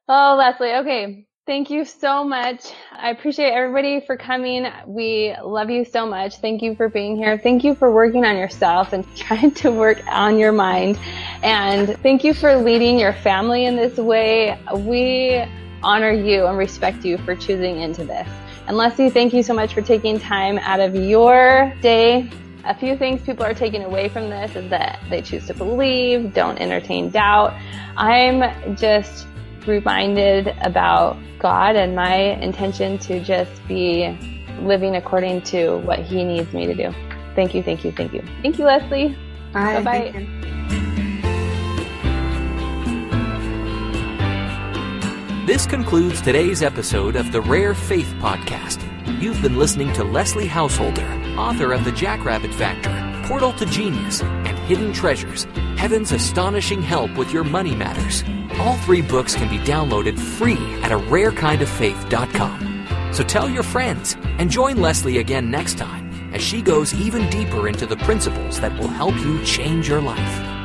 Oh, 0.09 0.37
Leslie. 0.39 0.75
Okay. 0.75 1.27
Thank 1.45 1.71
you 1.71 1.85
so 1.85 2.23
much. 2.23 2.73
I 2.93 3.11
appreciate 3.11 3.51
everybody 3.51 4.01
for 4.07 4.17
coming. 4.17 4.71
We 4.87 5.35
love 5.43 5.71
you 5.71 5.85
so 5.85 6.07
much. 6.07 6.37
Thank 6.37 6.63
you 6.63 6.77
for 6.77 6.89
being 6.89 7.17
here. 7.17 7.37
Thank 7.37 7.65
you 7.65 7.75
for 7.75 7.91
working 7.91 8.25
on 8.25 8.37
yourself 8.37 8.93
and 8.93 9.05
trying 9.17 9.51
to 9.55 9.73
work 9.73 10.01
on 10.07 10.39
your 10.39 10.53
mind. 10.53 11.01
And 11.43 11.99
thank 11.99 12.23
you 12.23 12.33
for 12.33 12.55
leading 12.55 12.97
your 12.97 13.13
family 13.13 13.65
in 13.65 13.75
this 13.75 13.97
way. 13.97 14.57
We 14.73 15.43
honor 15.83 16.13
you 16.13 16.47
and 16.47 16.59
respect 16.59 17.05
you 17.05 17.19
for 17.19 17.35
choosing 17.35 17.81
into 17.81 18.05
this. 18.05 18.29
And 18.67 18.77
Leslie, 18.77 19.11
thank 19.11 19.33
you 19.33 19.43
so 19.43 19.55
much 19.55 19.75
for 19.75 19.83
taking 19.83 20.19
time 20.19 20.59
out 20.59 20.81
of 20.81 20.95
your 20.95 21.73
day 21.81 22.31
a 22.69 22.75
few 22.75 22.97
things 22.97 23.23
people 23.23 23.45
are 23.45 23.55
taking 23.55 23.83
away 23.83 24.09
from 24.09 24.29
this 24.29 24.55
is 24.55 24.69
that 24.71 25.01
they 25.09 25.23
choose 25.23 25.47
to 25.47 25.55
believe, 25.55 26.35
don't 26.35 26.59
entertain 26.59 27.11
doubt. 27.11 27.55
I'm 27.97 28.77
just 28.77 29.27
reminded 29.67 30.49
about 30.61 31.17
God 31.39 31.77
and 31.77 31.97
my 31.97 32.15
intention 32.15 32.99
to 32.99 33.21
just 33.21 33.67
be 33.67 34.17
living 34.61 34.97
according 34.97 35.43
to 35.43 35.79
what 35.79 36.01
He 36.01 36.25
needs 36.25 36.53
me 36.53 36.67
to 36.67 36.75
do. 36.75 36.95
Thank 37.35 37.55
you, 37.55 37.63
thank 37.63 37.85
you, 37.85 37.93
thank 37.93 38.13
you. 38.13 38.23
Thank 38.43 38.59
you, 38.59 38.65
Leslie. 38.65 39.17
Bye 39.53 39.83
bye. 39.83 40.85
This 45.49 45.65
concludes 45.65 46.21
today's 46.21 46.63
episode 46.63 47.17
of 47.17 47.33
the 47.33 47.41
Rare 47.41 47.73
Faith 47.73 48.13
Podcast. 48.19 48.85
You've 49.19 49.41
been 49.41 49.57
listening 49.57 49.91
to 49.95 50.05
Leslie 50.05 50.47
Householder, 50.47 51.07
author 51.39 51.73
of 51.73 51.87
The 51.87 51.93
Jackrabbit 51.93 52.53
Factor, 52.53 52.93
Portal 53.27 53.55
to 53.55 53.65
Genius, 53.65 54.23
and 54.23 54.59
Hidden 54.59 54.93
Treasures 54.93 55.45
Heaven's 55.79 56.13
Astonishing 56.13 56.83
Help 56.83 57.17
with 57.17 57.33
Your 57.33 57.45
Money 57.45 57.75
Matters. 57.75 58.23
All 58.61 58.77
three 58.77 59.01
books 59.01 59.35
can 59.35 59.49
be 59.49 59.57
downloaded 59.61 60.19
free 60.19 60.59
at 60.83 60.93
a 60.93 60.99
rarekindoffaith.com. 60.99 63.15
So 63.15 63.25
tell 63.25 63.49
your 63.49 63.63
friends 63.63 64.19
and 64.23 64.51
join 64.51 64.77
Leslie 64.77 65.17
again 65.17 65.51
next 65.51 65.79
time 65.79 66.35
as 66.35 66.43
she 66.43 66.61
goes 66.61 66.93
even 66.93 67.31
deeper 67.31 67.69
into 67.69 67.87
the 67.87 67.97
principles 67.97 68.61
that 68.61 68.79
will 68.79 68.89
help 68.89 69.17
you 69.17 69.43
change 69.47 69.89
your 69.89 70.03
life. 70.03 70.58